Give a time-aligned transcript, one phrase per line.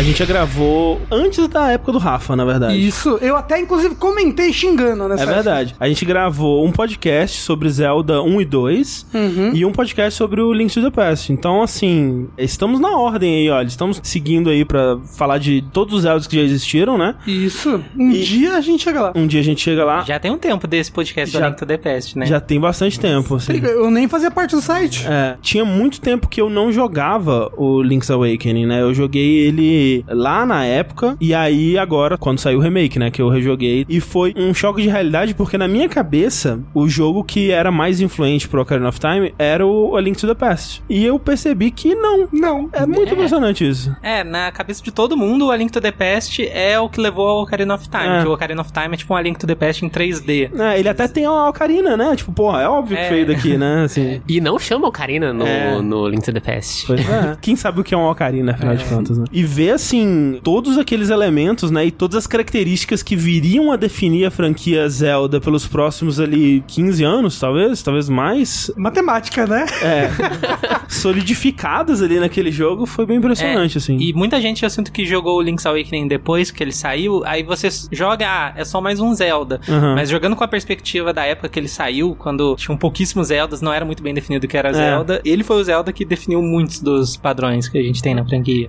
[0.00, 2.74] A gente já gravou antes da época do Rafa, na verdade.
[2.86, 5.74] Isso, eu até inclusive comentei xingando nessa É verdade.
[5.78, 9.50] A gente gravou um podcast sobre Zelda 1 e 2 Uhum.
[9.52, 11.30] e um podcast sobre o Link to the Past.
[11.30, 13.66] Então, assim, estamos na ordem aí, olha.
[13.66, 17.14] Estamos seguindo aí pra falar de todos os Zeldas que já existiram, né?
[17.26, 17.84] Isso.
[17.94, 19.12] Um E- dia a gente chega lá.
[19.14, 20.02] Um dia a gente chega lá.
[20.02, 22.24] Já tem um tempo desse podcast Já- do Link to the Past, né?
[22.24, 23.52] Já tem bastante tempo, assim.
[23.62, 25.04] Eu nem fazia parte do site.
[25.06, 28.80] É, tinha muito tempo que eu não jogava o Link's Awakening, né?
[28.80, 33.10] Eu joguei ele lá na época, e aí agora, quando saiu o remake, né?
[33.10, 33.84] Que eu rejoguei.
[33.88, 38.00] E foi um choque de realidade, porque na minha cabeça, o jogo que era mais
[38.00, 40.82] influente pro Ocarina of Time era o A Link to the Past.
[40.88, 42.28] E eu percebi que não.
[42.32, 42.68] Não.
[42.72, 43.94] É muito impressionante isso.
[44.02, 47.00] É, na cabeça de todo mundo, o A Link to the Past é o que
[47.00, 48.06] levou ao Ocarina of Time.
[48.06, 48.22] É.
[48.22, 50.50] Que o Ocarina of Time é tipo um A Link to the Past em 3D.
[50.58, 52.14] É, ele até tem uma ocarina, né?
[52.16, 53.08] Tipo, porra, é óbvio que É.
[53.08, 53.84] veio daqui, né?
[53.84, 54.20] Assim.
[54.28, 55.80] E não chama Ocarina no, É.
[55.80, 56.86] no Link to the Past.
[56.86, 57.36] Pois é.
[57.40, 59.24] Quem sabe o que é uma ocarina, afinal de contas, né?
[59.32, 61.86] E ver, assim, todos aqueles elementos, né?
[61.86, 67.02] E todas as características que viriam a definir a franquia Zelda pelos próximos ali 15
[67.02, 69.66] anos, talvez, talvez mais, Matemática, né?
[69.82, 70.10] é,
[70.88, 73.96] solidificadas ali naquele jogo, foi bem impressionante, assim.
[73.98, 77.42] E muita gente eu sinto que jogou o Link's Awakening depois que ele saiu, aí
[77.42, 79.60] você joga, ah, é só mais um Zelda.
[79.68, 79.94] Aham.
[79.94, 83.72] Mas jogando com a perspectiva da época que ele saiu, quando tinham pouquíssimos Zeldas, não
[83.72, 86.80] era muito bem definido o que era Zelda, ele foi o Zelda que definiu muitos
[86.80, 88.66] dos padrões que a gente tem na franquia.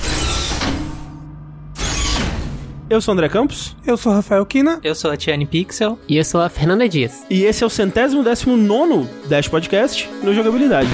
[2.92, 4.78] Eu sou o André Campos, Eu sou Rafael Kina.
[4.84, 5.97] Eu sou a Tiane Pixel.
[6.09, 7.23] E eu sou a Fernanda Dias.
[7.30, 10.89] e esse é o centésimo décimo nono Dash Podcast no Jogabilidade.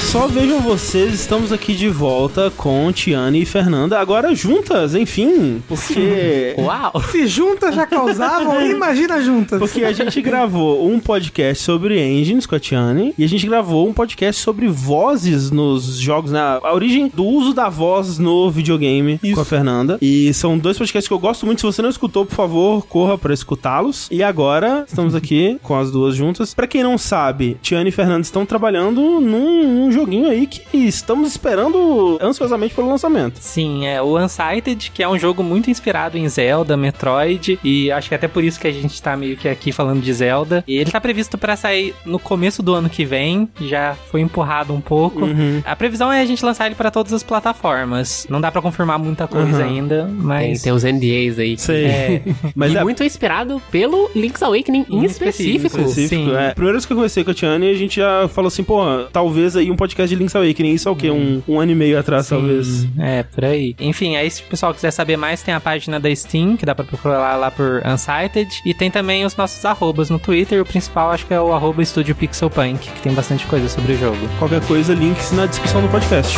[0.00, 6.54] Só, vejam vocês, estamos aqui de volta com Tiane e Fernanda, agora juntas, enfim, porque
[6.58, 7.02] Uau!
[7.10, 9.58] Se juntas já causavam, imagina juntas.
[9.58, 13.86] Porque a gente gravou um podcast sobre engines com a Tiane e a gente gravou
[13.86, 16.40] um podcast sobre vozes nos jogos, né?
[16.40, 19.98] A origem do uso da voz no videogame com a Fernanda.
[20.00, 21.60] E são dois podcasts que eu gosto muito.
[21.60, 24.08] Se você não escutou, por favor, corra pra escutá-los.
[24.10, 26.54] E agora estamos aqui com as duas juntas.
[26.54, 31.28] Pra quem não sabe, Tiane e Fernanda estão trabalhando num, num joguinho aí que estamos
[31.30, 33.38] esperando ansiosamente pelo lançamento.
[33.40, 38.08] Sim, é o Unsighted, que é um jogo muito inspirado em Zelda, Metroid, e acho
[38.08, 40.62] que até por isso que a gente tá meio que aqui falando de Zelda.
[40.66, 44.74] E ele tá previsto pra sair no começo do ano que vem, já foi empurrado
[44.74, 45.24] um pouco.
[45.24, 45.62] Uhum.
[45.64, 48.26] A previsão é a gente lançar ele pra todas as plataformas.
[48.28, 49.64] Não dá pra confirmar muita coisa Uhum.
[49.64, 51.56] ainda, Tem, mas tem os NDAs aí.
[51.58, 51.84] Sei.
[51.86, 52.22] é,
[52.54, 55.66] Mas e é, muito inspirado pelo Link's Awakening em Em específico.
[55.66, 55.80] específico.
[55.88, 56.08] específico.
[56.30, 56.36] Sim.
[56.36, 56.50] É.
[56.52, 58.78] Primeira vez que eu conversei com a Tiane, a gente já falou assim, pô,
[59.12, 60.72] talvez aí um podcast de Link's Awakening.
[60.72, 61.10] Isso é o quê?
[61.10, 62.86] Um, um ano e meio atrás, talvez.
[62.98, 63.74] É, por aí.
[63.78, 66.74] Enfim, aí se o pessoal quiser saber mais, tem a página da Steam, que dá
[66.74, 68.48] pra procurar lá por Unsighted.
[68.64, 70.60] E tem também os nossos arrobas no Twitter.
[70.62, 73.98] O principal acho que é o arroba Estúdio Pixelpunk, que tem bastante coisa sobre o
[73.98, 74.28] jogo.
[74.38, 76.36] Qualquer coisa, links na descrição do podcast.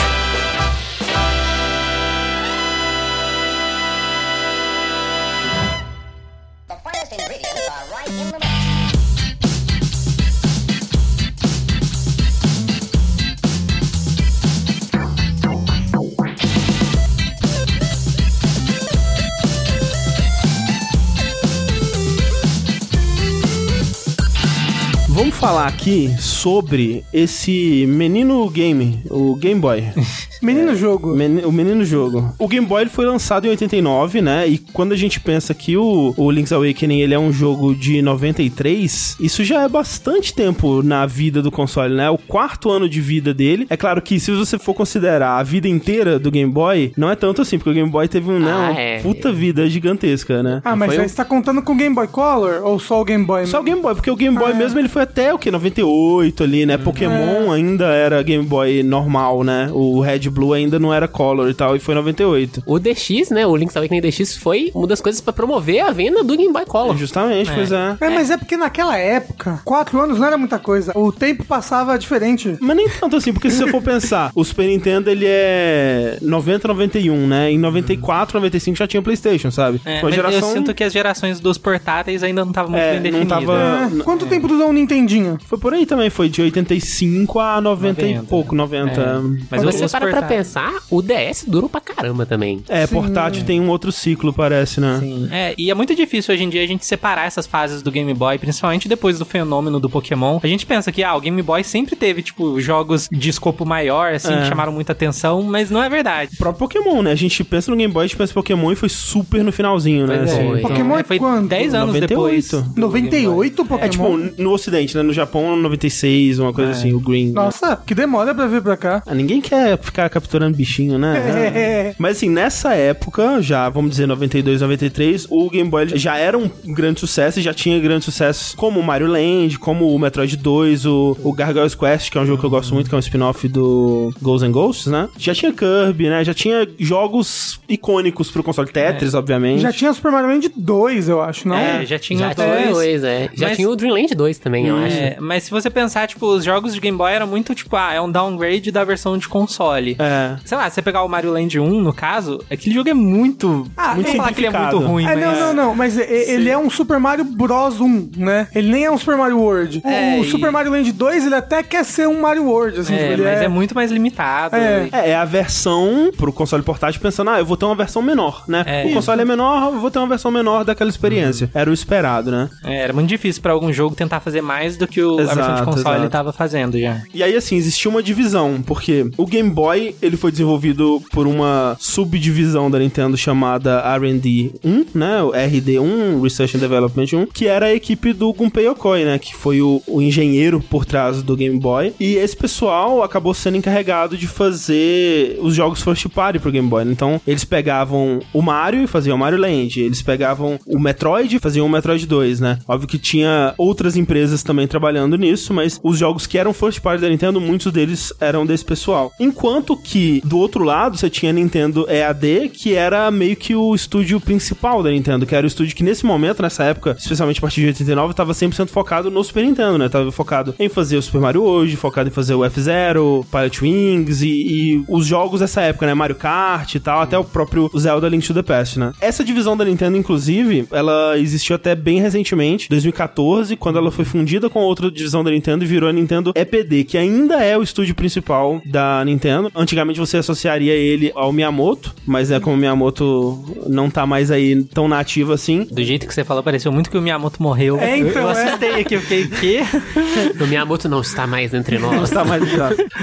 [25.40, 29.84] Falar aqui sobre esse menino game, o Game Boy.
[30.42, 31.14] Menino jogo.
[31.14, 32.32] Meni- o menino jogo.
[32.38, 34.48] O Game Boy ele foi lançado em 89, né?
[34.48, 38.00] E quando a gente pensa que o, o Link's Awakening ele é um jogo de
[38.00, 42.08] 93, isso já é bastante tempo na vida do console, né?
[42.08, 43.66] O quarto ano de vida dele.
[43.68, 47.14] É claro que se você for considerar a vida inteira do Game Boy, não é
[47.16, 49.00] tanto assim, porque o Game Boy teve um, né, Ah, uma é.
[49.00, 50.62] puta vida gigantesca, né?
[50.64, 52.98] Ah, mas Foi aí um- você tá contando com o Game Boy Color ou só
[52.98, 53.44] o Game Boy?
[53.44, 54.58] Só o Game Boy, porque o Game Boy Ah, é.
[54.58, 55.50] mesmo ele foi até o que?
[55.50, 56.76] 98 ali, né?
[56.78, 59.68] Pokémon ainda era Game Boy normal, né?
[59.72, 62.62] O Red Blue ainda não era Color e tal, e foi 98.
[62.66, 63.46] O DX, né?
[63.46, 66.64] O Link's Awakening DX foi uma das coisas pra promover a venda do Game Boy
[66.66, 66.96] Color.
[66.96, 67.54] Justamente, É.
[67.54, 67.96] pois é.
[68.00, 70.92] É, mas é porque naquela época, quatro anos não era muita coisa.
[70.96, 72.56] O tempo passava diferente.
[72.60, 76.68] Mas nem tanto assim, porque se você for pensar, o Super Nintendo ele é 90,
[76.68, 77.50] 91, né?
[77.50, 79.80] Em 94, 95 já tinha PlayStation, sabe?
[79.84, 80.48] É, Uma geração.
[80.50, 83.46] eu sinto que as gerações dos portáteis ainda não estavam muito É, bem não definidas.
[83.46, 85.19] tava- É, quanto tempo durou um Nintendinho?
[85.46, 89.00] Foi por aí também, foi de 85 a 90, e 90, pouco, 90.
[89.00, 89.44] É.
[89.50, 92.62] Mas você para pra pra pensar, o DS durou pra caramba também.
[92.68, 95.00] É, portátil tem um outro ciclo, parece, né?
[95.30, 98.12] É, e é muito difícil hoje em dia a gente separar essas fases do Game
[98.14, 100.38] Boy, principalmente depois do fenômeno do Pokémon.
[100.42, 104.12] A gente pensa que, ah, o Game Boy sempre teve, tipo, jogos de escopo maior,
[104.14, 104.42] assim, É.
[104.42, 106.32] que chamaram muita atenção, mas não é verdade.
[106.34, 107.12] O próprio Pokémon, né?
[107.12, 109.52] A gente pensa no Game Boy, a gente pensa em Pokémon e foi super no
[109.52, 110.16] finalzinho, né?
[110.16, 110.48] É, assim.
[110.58, 111.48] Então, Pokémon é, foi quando?
[111.48, 112.08] 10 anos 98.
[112.08, 112.50] depois.
[112.74, 113.84] do 98 Pokémon?
[113.84, 115.02] É tipo, no ocidente, né?
[115.10, 117.32] No Japão, 96, uma coisa assim, o Green.
[117.32, 119.02] Nossa, que demora pra vir pra cá.
[119.04, 121.18] Ah, ninguém quer ficar capturando bichinho, né?
[121.52, 121.94] É.
[121.98, 126.48] Mas assim, nessa época, já, vamos dizer, 92, 93, o Game Boy já era um
[126.64, 130.86] grande sucesso e já tinha grandes sucessos como o Mario Land, como o Metroid 2,
[130.86, 133.00] o, o Gargoyle's Quest, que é um jogo que eu gosto muito, que é um
[133.00, 135.08] spin-off do Ghosts and Ghosts, né?
[135.18, 136.22] Já tinha Kirby, né?
[136.24, 139.60] Já tinha jogos icônicos pro console Tetris, obviamente.
[139.62, 141.56] Já tinha Super Mario Land 2, eu acho, não?
[141.56, 142.48] É, já tinha Já dois.
[142.60, 143.28] tinha dois, é.
[143.34, 144.96] Já Mas- tinha o Dreamland 2 também, eu acho.
[145.00, 147.92] É, mas se você pensar, tipo, os jogos de Game Boy eram muito, tipo, ah,
[147.92, 149.96] é um downgrade da versão de console.
[149.98, 150.36] É.
[150.44, 153.66] Sei lá, se você pegar o Mario Land 1, no caso, aquele jogo é muito...
[153.76, 155.24] Ah, muito é- falar que ele é muito ruim, É, mas...
[155.24, 158.48] não, não, não, mas e- ele é um Super Mario Bros 1, né?
[158.54, 159.80] Ele nem é um Super Mario World.
[159.84, 162.94] É, o e- Super Mario Land 2, ele até quer ser um Mario World, assim,
[162.94, 163.48] É, tipo, ele mas é...
[163.48, 164.56] muito mais limitado.
[164.56, 164.88] É.
[164.92, 168.44] É, é a versão pro console portátil pensando, ah, eu vou ter uma versão menor,
[168.48, 168.64] né?
[168.66, 168.86] É.
[168.86, 171.50] o console é menor, eu vou ter uma versão menor daquela experiência.
[171.54, 172.48] Era o esperado, né?
[172.64, 175.34] É, era muito difícil pra algum jogo tentar fazer mais do que o, a versão
[175.34, 176.10] de Exato, console exato.
[176.10, 177.02] tava fazendo já.
[177.14, 181.76] E aí, assim, existia uma divisão, porque o Game Boy, ele foi desenvolvido por uma
[181.78, 185.22] subdivisão da Nintendo chamada R&D 1, né?
[185.22, 189.18] O RD1, Research and Development 1, que era a equipe do Gunpei Yokoi, né?
[189.18, 191.94] Que foi o, o engenheiro por trás do Game Boy.
[191.98, 196.84] E esse pessoal acabou sendo encarregado de fazer os jogos first party pro Game Boy.
[196.84, 199.80] Então, eles pegavam o Mario e faziam o Mario Land.
[199.80, 202.58] Eles pegavam o Metroid e faziam o Metroid 2, né?
[202.66, 204.79] Óbvio que tinha outras empresas também trabalhando
[205.16, 209.12] nisso, mas os jogos que eram first party da Nintendo, muitos deles eram desse pessoal.
[209.18, 213.74] Enquanto que, do outro lado, você tinha a Nintendo EAD, que era meio que o
[213.74, 217.40] estúdio principal da Nintendo, que era o estúdio que nesse momento, nessa época, especialmente a
[217.40, 219.88] partir de 89, tava 100% focado no Super Nintendo, né?
[219.88, 224.22] Tava focado em fazer o Super Mario hoje, focado em fazer o F-Zero, Pilot Wings
[224.22, 225.94] e, e os jogos dessa época, né?
[225.94, 228.92] Mario Kart e tal, até o próprio Zelda Link to the Past, né?
[229.00, 234.48] Essa divisão da Nintendo, inclusive, ela existiu até bem recentemente, 2014, quando ela foi fundida
[234.48, 237.94] com outra divisão da Nintendo e virou a Nintendo EPD, que ainda é o estúdio
[237.94, 239.50] principal da Nintendo.
[239.54, 244.62] Antigamente você associaria ele ao Miyamoto, mas é como o Miyamoto não tá mais aí
[244.64, 245.66] tão nativo assim.
[245.70, 247.78] Do jeito que você falou, pareceu muito que o Miyamoto morreu.
[247.78, 248.44] É, então, eu, eu é.
[248.44, 249.60] assustei aqui, eu fiquei, quê?
[250.40, 252.08] O Miyamoto não está mais entre Não nós.
[252.08, 252.42] está mais.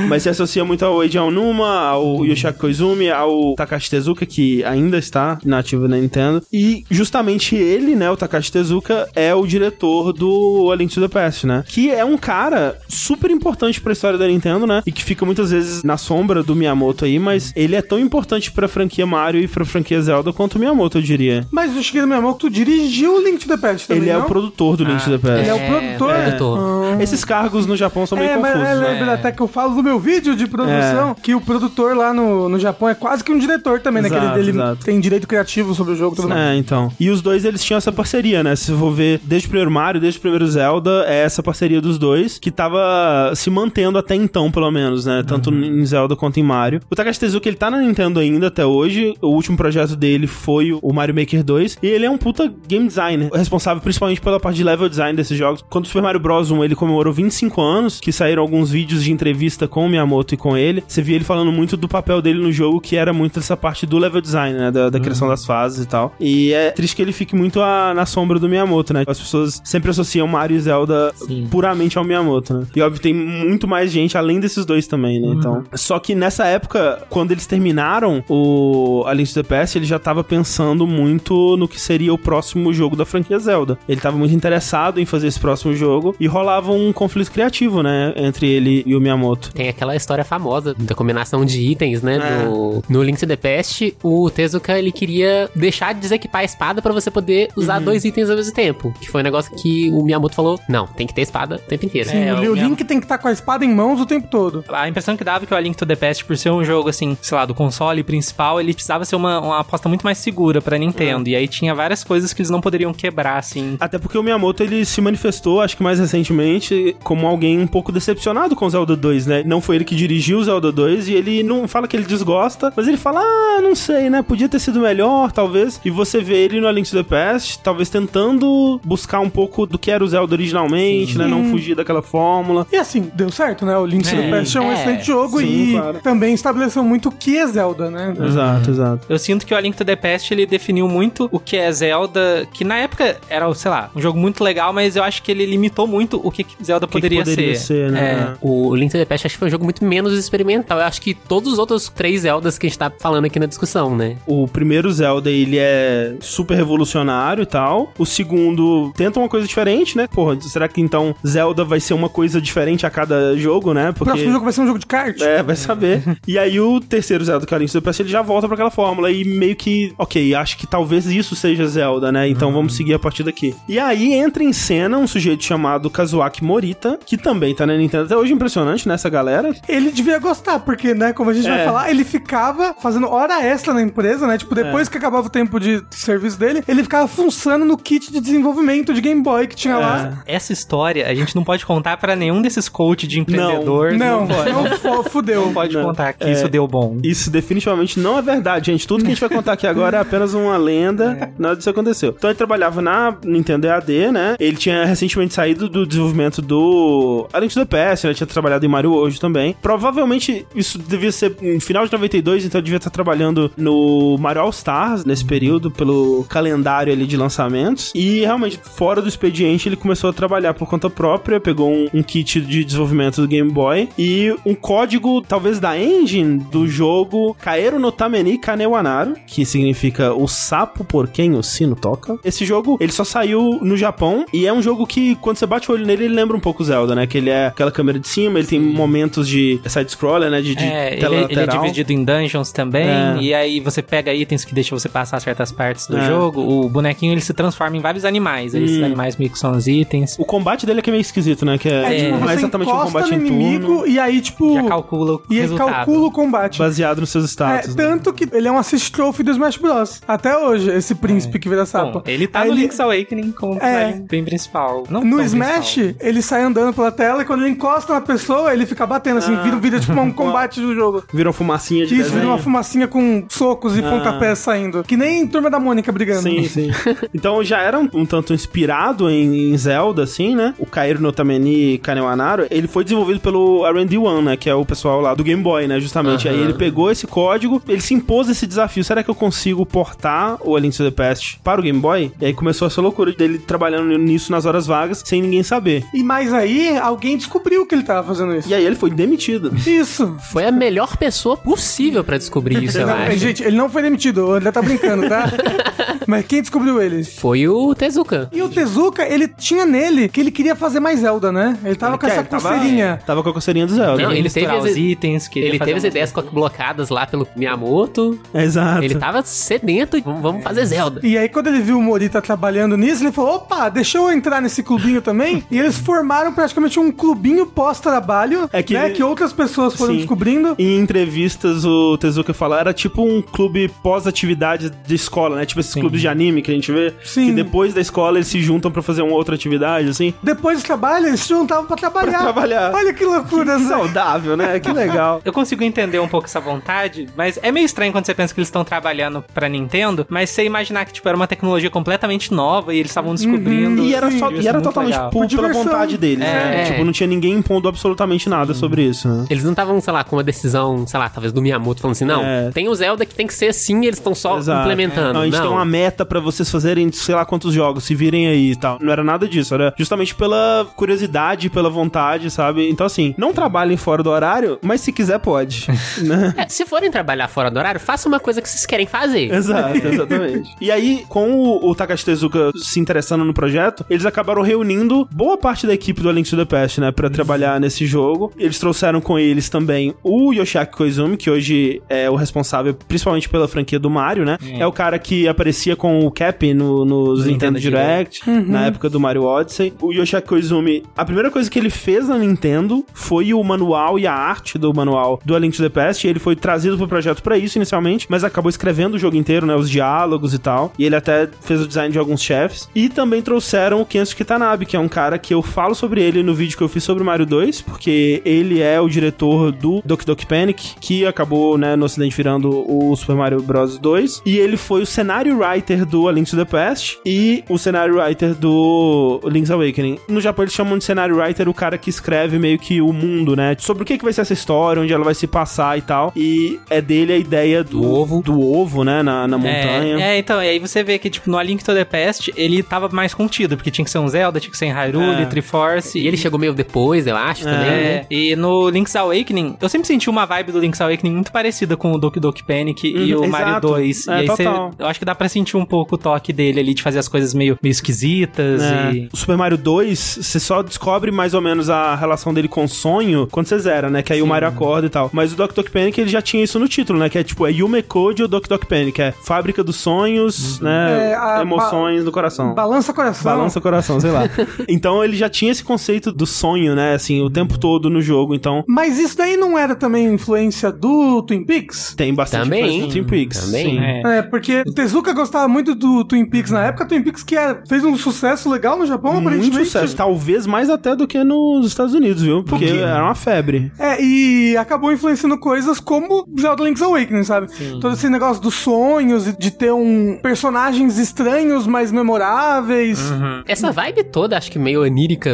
[0.08, 4.98] Mas se associa muito ao Eiji Aonuma, ao Yoshiaki Koizumi, ao Takashi Tezuka, que ainda
[4.98, 6.42] está nativo na Nintendo.
[6.52, 11.08] E justamente ele, né, o Takashi Tezuka, é o diretor do A Link to the
[11.08, 11.64] Past, né?
[11.68, 14.84] Que é um cara super importante pra história da Nintendo, né?
[14.86, 18.52] E que fica muitas vezes na sombra do Miyamoto aí, mas ele é tão importante
[18.52, 21.48] pra franquia Mario e pra franquia Zelda quanto o Miyamoto, eu diria.
[21.52, 24.22] Mas o Shigeru Miyamoto dirigiu o Link to the Past também, ele é não?
[24.22, 25.40] o produtor do Link to the Past.
[25.40, 25.68] Ele é o É,
[25.98, 26.14] produtor.
[26.14, 26.60] produtor.
[26.60, 26.77] Ah.
[27.00, 28.88] Esses cargos no Japão são meio É, mas confusos, é, né?
[28.90, 32.50] lembra até que eu falo do meu vídeo de produção, que o produtor lá no,
[32.50, 34.10] no Japão é quase que um diretor também, né?
[34.10, 34.86] Que Exato, ele, ele exato.
[34.86, 36.16] tem direito criativo sobre o jogo.
[36.16, 36.40] Tudo mais.
[36.40, 36.92] É, então.
[37.00, 38.56] E os dois, eles tinham essa parceria, né?
[38.56, 41.98] Se for ver, desde o primeiro Mario, desde o primeiro Zelda, é essa parceria dos
[41.98, 45.24] dois, que tava se mantendo até então, pelo menos, né?
[45.26, 46.82] Tanto em Zelda quanto em Mario.
[46.90, 49.14] O Takashi Tezuka, ele tá na Nintendo ainda até hoje.
[49.22, 51.78] O último projeto dele foi o Mario Maker 2.
[51.82, 55.38] E ele é um puta game designer, responsável principalmente pela parte de level design desses
[55.38, 55.64] jogos.
[55.70, 56.52] Quando o Super Mario Bros.
[56.52, 60.38] 1, ele comemorou 25 anos, que saíram alguns vídeos de entrevista com o Miyamoto e
[60.38, 60.84] com ele.
[60.88, 63.86] Você via ele falando muito do papel dele no jogo, que era muito essa parte
[63.86, 64.72] do level design, né?
[64.72, 66.14] Da, da criação das fases e tal.
[66.20, 69.04] E é triste que ele fique muito a- na sombra do Miyamoto, né?
[69.08, 71.14] As pessoas sempre associam Mario e Zelda
[71.50, 72.68] puramente ao Miyamoto, né?
[72.76, 75.28] E óbvio, tem muito mais gente além desses dois também, né?
[75.38, 75.64] Então.
[75.74, 80.00] Só que nessa época, quando eles terminaram o A Link to the Past, ele já
[80.00, 83.78] tava pensando muito no que seria o próximo jogo da franquia Zelda.
[83.88, 88.14] Ele tava muito interessado em fazer esse próximo jogo e rolava um conflito criativo, né?
[88.16, 89.52] Entre ele e o Miyamoto.
[89.54, 92.18] Tem aquela história famosa da combinação de itens, né?
[92.18, 92.46] É.
[92.46, 96.82] No, no Link to the Past, o Tezuka, ele queria deixar de desequipar a espada
[96.82, 98.94] pra você poder usar dois itens ao mesmo tempo.
[99.00, 101.86] Que foi um negócio que o Miyamoto falou, não, tem que ter espada o tempo
[101.86, 102.10] inteiro.
[102.10, 104.06] É, o, o o Miyam- Link tem que estar com a espada em mãos o
[104.06, 104.64] tempo todo.
[104.70, 106.64] A impressão que dava é que o A Link to the Past, por ser um
[106.64, 110.18] jogo, assim, sei lá, do console principal, ele precisava ser uma, uma aposta muito mais
[110.18, 111.30] segura pra Nintendo.
[111.30, 113.78] E aí tinha várias coisas que eles não poderiam quebrar, assim.
[113.80, 117.68] Até porque o Miyamoto ele se manifestou, acho que mais recentemente, principalmente como alguém um
[117.68, 119.44] pouco decepcionado com o Zelda 2, né?
[119.46, 122.74] Não foi ele que dirigiu o Zelda 2 e ele não fala que ele desgosta,
[122.76, 124.22] mas ele fala, ah, não sei, né?
[124.22, 125.80] Podia ter sido melhor, talvez.
[125.86, 129.66] E você vê ele no A Link to the Past, talvez tentando buscar um pouco
[129.66, 131.28] do que era o Zelda originalmente, né?
[131.28, 132.66] Não fugir daquela fórmula.
[132.72, 133.78] E assim, deu certo, né?
[133.78, 136.00] O Link's to the É, Past é um é, excelente jogo sim, e claro.
[136.00, 138.14] também estabeleceu muito o que é Zelda, né?
[138.20, 139.06] Exato, exato.
[139.10, 141.72] Eu sinto que o A Link to the Past ele definiu muito o que é
[141.72, 145.32] Zelda, que na época era, sei lá, um jogo muito legal, mas eu acho que
[145.32, 148.34] ele limitou muito o que que Zelda que poderia, poderia ser, né?
[148.34, 148.38] É.
[148.42, 150.80] O Link to the Past acho que foi um jogo muito menos experimental.
[150.80, 153.46] Eu acho que todos os outros três Zeldas que a gente tá falando aqui na
[153.46, 154.18] discussão, né?
[154.26, 157.94] O primeiro Zelda, ele é super revolucionário e tal.
[157.98, 160.08] O segundo tenta uma coisa diferente, né?
[160.08, 163.90] Porra, será que então Zelda vai ser uma coisa diferente a cada jogo, né?
[163.90, 165.20] O próximo jogo vai ser um jogo de kart.
[165.22, 166.02] É, vai saber.
[166.28, 168.48] e aí o terceiro Zelda, que é o Link to the Past, ele já volta
[168.48, 172.28] pra aquela fórmula e meio que, ok, acho que talvez isso seja Zelda, né?
[172.28, 173.56] Então vamos seguir a partir daqui.
[173.68, 178.06] E aí entra em cena um sujeito chamado Kazuaki Morita, que também tá na Nintendo
[178.06, 179.54] até hoje, impressionante, né, essa galera.
[179.68, 181.56] Ele devia gostar, porque, né, como a gente É.
[181.56, 184.38] vai falar, ele ficava fazendo hora extra na empresa, né?
[184.38, 188.20] Tipo, depois que acabava o tempo de serviço dele, ele ficava funcionando no kit de
[188.20, 190.24] desenvolvimento de Game Boy que tinha lá.
[190.26, 193.94] Essa história a gente não pode contar pra nenhum desses coach de empreendedor.
[193.94, 194.50] Não, pode.
[194.52, 195.46] não, fu- fudeu.
[195.46, 195.84] Não pode Não.
[195.84, 196.32] contar que É.
[196.32, 196.98] isso deu bom.
[197.04, 198.88] Isso definitivamente não é verdade, gente.
[198.88, 201.32] Tudo que a gente vai contar aqui agora é apenas uma lenda.
[201.38, 202.14] Nada disso aconteceu.
[202.18, 204.36] Então ele trabalhava na Nintendo EAD, né?
[204.40, 208.14] Ele tinha recentemente saído do desenvolvimento do A Link to the Past, né?
[208.14, 209.56] Tinha trabalhado em Mario hoje também.
[209.62, 214.50] Provavelmente isso devia ser no final de 92, então devia estar trabalhando no Mario All
[214.50, 217.92] Stars nesse período, pelo calendário ali de lançamentos.
[217.96, 222.04] E realmente, fora do expediente, ele começou a trabalhar por conta própria, pegou um, um
[222.04, 227.80] kit de desenvolvimento do Game Boy e um código, talvez da engine do jogo Kaeru
[227.80, 232.18] no Tameni Kanewanaru, que significa o sapo por quem o sino toca.
[232.24, 235.70] Esse jogo, ele só saiu no Japão e é um jogo que, quando você bate
[235.70, 237.06] o olho nele, ele lembra um pouco Zelda, né?
[237.08, 240.42] Que ele é aquela câmera de cima, ele tem momentos de side-scroller, né?
[240.42, 241.62] De, de É, ele, tela ele é lateral.
[241.62, 243.18] dividido em dungeons também, É.
[243.22, 246.06] e aí você pega itens que deixam você passar certas partes do É.
[246.08, 246.42] jogo.
[246.42, 248.54] O bonequinho ele se transforma em vários animais.
[248.54, 248.86] Esses Hum.
[248.86, 250.16] animais meio que são os itens.
[250.20, 251.58] O combate dele é que é meio esquisito, né?
[251.58, 254.20] Que é, É, tipo, não é exatamente um combate no em inimigo turno, e aí,
[254.22, 254.54] tipo...
[254.54, 255.70] Já calcula o E ele resultado.
[255.74, 256.58] calcula o combate.
[256.60, 257.76] baseado nos seus É, status.
[257.76, 257.84] né?
[257.84, 260.02] tanto que ele é um assist trophy do Smash Bros.
[260.08, 262.00] Até hoje, esse príncipe que vira sapo.
[262.00, 263.94] Bom, ele tá Aí no ele- Link's Awakening como É.
[264.10, 264.84] bem principal.
[264.90, 266.07] Não No Smash, principal.
[266.08, 269.36] Ele sai andando pela tela e quando ele encosta na pessoa, ele fica batendo assim,
[269.42, 271.04] vira, vira tipo um combate do jogo.
[271.14, 272.20] Virou fumacinha de Isso, desenho.
[272.22, 273.90] vira uma fumacinha com socos e Ah.
[273.90, 274.84] pontapés saindo.
[274.84, 276.22] Que nem Turma da Mônica brigando.
[276.22, 276.72] Sim, sim.
[277.14, 280.54] então já era um, um tanto inspirado em, em Zelda, assim, né?
[280.58, 284.38] O Kairo no Tameni Kanewanaru, ele foi desenvolvido pelo R&D One, né?
[284.38, 285.80] Que é o pessoal lá do Game Boy, né?
[285.80, 286.28] Justamente.
[286.30, 288.84] Aí ele pegou esse código, ele se impôs esse desafio.
[288.84, 292.12] Será que eu consigo portar o A Link to the Past para o Game Boy?
[292.20, 295.84] E aí começou essa loucura dele trabalhando nisso nas horas vagas, sem ninguém saber.
[295.94, 298.50] E mais aí, alguém descobriu que ele tava fazendo isso.
[298.50, 299.52] E aí ele foi demitido.
[299.66, 300.18] Isso.
[300.32, 303.18] Foi a melhor pessoa possível pra descobrir isso, eu Não, acho.
[303.18, 305.32] gente, ele não foi demitido, o André tá brincando, tá?
[306.08, 307.04] Mas quem descobriu ele?
[307.04, 308.30] Foi o Tezuka.
[308.32, 311.58] E o Tezuka, ele tinha nele que ele queria fazer mais Zelda, né?
[311.64, 312.98] Ele tava com Que essa é, tava-.
[313.06, 314.02] Tava com a coceirinha do Zelda.
[314.04, 318.20] Não, ele teve os itens que Ele teve as ideias blocadas lá pelo Miyamoto.
[318.34, 318.84] Exato.
[318.84, 320.02] Ele tava sedento.
[320.02, 321.02] Vamos vamos fazer Zelda.
[321.04, 324.42] E aí, quando ele viu o Morita trabalhando nisso, ele falou: opa, deixa eu entrar
[324.42, 325.44] nesse clubinho também.
[325.52, 328.90] e eles formaram praticamente um clubinho pós-trabalho, É que né?
[328.90, 330.00] Que outras pessoas foram Sim.
[330.00, 330.56] descobrindo.
[330.58, 335.46] Em entrevistas, o Tezuka fala, era tipo um clube pós-atividade de escola, né?
[335.46, 336.94] Tipo esses clubes de anime que a gente vê.
[337.04, 337.28] Sim.
[337.28, 340.14] Que depois da escola eles se juntam pra fazer uma outra atividade, assim.
[340.22, 342.12] Depois do trabalho, eles se juntavam pra trabalhar.
[342.12, 342.72] Pra trabalhar.
[342.74, 343.70] Olha que loucura, Que né?
[343.70, 344.60] saudável, né?
[344.60, 345.22] Que legal.
[345.24, 348.40] Eu consigo entender um pouco essa vontade, mas é meio estranho quando você pensa que
[348.40, 352.74] eles estão trabalhando pra Nintendo, mas você imaginar que tipo, era uma tecnologia completamente nova
[352.74, 353.84] e eles estavam descobrindo.
[353.84, 355.10] E era, Sim, só, e era totalmente legal.
[355.10, 355.67] por, Por pela diversão.
[355.68, 356.62] Vontade deles, né?
[356.62, 356.64] É.
[356.66, 359.26] Tipo, não tinha ninguém impondo absolutamente nada sobre isso, né?
[359.30, 362.06] Eles não estavam, sei lá, com uma decisão, sei lá, talvez do Miyamoto, falando assim,
[362.06, 362.50] não, É.
[362.52, 364.62] tem o Zelda que tem que ser assim e eles estão só Exato.
[364.62, 365.14] implementando.
[365.14, 365.42] Não, a gente não.
[365.42, 368.78] tem uma meta pra vocês fazerem sei lá quantos jogos, se virem aí e tal.
[368.82, 372.70] Não era nada disso, era justamente pela curiosidade, pela vontade, sabe?
[372.70, 375.68] Então, assim, não trabalhem fora do horário, mas se quiser, pode.
[376.02, 376.34] né?
[376.38, 379.34] É, se forem trabalhar fora do horário, faça uma coisa que vocês querem fazer.
[379.34, 380.56] Exato, exatamente.
[380.62, 385.38] e aí, com o, o Takashi Tezuka se interessando no projeto, eles acabaram reunindo boa
[385.38, 388.32] parte da equipe do A Link to the Past, né, pra trabalhar nesse jogo.
[388.38, 393.48] Eles trouxeram com eles também o Yoshiaki Koizumi, que hoje é o responsável principalmente pela
[393.48, 394.38] franquia do Mario, né?
[394.60, 398.90] É, o cara que aparecia com o Cap no, nos Nintendo Nintendo Direct, na época
[398.90, 399.74] do Mario Odyssey.
[399.82, 404.06] O Yoshiaki Koizumi, a primeira coisa que ele fez na Nintendo foi o manual e
[404.06, 406.06] a arte do manual do A Link to the Past.
[406.06, 409.46] E ele foi trazido pro projeto pra isso inicialmente, mas acabou escrevendo o jogo inteiro,
[409.46, 409.56] né?
[409.56, 410.74] Os diálogos e tal.
[410.78, 412.70] E ele até fez o design de alguns chefes.
[412.76, 416.22] E também trouxeram o Kensuke Kitanabe, que é um cara que eu falo sobre ele
[416.24, 419.82] no vídeo que eu fiz sobre o Mario 2, porque ele é o diretor do
[419.86, 424.22] Doki Doki Panic, que acabou, né, no ocidente virando o Super Mario Bros 2.
[424.26, 427.98] E ele foi o cenário writer do A Link to the Past e o cenário
[428.00, 429.98] writer do Link's Awakening.
[430.08, 433.36] No Japão eles chamam de cenário writer o cara que escreve meio que o mundo,
[433.36, 433.56] né?
[433.60, 436.12] Sobre o que, que vai ser essa história, onde ela vai se passar e tal.
[436.16, 438.22] E é dele a ideia do, Do ovo.
[438.22, 439.02] Do ovo, né?
[439.04, 439.98] Na, na montanha.
[440.00, 442.34] É, é, então, e aí você vê que, tipo, no A Link to the Past,
[442.36, 445.22] ele tava mais contido, porque tinha que ser um Zelda, tinha que ser em Hyrule,
[445.24, 445.26] É.
[445.42, 446.00] Triforce.
[446.00, 448.06] E ele chegou meio depois, eu acho, também, É, né?
[448.10, 451.92] e no Link's Awakening, eu sempre senti uma vibe do Link's Awakening muito parecida com
[451.94, 453.68] o Doki Doki Panic e Uhum, o Mario exato.
[453.68, 454.08] 2.
[454.08, 454.72] É, e aí total.
[454.80, 457.08] eu acho que dá pra sentir um pouco o toque dele ali, de fazer as
[457.08, 458.92] coisas meio, meio esquisitas É.
[458.94, 459.10] e...
[459.14, 462.68] O Super Mario 2, você só descobre mais ou menos a relação dele com o
[462.68, 464.02] sonho quando você zera, né?
[464.02, 465.10] Que aí o Mario acorda e tal.
[465.14, 467.10] Mas o Doki Doki Panic, ele já tinha isso no título, né?
[467.10, 469.00] Que é tipo, é Yume Code ou Doki Doki Panic.
[469.02, 471.12] É fábrica dos sonhos, né?
[471.12, 472.54] É, a- Emoções do coração.
[472.54, 473.24] Balança coração.
[473.32, 474.24] Balança o coração, sei lá.
[474.68, 476.94] então ele já tinha esse conceito do sonho, né?
[476.94, 478.34] Assim, o tempo todo no jogo.
[478.36, 481.94] Então Mas isso daí não era também influência do Twin Peaks?
[481.96, 482.62] tem bastante Também.
[482.64, 483.46] coisa do Twin Peaks.
[483.46, 483.66] Também.
[483.72, 483.80] sim.
[483.80, 484.18] É.
[484.18, 486.86] É, porque o Tezuka gostava muito do Twin Peaks na época.
[486.86, 489.66] Twin Peaks que era- fez um sucesso legal no Japão, Muito aparentemente.
[489.66, 489.96] sucesso.
[489.96, 492.44] Talvez mais até do que nos Estados Unidos, viu?
[492.44, 492.78] Porque quê?
[492.80, 493.72] era uma febre.
[493.78, 497.48] É, e acabou influenciando coisas como Zelda Link's Awakening, sabe?
[497.82, 503.00] Todo esse negócio dos sonhos e de ter um personagens estranhos, mas memoráveis.
[503.48, 504.84] Essa vibe toda, acho que meio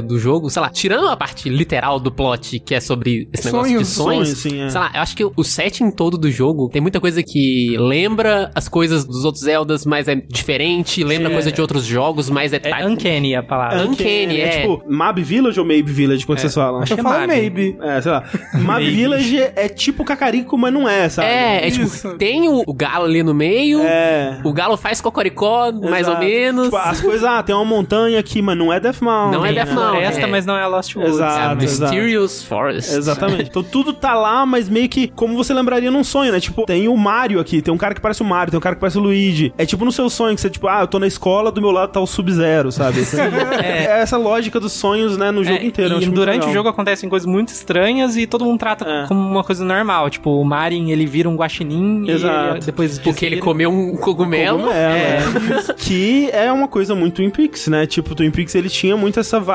[0.01, 3.71] do jogo, sei lá, tirando a parte literal do plot, que é sobre esse negócio
[3.71, 3.87] Sonhos.
[3.87, 4.69] de sonhos, Sonhos, sim, é.
[4.69, 8.51] sei lá, eu acho que o setting todo do jogo tem muita coisa que lembra
[8.55, 11.33] as coisas dos outros Zeldas, mas é diferente, lembra É.
[11.33, 12.61] coisa de outros jogos, mas é...
[12.63, 13.83] É uncanny a palavra.
[13.85, 14.61] Uncanny, é.
[14.61, 16.81] tipo, Mab Village ou Maybe Village, como vocês falam?
[16.81, 17.31] acho Eu que é falo.
[17.31, 18.23] É, sei lá.
[18.53, 18.91] Mab Maybe.
[18.95, 21.27] Village é tipo Cacarico, mas não é, sabe?
[21.27, 24.39] É, é tipo, tem o, o galo ali no meio, É.
[24.43, 26.19] o galo faz cocoricó, mais ou Exato.
[26.25, 26.63] menos.
[26.65, 29.39] Tipo, as coisas, ah, tem uma montanha aqui, mas não é Death Mountain.
[29.39, 29.73] Não é Death né?
[29.73, 29.91] Mountain.
[29.91, 30.27] Floresta, é.
[30.27, 31.13] mas não é a Lost Woods.
[31.15, 31.39] Exato.
[31.39, 32.95] É a Mysterious Forest.
[32.95, 33.43] Exatamente.
[33.53, 36.39] Então tudo tá lá, mas meio que como você lembraria num sonho, né?
[36.39, 38.73] Tipo, tem o Mario aqui, tem um cara que parece o Mario, tem um cara
[38.75, 39.53] que parece o Luigi.
[39.57, 41.69] É tipo no seu sonho, que você, tipo, ah, eu tô na escola, do meu
[41.71, 43.01] lado tá o Sub-Zero, sabe?
[43.63, 44.01] é.
[44.01, 46.01] essa lógica dos sonhos, né, no jogo É, inteiro.
[46.01, 49.07] E durante o jogo acontecem coisas muito estranhas e todo mundo trata É.
[49.07, 50.09] como uma coisa normal.
[50.09, 52.57] Tipo, o Marin, ele vira um guaxinim Exato.
[52.57, 54.59] e depois Porque ele comeu um cogumelo.
[54.59, 55.19] Cogumelo, é.
[55.77, 57.85] que é uma coisa muito Twin Peaks, né?
[57.85, 59.52] Tipo, Twin Peaks ele tinha muito essa vibe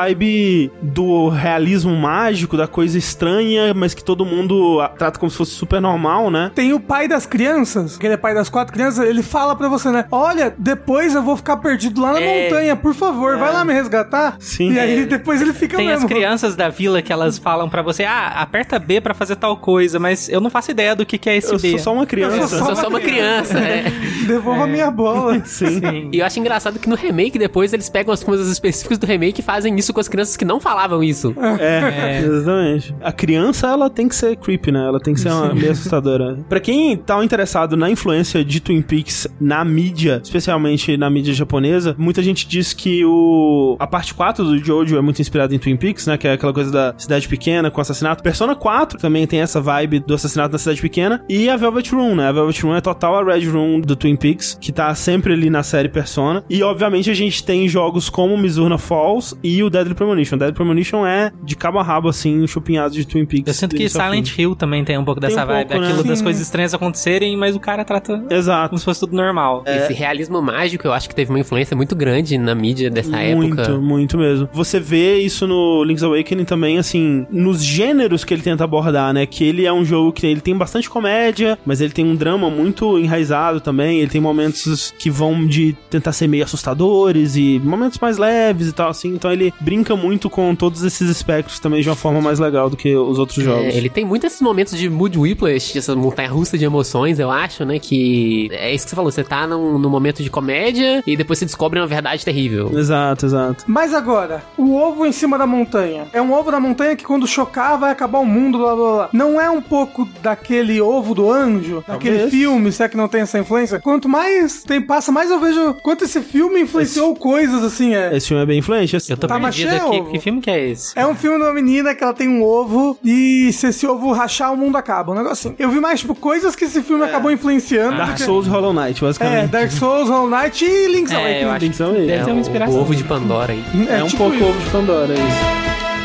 [0.82, 5.80] do realismo mágico, da coisa estranha, mas que todo mundo trata como se fosse super
[5.80, 6.50] normal, né?
[6.54, 9.68] Tem o pai das crianças, que ele é pai das quatro crianças, ele fala pra
[9.68, 10.04] você, né?
[10.10, 12.44] Olha, depois eu vou ficar perdido lá na É.
[12.44, 14.36] montanha, por favor, vai lá me resgatar.
[14.38, 14.72] Sim.
[14.72, 15.06] E aí É.
[15.06, 16.08] depois ele fica Tem as mesmo.
[16.08, 19.98] crianças da vila que elas falam pra você, ah, aperta B pra fazer tal coisa,
[19.98, 21.70] mas eu não faço ideia do que, que é esse Eu B.
[21.70, 22.36] sou só uma criança.
[22.36, 23.84] Eu sou Eu sou só uma criança, é.
[24.26, 25.40] Devolva a minha bola.
[25.46, 25.80] Sim.
[25.80, 26.10] Sim.
[26.12, 29.40] E eu acho engraçado que no remake, depois, eles pegam as coisas específicas do remake
[29.40, 31.34] e fazem isso com as crianças que não falavam isso.
[31.58, 32.94] É, exatamente.
[33.00, 34.86] A criança, ela tem que ser creepy, né?
[34.86, 36.38] Ela tem que ser uma, meio assustadora.
[36.48, 41.94] Pra quem tá interessado na influência de Twin Peaks na mídia, especialmente na mídia japonesa,
[41.98, 45.76] muita gente diz que o a parte 4 do Jojo é muito inspirada em Twin
[45.76, 46.16] Peaks, né?
[46.16, 48.22] Que é aquela coisa da cidade pequena com assassinato.
[48.22, 51.24] Persona 4 também tem essa vibe do assassinato na cidade pequena.
[51.28, 52.28] E a Velvet Room, né?
[52.28, 55.50] A Velvet Room é total a Red Room do Twin Peaks, que tá sempre ali
[55.50, 56.44] na série Persona.
[56.48, 60.36] E, obviamente, a gente tem jogos como Mizurna Falls e o Deadly Premonition.
[60.38, 63.46] Deadly Premonition é de cabo a rabo, assim, chupinhado de Twin Peaks.
[63.48, 64.42] Eu sinto que Silent fim.
[64.42, 65.68] Hill também tem um pouco Tem dessa um vibe.
[65.68, 65.88] pouco, né?
[65.88, 66.24] Aquilo das Sim.
[66.24, 68.70] coisas estranhas acontecerem, mas o cara trata Exato.
[68.70, 69.64] como se fosse tudo normal.
[69.66, 73.60] Esse realismo mágico, eu acho que teve uma influência muito grande na mídia dessa Muito,
[73.60, 73.78] época.
[73.78, 74.48] muito mesmo.
[74.52, 79.26] Você vê isso no Link's Awakening também, assim, nos gêneros que ele tenta abordar, né?
[79.26, 82.50] Que ele é um jogo que ele tem bastante comédia, mas ele tem um drama
[82.50, 84.00] muito enraizado também.
[84.00, 88.72] Ele tem momentos que vão de tentar ser meio assustadores e momentos mais leves e
[88.72, 89.08] tal, assim.
[89.14, 92.76] Então ele brinca muito com todos esses espectros também de uma forma mais legal do
[92.76, 93.66] que os outros jogos.
[93.66, 97.30] É, ele tem muitos esses momentos de mood whiplash, essa montanha russa de emoções, eu
[97.30, 97.78] acho, né?
[97.78, 101.38] Que é isso que você falou, você tá num, num momento de comédia e depois
[101.38, 102.70] você descobre uma verdade terrível.
[102.72, 103.64] Exato, exato.
[103.66, 106.06] Mas agora, o ovo em cima da montanha.
[106.14, 109.08] É um ovo da montanha que quando chocar vai acabar o mundo, blá blá blá.
[109.12, 111.84] Não é um pouco daquele ovo do anjo?
[111.86, 112.30] Daquele Talvez.
[112.30, 113.80] filme, se é que não tem essa influência?
[113.80, 118.16] Quanto mais tempo passa, mais eu vejo quanto esse filme influenciou coisas assim, é.
[118.16, 118.96] Esse filme é bem influente.
[119.10, 120.10] Eu tô Tá, mas perdido aqui.
[120.12, 120.98] Que filme que é esse?
[120.98, 124.12] É um filme de uma menina que ela tem um ovo e se esse ovo
[124.12, 125.12] rachar, o mundo acaba.
[125.12, 125.56] Um negócio assim.
[125.58, 127.92] Eu vi mais, tipo, coisas que esse filme acabou influenciando.
[127.92, 129.50] do Dark que- Souls e Hollow Knight, É, basicamente.
[129.50, 131.58] Dark Souls, Hollow Knight e Link's É, Awakening.
[131.66, 132.06] Link's Awakening.
[132.06, 132.80] deve ter uma o inspiração.
[132.80, 133.64] ovo de Pandora aí.
[133.88, 134.44] É, um tipo pouco isso.
[134.44, 135.97] ovo de Pandora, é isso.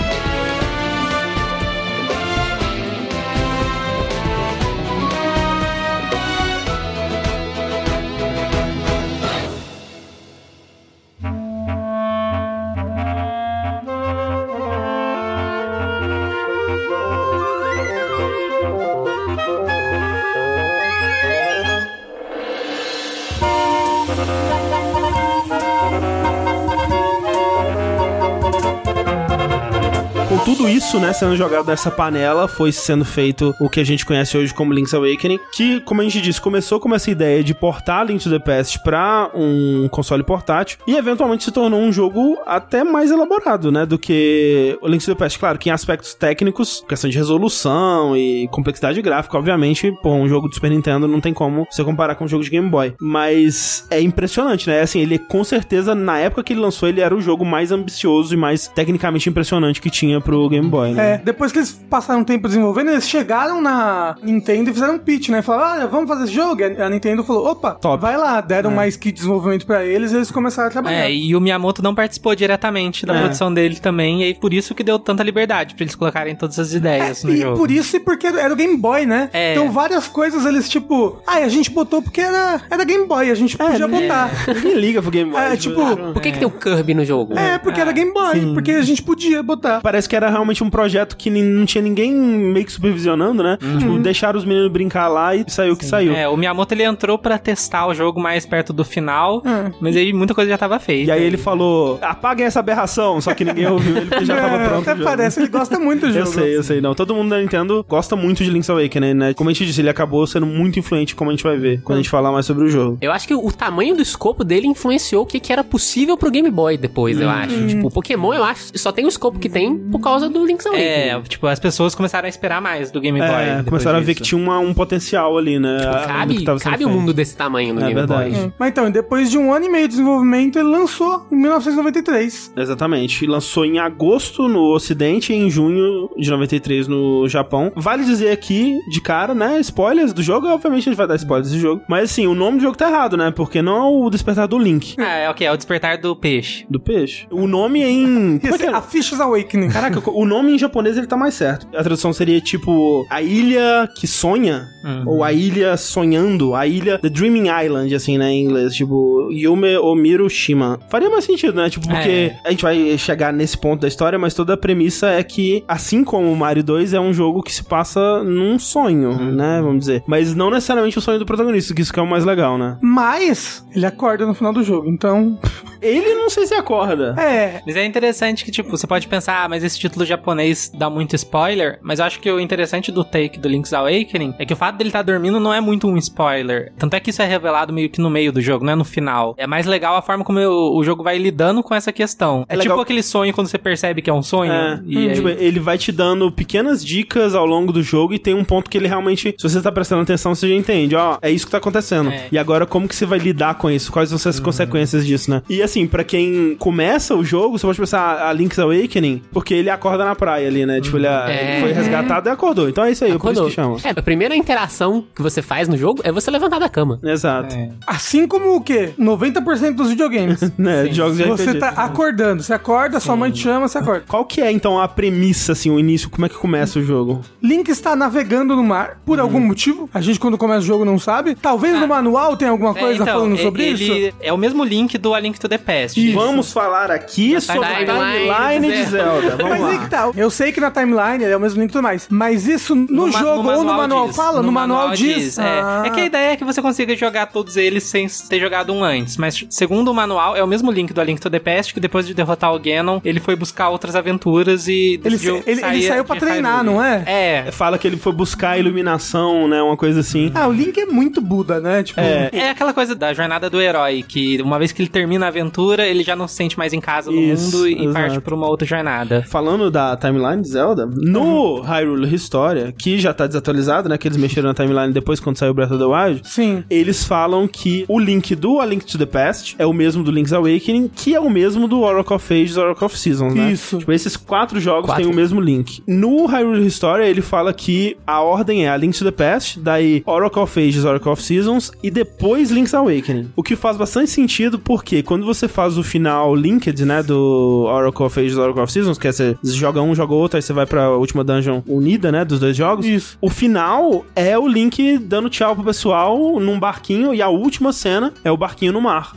[30.55, 34.37] Tudo isso, né, sendo jogado nessa panela, foi sendo feito o que a gente conhece
[34.37, 38.05] hoje como Link's Awakening, que, como a gente disse, começou com essa ideia de portar
[38.05, 42.83] Link to the Past pra um console portátil e eventualmente se tornou um jogo até
[42.83, 45.39] mais elaborado, né, do que o Link to the Past.
[45.39, 50.47] Claro que em aspectos técnicos, questão de resolução e complexidade gráfica, obviamente, pô, um jogo
[50.47, 52.93] do Super Nintendo não tem como você comparar com um jogo de Game Boy.
[53.01, 54.81] Mas é impressionante, né?
[54.81, 58.35] Assim, ele com certeza, na época que ele lançou, ele era o jogo mais ambicioso
[58.35, 61.13] e mais tecnicamente impressionante que tinha pro Game Boy, né?
[61.13, 64.99] É, depois que eles passaram um tempo desenvolvendo, eles chegaram na Nintendo e fizeram um
[64.99, 65.41] pitch, né?
[65.41, 66.61] Falaram, olha, vamos fazer esse jogo?
[66.61, 68.01] E a Nintendo falou, opa, Top.
[68.01, 68.41] vai lá.
[68.41, 71.05] Deram mais kit de desenvolvimento pra eles e eles começaram a trabalhar.
[71.05, 73.19] É, e o Miyamoto não participou diretamente da É.
[73.19, 76.57] produção dele também, e aí por isso que deu tanta liberdade pra eles colocarem todas
[76.59, 77.57] as ideias no É, e jogo.
[77.57, 79.29] por isso e porque era o Game Boy, né?
[79.33, 79.53] É.
[79.53, 83.35] Então várias coisas eles, tipo, ah, a gente botou porque era, era Game Boy, a
[83.35, 84.31] gente podia botar.
[84.47, 85.41] Ninguém liga pro Game Boy.
[85.41, 85.75] É, tipo,
[86.13, 87.37] Por que, que tem o Kirby no jogo?
[87.37, 89.81] É, porque era Game Boy, porque a gente podia botar.
[89.81, 93.57] Parece que era realmente um projeto que não tinha ninguém meio que supervisionando, né?
[93.79, 96.13] Tipo, deixaram os meninos brincar lá e saiu o que saiu.
[96.13, 99.71] É, o Miyamoto ele entrou pra testar o jogo mais perto do final, É.
[99.79, 101.09] mas aí muita coisa já tava feita.
[101.09, 104.53] E aí ele falou, apaguem essa aberração, só que ninguém ouviu ele porque já tava
[104.63, 106.19] É, pronto Até parece, ele gosta muito do jogo.
[106.19, 106.81] Eu sei, eu sei.
[106.81, 109.33] Não, todo mundo da Nintendo gosta muito de Link's Awakening, né?
[109.33, 111.97] Como a gente disse, ele acabou sendo muito influente, como a gente vai ver quando
[111.97, 112.97] a gente falar mais sobre o jogo.
[113.01, 116.29] Eu acho que o tamanho do escopo dele influenciou o que, que era possível pro
[116.31, 117.67] Game Boy depois, eu acho.
[117.67, 120.65] Tipo, o Pokémon, eu acho, só tem o escopo que tem por causa do Link's
[120.65, 120.87] Awakening.
[120.87, 123.29] É, tipo, as pessoas começaram a esperar mais do Game Boy.
[123.29, 124.35] É, começaram a ver que disso.
[124.35, 125.77] tinha uma- um potencial ali, né?
[125.79, 128.29] Tipo, cabe, que tava sendo cabe um mundo desse tamanho no É Game verdade.
[128.31, 128.45] Boy.
[128.45, 128.51] É.
[128.57, 132.51] Mas então, depois de um ano e meio de desenvolvimento, ele lançou em 1993.
[132.55, 133.23] Exatamente.
[133.23, 137.71] E lançou em agosto no Ocidente e em junho de 93 no Japão.
[137.75, 139.59] Vale dizer aqui, de cara, né?
[139.59, 140.47] Spoilers do jogo.
[140.47, 141.81] Obviamente a gente vai dar spoilers do jogo.
[141.87, 143.31] Mas assim, o nome do jogo tá errado, né?
[143.31, 144.95] Porque não é o Despertar do Link.
[144.97, 146.65] Ah, é ok, é o despertar do peixe.
[146.69, 147.27] Do peixe.
[147.31, 148.39] O nome é em.
[148.43, 148.69] Como é que é?
[148.73, 149.69] a Fishes Awakening.
[149.69, 151.67] Caraca, o nome em japonês ele tá mais certo.
[151.75, 155.03] A tradução seria tipo a ilha que sonha, Uhum.
[155.07, 159.77] ou a ilha sonhando, a ilha The Dreaming Island, assim, né, em inglês, tipo Yume
[159.77, 160.77] Omiru Shima.
[160.89, 161.69] Faria mais sentido, né?
[161.69, 162.35] Tipo, porque É.
[162.45, 166.03] a gente vai chegar nesse ponto da história, mas toda a premissa é que, assim
[166.03, 169.31] como o Mario 2, é um jogo que se passa num sonho, Uhum.
[169.35, 170.03] né, vamos dizer.
[170.05, 172.77] Mas não necessariamente o sonho do protagonista, que isso que é o mais legal, né?
[172.81, 175.37] Mas ele acorda no final do jogo, então.
[175.81, 177.13] Ele não sei se acorda.
[177.19, 177.61] É.
[177.65, 181.15] Mas é interessante que, tipo, você pode pensar, ah, mas esse título japonês dá muito
[181.15, 184.55] spoiler, mas eu acho que o interessante do take do Link's Awakening é que o
[184.55, 186.71] fato dele estar dormindo não é muito um spoiler.
[186.77, 188.85] Tanto é que isso é revelado meio que no meio do jogo, não é no
[188.85, 189.35] final.
[189.37, 192.45] É mais legal a forma como o, o jogo vai lidando com essa questão.
[192.49, 194.51] É É, tipo aquele sonho quando você percebe que é um sonho.
[194.51, 198.19] É, e aí- tipo, ele vai te dando pequenas dicas ao longo do jogo e
[198.19, 201.17] tem um ponto que ele realmente, se você tá prestando atenção, você já entende, ó,
[201.21, 202.09] é isso que tá acontecendo.
[202.09, 202.27] É.
[202.31, 203.91] E agora como que você vai lidar com isso?
[203.91, 205.41] Quais vão ser as consequências disso, né?
[205.49, 209.69] E assim, pra quem começa o jogo, você pode pensar a Link's Awakening, porque ele
[209.83, 210.79] acorda na praia ali, né?
[210.79, 211.51] Tipo, ele, É.
[211.53, 212.69] ele foi resgatado e acordou.
[212.69, 213.45] Então é isso aí, por isso Acordou.
[213.49, 213.77] que chama.
[213.83, 216.99] É, a primeira interação que você faz no jogo é você levantar da cama.
[217.03, 217.53] Exato.
[217.55, 217.69] É.
[217.85, 218.91] Assim como o quê?
[218.97, 220.41] 90% dos videogames.
[220.57, 220.85] Né?
[220.91, 221.59] Jogos de Você RPG.
[221.59, 222.41] tá acordando.
[222.43, 224.03] Você acorda, sua mãe te chama, você acorda.
[224.07, 226.09] Qual que é, então, a premissa, assim, o início?
[226.09, 227.21] Como é que começa o jogo?
[227.41, 229.89] Link está navegando no mar, por algum motivo.
[229.93, 231.35] A gente, quando começa o jogo, não sabe.
[231.35, 234.15] Talvez no manual tenha alguma É, coisa então, falando sobre ele isso.
[234.21, 235.99] É o mesmo link do A Link to the Past.
[235.99, 239.35] E vamos falar aqui sobre a timeline de de Zelda.
[239.37, 239.72] Vamos Mas lá.
[239.73, 240.11] Aí que tá.
[240.15, 242.07] Eu sei que na timeline ele é o mesmo link e tudo mais.
[242.09, 244.15] Mas isso no, ma- jogo ou no manual diz.
[244.15, 244.41] fala?
[244.41, 245.37] No, manual, diz.
[245.37, 245.43] É.
[245.43, 245.83] Ah.
[245.85, 248.83] É que a ideia é que você consiga jogar todos eles sem ter jogado um
[248.83, 249.17] antes.
[249.17, 251.79] Mas segundo o manual, é o mesmo link do A Link to the Past, que
[251.79, 255.87] depois de derrotar o Ganon, ele foi buscar outras aventuras e Ele, decidiu ele, ele
[255.87, 256.73] saiu pra treinar, Hyrule.
[256.75, 257.03] não é?
[257.05, 257.51] É.
[257.51, 259.61] Fala que ele foi buscar a iluminação, né?
[259.61, 260.31] Uma coisa assim.
[260.35, 261.83] Ah, o Link é muito Buda, né?
[261.83, 262.29] Tipo, É.
[262.31, 265.85] É aquela coisa da jornada do herói, que uma vez que ele termina a aventura,
[265.87, 267.93] ele já não se sente mais em casa no Isso, mundo e exato.
[267.93, 269.23] parte pra uma outra jornada.
[269.29, 273.97] Falando falando da timeline de Zelda, no Hyrule Historia, que já tá desatualizado, né?
[273.97, 276.21] Que eles mexeram na timeline depois quando saiu Breath of the Wild.
[276.23, 276.63] Sim.
[276.69, 280.11] Eles falam que o link do A Link to the Past é o mesmo do
[280.11, 283.51] Link's Awakening, que é o mesmo do Oracle of Ages Oracle of Seasons, né?
[283.51, 283.77] Isso.
[283.79, 285.03] Tipo, esses quatro jogos Quatro.
[285.03, 285.81] têm o mesmo link.
[285.87, 290.01] No Hyrule Historia, ele fala que a ordem é A Link to the Past, daí
[290.05, 293.29] Oracle of Ages, Oracle of Seasons e depois Link's Awakening.
[293.35, 298.05] O que faz bastante sentido porque quando você faz o final linked, né, do Oracle
[298.05, 299.13] of Ages, Oracle of Seasons, que é
[299.57, 302.85] joga um, joga outro, aí você vai pra última dungeon unida, né, dos dois jogos.
[302.85, 303.17] Isso.
[303.21, 308.13] O final é o Link dando tchau pro pessoal num barquinho e a última cena
[308.23, 309.15] é o barquinho no mar.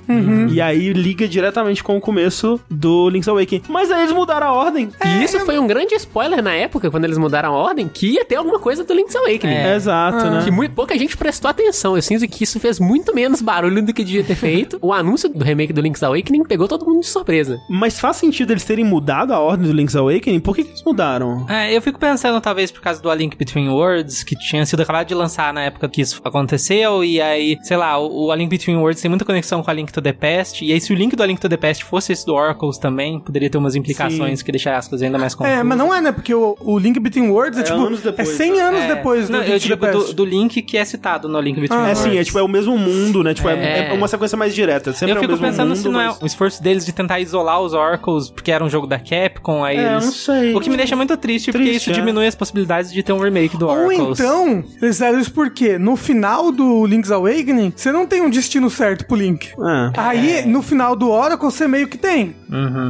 [0.50, 3.62] E aí liga diretamente com o começo do Link's Awakening.
[3.68, 4.90] Mas aí eles mudaram a ordem.
[5.04, 8.24] E isso foi um grande spoiler na época, quando eles mudaram a ordem, que ia
[8.24, 9.54] ter alguma coisa do Link's Awakening.
[9.54, 9.74] É.
[9.74, 10.42] Exato, né?
[10.44, 11.96] Que muito pouca gente prestou atenção.
[11.96, 14.78] Eu sinto que isso fez muito menos barulho do que devia ter feito.
[14.80, 17.58] o anúncio do remake do Link's Awakening pegou todo mundo de surpresa.
[17.68, 20.15] Mas faz sentido eles terem mudado a ordem do Link's Awakening?
[20.40, 21.46] Por que, que eles mudaram?
[21.48, 24.80] É, eu fico pensando, talvez, por causa do A Link Between Worlds, que tinha sido
[24.82, 28.36] acabado de lançar na época que isso aconteceu, e aí, sei lá, o, o A
[28.36, 30.92] Link Between Worlds tem muita conexão com A Link to the Past, e aí se
[30.92, 33.58] o link do A Link to the Past fosse esse do Oracles também, poderia ter
[33.58, 35.58] umas implicações que deixaram as coisas ainda mais confusas.
[35.58, 36.12] É, mas não é, né?
[36.12, 37.78] Porque o, o Link Between Worlds é, É tipo.
[37.78, 38.60] anos depois, é 100 né?
[38.60, 41.38] anos É, depois do não, Link eu digo do, do link que é citado no
[41.38, 42.02] A Link Between Ah, É Worlds.
[42.12, 43.34] sim, é tipo, é o mesmo mundo, né?
[43.34, 43.88] Tipo, é, É.
[43.88, 44.92] é uma sequência mais direta.
[44.92, 46.84] Sempre Eu é o fico mesmo pensando mundo, se não é mas- o esforço deles
[46.86, 50.05] de tentar isolar os Oracles, porque era um jogo da Capcom, aí É, eles...
[50.06, 50.54] não sei.
[50.54, 51.92] O que me deixa muito triste, porque Triste, isso é.
[51.94, 54.20] diminui as possibilidades de ter um remake do Ou Oracles.
[54.20, 58.70] então, eles fizeram isso porque no final do Link's Awakening, você não tem um destino
[58.70, 59.48] certo pro Link.
[59.48, 59.92] É.
[59.96, 62.34] Aí, no final do Oracle, você meio que tem.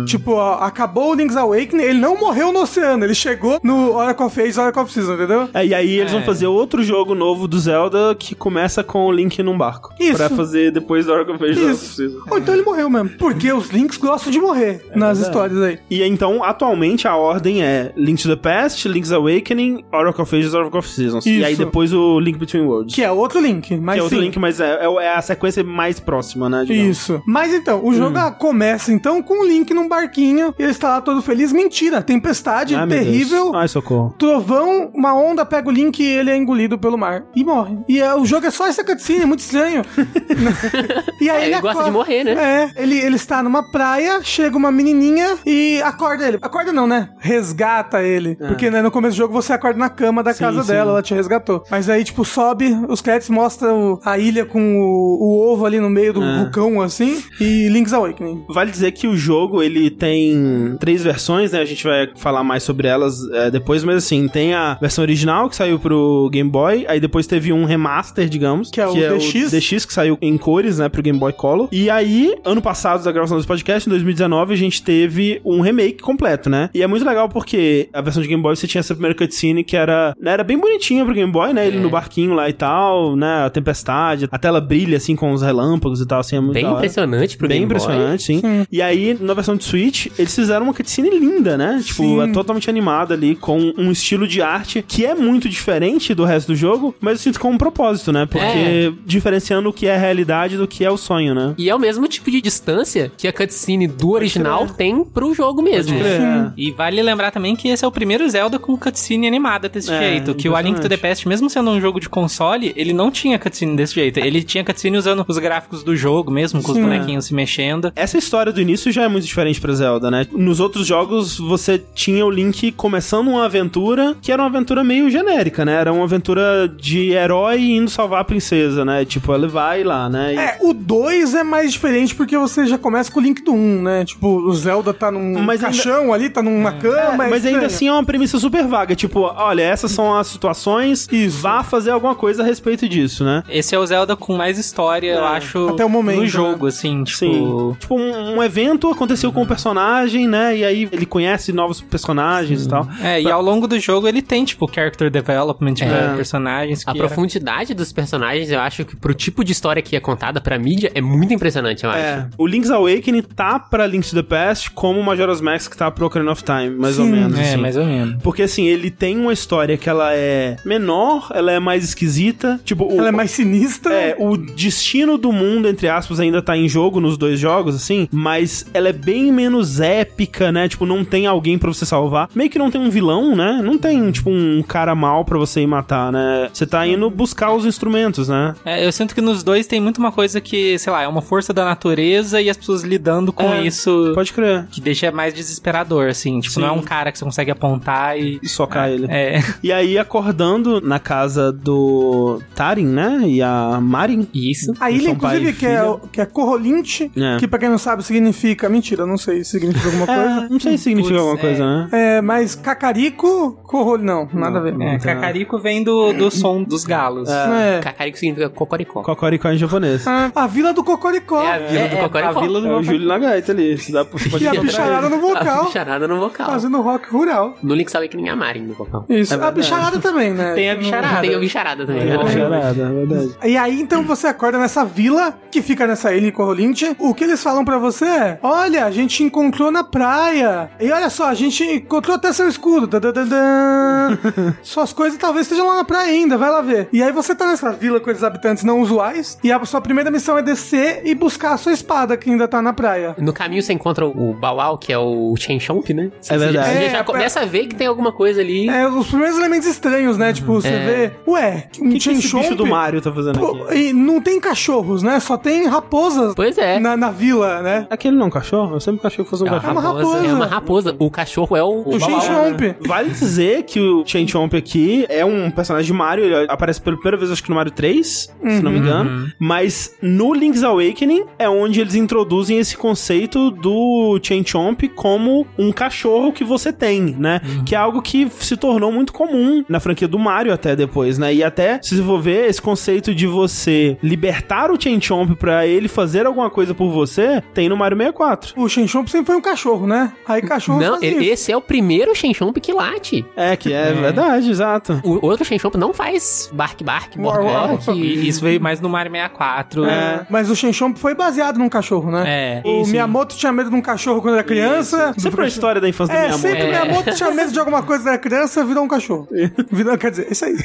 [0.07, 4.27] Tipo, ó, acabou o Link's Awakening, ele não morreu no oceano, ele chegou no Oracle
[4.27, 5.49] of Ages, Oracle of Season, entendeu?
[5.55, 9.13] É, e aí eles vão fazer outro jogo novo do Zelda que começa com o
[9.13, 9.95] Link num barco.
[9.99, 10.17] Isso.
[10.17, 11.45] Pra fazer depois do Oracle of.
[11.45, 12.23] Oracle of Isso.
[12.31, 13.11] Ou então ele morreu mesmo.
[13.19, 15.79] Porque os Links gostam de morrer nas histórias aí.
[15.91, 20.55] E então, atualmente, a ordem é Link to the Past, Link's Awakening, Oracle of Ages,
[20.55, 21.25] Oracle of Seasons.
[21.27, 21.47] E Isso.
[21.47, 22.95] aí depois o Link Between Worlds.
[22.95, 24.25] Que é outro Link, mas Que é outro sim.
[24.25, 26.65] Link, mas é, é- é a sequência mais próxima, né?
[26.65, 26.97] digamos.
[26.97, 27.23] Isso.
[27.27, 30.89] Mas então, o jogo ah, começa então com o Link num barquinho, e ele está
[30.89, 31.53] lá todo feliz.
[31.53, 33.55] Mentira, tempestade Ai, meu terrível.
[33.55, 34.15] Ai, socorro.
[34.19, 37.25] Trovão, uma onda pega o Link e ele é engolido pelo mar.
[37.35, 37.79] E morre.
[37.89, 39.83] E é, o jogo é só essa cutscene, é muito estranho.
[41.21, 42.33] e aí É, ele gosta de morrer, né?
[42.77, 46.39] É, ele, ele está numa praia, chega uma menininha e acorda ele.
[46.41, 46.96] Acorda não, né?
[47.19, 48.37] Resgata ele.
[48.37, 50.35] Porque né, no começo do jogo você acorda na cama da É.
[50.35, 50.69] Sim, casa sim.
[50.73, 51.65] dela, ela te resgatou.
[51.71, 55.89] Mas aí, tipo, sobe, os créditos mostram a ilha com o, o ovo ali no
[55.91, 56.39] meio do É.
[56.39, 58.45] vulcão, assim, e Link's Awakening.
[58.49, 61.61] Vale dizer que o jogo, ele tem três versões, né?
[61.61, 65.49] A gente vai falar mais sobre elas é, depois, mas assim, tem a versão original
[65.49, 69.51] que saiu pro Game Boy, aí depois teve um remaster, digamos, Que é o DX.
[69.53, 71.69] DX, que saiu em cores, né, pro Game Boy Color.
[71.73, 76.03] E aí, ano passado, da gravação desse podcast, em 2019, a gente teve um remake
[76.03, 76.71] completo, né?
[76.75, 79.63] E é muito legal porque a versão de Game Boy você tinha essa primeira cutscene
[79.65, 81.67] que era, né, era bem bonitinha pro Game Boy, né?
[81.67, 83.45] Ele no barquinho lá e tal, né?
[83.45, 86.65] A tempestade, a tela brilha assim com os relâmpagos e tal, assim, é muito Bem
[86.71, 87.77] impressionante pro Bem Game Boy.
[87.83, 88.43] impressionante, sim.
[88.71, 91.81] E aí, na versão de Switch, eles fizeram uma cutscene linda, né?
[91.85, 92.21] Tipo, Sim.
[92.23, 96.49] é totalmente animada ali, com um estilo de arte que é muito diferente do resto
[96.49, 98.27] do jogo, mas eu sinto com um propósito, né?
[98.27, 98.93] Porque É.
[99.05, 101.55] diferenciando o que é a realidade do que é o sonho, né?
[101.59, 105.63] E é o mesmo tipo de distância que a cutscene do original tem pro jogo
[105.63, 105.97] mesmo.
[105.97, 106.53] É.
[106.57, 109.99] E vale lembrar também que esse é o primeiro Zelda com cutscene animada desse É,
[109.99, 110.35] jeito.
[110.35, 110.97] Que o A Link to the.
[110.97, 114.19] Past, mesmo sendo um jogo de console, ele não tinha cutscene desse jeito.
[114.19, 117.93] Ele tinha cutscene usando os gráficos do jogo mesmo, com os bonequinhos se mexendo.
[117.95, 120.27] Essa história do início já é muito diferente pra Zelda, né?
[120.33, 125.11] Nos outros jogos, você tinha o Link começando uma aventura que era uma aventura meio
[125.11, 125.75] genérica, né?
[125.75, 129.05] Era uma aventura de herói indo salvar a princesa, né?
[129.05, 130.35] Tipo, ele vai lá, né?
[130.35, 133.53] E- É, o 2 é mais diferente porque você já começa com o Link do
[133.53, 134.05] 1, né?
[134.05, 137.25] Tipo, o Zelda tá num Mas ainda- caixão ali, tá numa cama.
[137.25, 138.95] é mas ainda assim é uma premissa super vaga.
[138.95, 143.43] Tipo, olha, essas são as situações e vá fazer alguma coisa a respeito disso, né?
[143.49, 147.05] Esse é o Zelda com mais história, eu acho, Até o momento, no jogo, assim,
[147.05, 147.17] tipo...
[147.19, 147.77] Sim.
[147.81, 150.57] Tipo, um, um evento aconteceu com o personagem, né?
[150.57, 152.87] E aí ele conhece novos personagens e tal.
[153.03, 156.93] É, e ao longo do jogo ele tem, tipo, character development pra personagens que A
[156.93, 160.59] era- profundidade dos personagens, eu acho que pro tipo de história que é contada pra
[160.59, 161.99] mídia, é muito impressionante, eu acho.
[162.01, 165.91] É, o Link's Awakening tá pra Link's to the Past como o Majora's Mask tá
[165.91, 167.13] pro Ocarina of Time, mais ou Sim.
[167.13, 167.39] menos.
[167.39, 167.57] É, assim.
[167.57, 168.23] mais ou menos.
[168.23, 172.61] Porque assim, ele tem uma história que ela é menor, ela é mais esquisita.
[172.65, 173.95] Tipo, o, Ela é mais sinistra.
[173.95, 178.09] É, o destino do mundo, entre aspas, ainda tá em jogo nos dois jogos, assim,
[178.13, 180.69] mas ela é bem menos épica, né?
[180.69, 182.29] Tipo, não tem alguém pra você salvar.
[182.35, 183.61] Meio que não tem um vilão, né?
[183.63, 186.49] Não tem, tipo, um cara mal pra você ir matar, né?
[186.53, 188.55] Você tá indo buscar os instrumentos, né?
[188.65, 191.23] É, eu sinto que nos dois tem muito uma coisa que, sei lá, é uma
[191.23, 194.67] força da natureza e as pessoas lidando com É, isso Pode crer.
[194.71, 196.36] que deixa mais desesperador, assim.
[196.39, 196.49] Assim.
[196.49, 196.61] Tipo, Sim.
[196.63, 198.39] não é um cara que você consegue apontar e.
[198.43, 199.07] E socar ele.
[199.11, 199.41] É.
[199.63, 203.21] E aí, acordando na casa do Tarin, né?
[203.27, 204.29] E a Marin.
[204.35, 204.73] Isso.
[204.79, 207.37] A ilha, inclusive, que é, que é Corrolinte, É.
[207.39, 208.69] que pra quem não sabe significa.
[208.69, 210.49] Mentira, não sei se significa alguma É, coisa.
[210.51, 211.89] não sei se significa Putz, alguma coisa, né?
[211.93, 213.99] É, mas Cacarico, Corrol.
[213.99, 214.81] Não, nada a ver.
[214.81, 217.29] É, cacarico vem do, do som dos galos.
[217.29, 217.81] É.
[217.83, 219.03] Cacarico significa cocoricó.
[219.03, 220.07] Cocoricó em japonês.
[220.07, 221.43] Ah, a vila do Cocoricó.
[221.43, 222.39] É a vila do É, é, Cocoricó.
[222.39, 223.77] a vila É o Júlio na gaita ali.
[223.91, 224.07] Dá,
[224.41, 225.65] E a bicharada no A vocal.
[225.65, 226.26] bicharada no vocal.
[226.31, 227.55] Fazendo rock rural.
[227.63, 229.05] No Link's Awakening a Marin no vocal.
[229.09, 229.35] Isso.
[229.35, 230.55] É a bicharada também, né?
[230.55, 231.21] Tem a bicharada.
[231.21, 232.11] Tem a bicharada também.
[232.11, 233.37] É, bicharada, é verdade.
[233.45, 236.97] E aí, então, você acorda nessa vila que fica nessa ilha em Corrolinte.
[236.99, 240.71] O que eles falam pra você é: Olha, a gente encontrou na praia.
[240.81, 242.89] E olha só, a gente encontrou até seu escudo.
[244.63, 246.89] Suas coisas talvez estejam lá na praia ainda, vai lá ver.
[246.93, 249.39] E aí você tá nessa vila com esses habitantes não usuais.
[249.43, 252.61] E a sua primeira missão é descer e buscar a sua espada que ainda tá
[252.63, 253.15] na praia.
[253.19, 256.11] No caminho você encontra o Bauau, que é o Chen Chomp, né?
[256.21, 256.67] Você É verdade.
[256.69, 258.69] já- Você É, já pra- começa a ver que tem alguma coisa ali.
[258.69, 260.33] É, os primeiros elementos estranhos, né?
[260.33, 261.13] Tipo, você vê.
[261.27, 263.79] Ué, um O que, que esse Chenchomp- bicho do Mario tá fazendo Pô, aqui?
[263.89, 265.19] E não tem cachorros, né?
[265.21, 266.79] Só tem raposas Pois é.
[266.79, 267.87] na, na vila, né?
[267.91, 268.77] Aquele não é um cachorro?
[268.77, 269.81] Eu sempre achei que fosse um É uma cachorro.
[269.81, 270.27] uma raposa.
[270.27, 270.97] É uma raposa.
[270.99, 272.61] O cachorro é o, O Bauau, Chenchomp.
[272.61, 272.77] né?
[272.87, 276.97] Vale dizer que o Chen Chomp aqui é um personagem de Mario, ele aparece pela
[276.97, 278.07] primeira vez, acho que no Mario 3,
[278.49, 279.31] se não me engano.
[279.39, 285.73] Mas no Link's Awakening é onde eles introduzem esse conceito do Chen Chomp como um
[285.73, 287.41] cachorro que você tem, né?
[287.65, 291.35] Que é algo que se tornou muito comum na franquia do Mario até depois, né?
[291.35, 296.27] E até se desenvolver esse conceito de você libertar o Chen Chomp pra ele fazer
[296.27, 298.55] alguma coisa por você, tem no Mario 64.
[298.57, 300.13] O Shenchomp sempre foi um cachorro, né?
[300.27, 301.33] Aí cachorro Não, ele- isso.
[301.33, 303.25] esse é o primeiro Chen Chomp que late.
[303.37, 305.01] É, que é, verdade, exato.
[305.05, 307.15] O outro Chen Chomp não faz bark bark.
[307.95, 309.85] E isso veio mais no Mario 64.
[309.85, 312.25] É, mas o Shenchomp foi baseado num cachorro, né?
[312.27, 312.63] É.
[312.65, 312.91] O Sim, sim.
[312.93, 315.15] Miyamoto tinha medo de um cachorro quando era criança.
[315.19, 316.39] Sempre a história da infância É, Miyamoto.
[316.43, 319.29] sempre o Miyamoto tinha medo de alguma coisa era criança, virou um cachorro.
[319.71, 320.57] Virou, quer dizer, isso aí.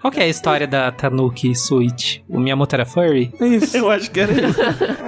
[0.00, 2.18] Qual que é a história da Tanuki Switch?
[2.28, 3.32] O Miyamoto era furry?
[3.40, 3.76] Isso.
[3.76, 4.60] Eu acho que era isso.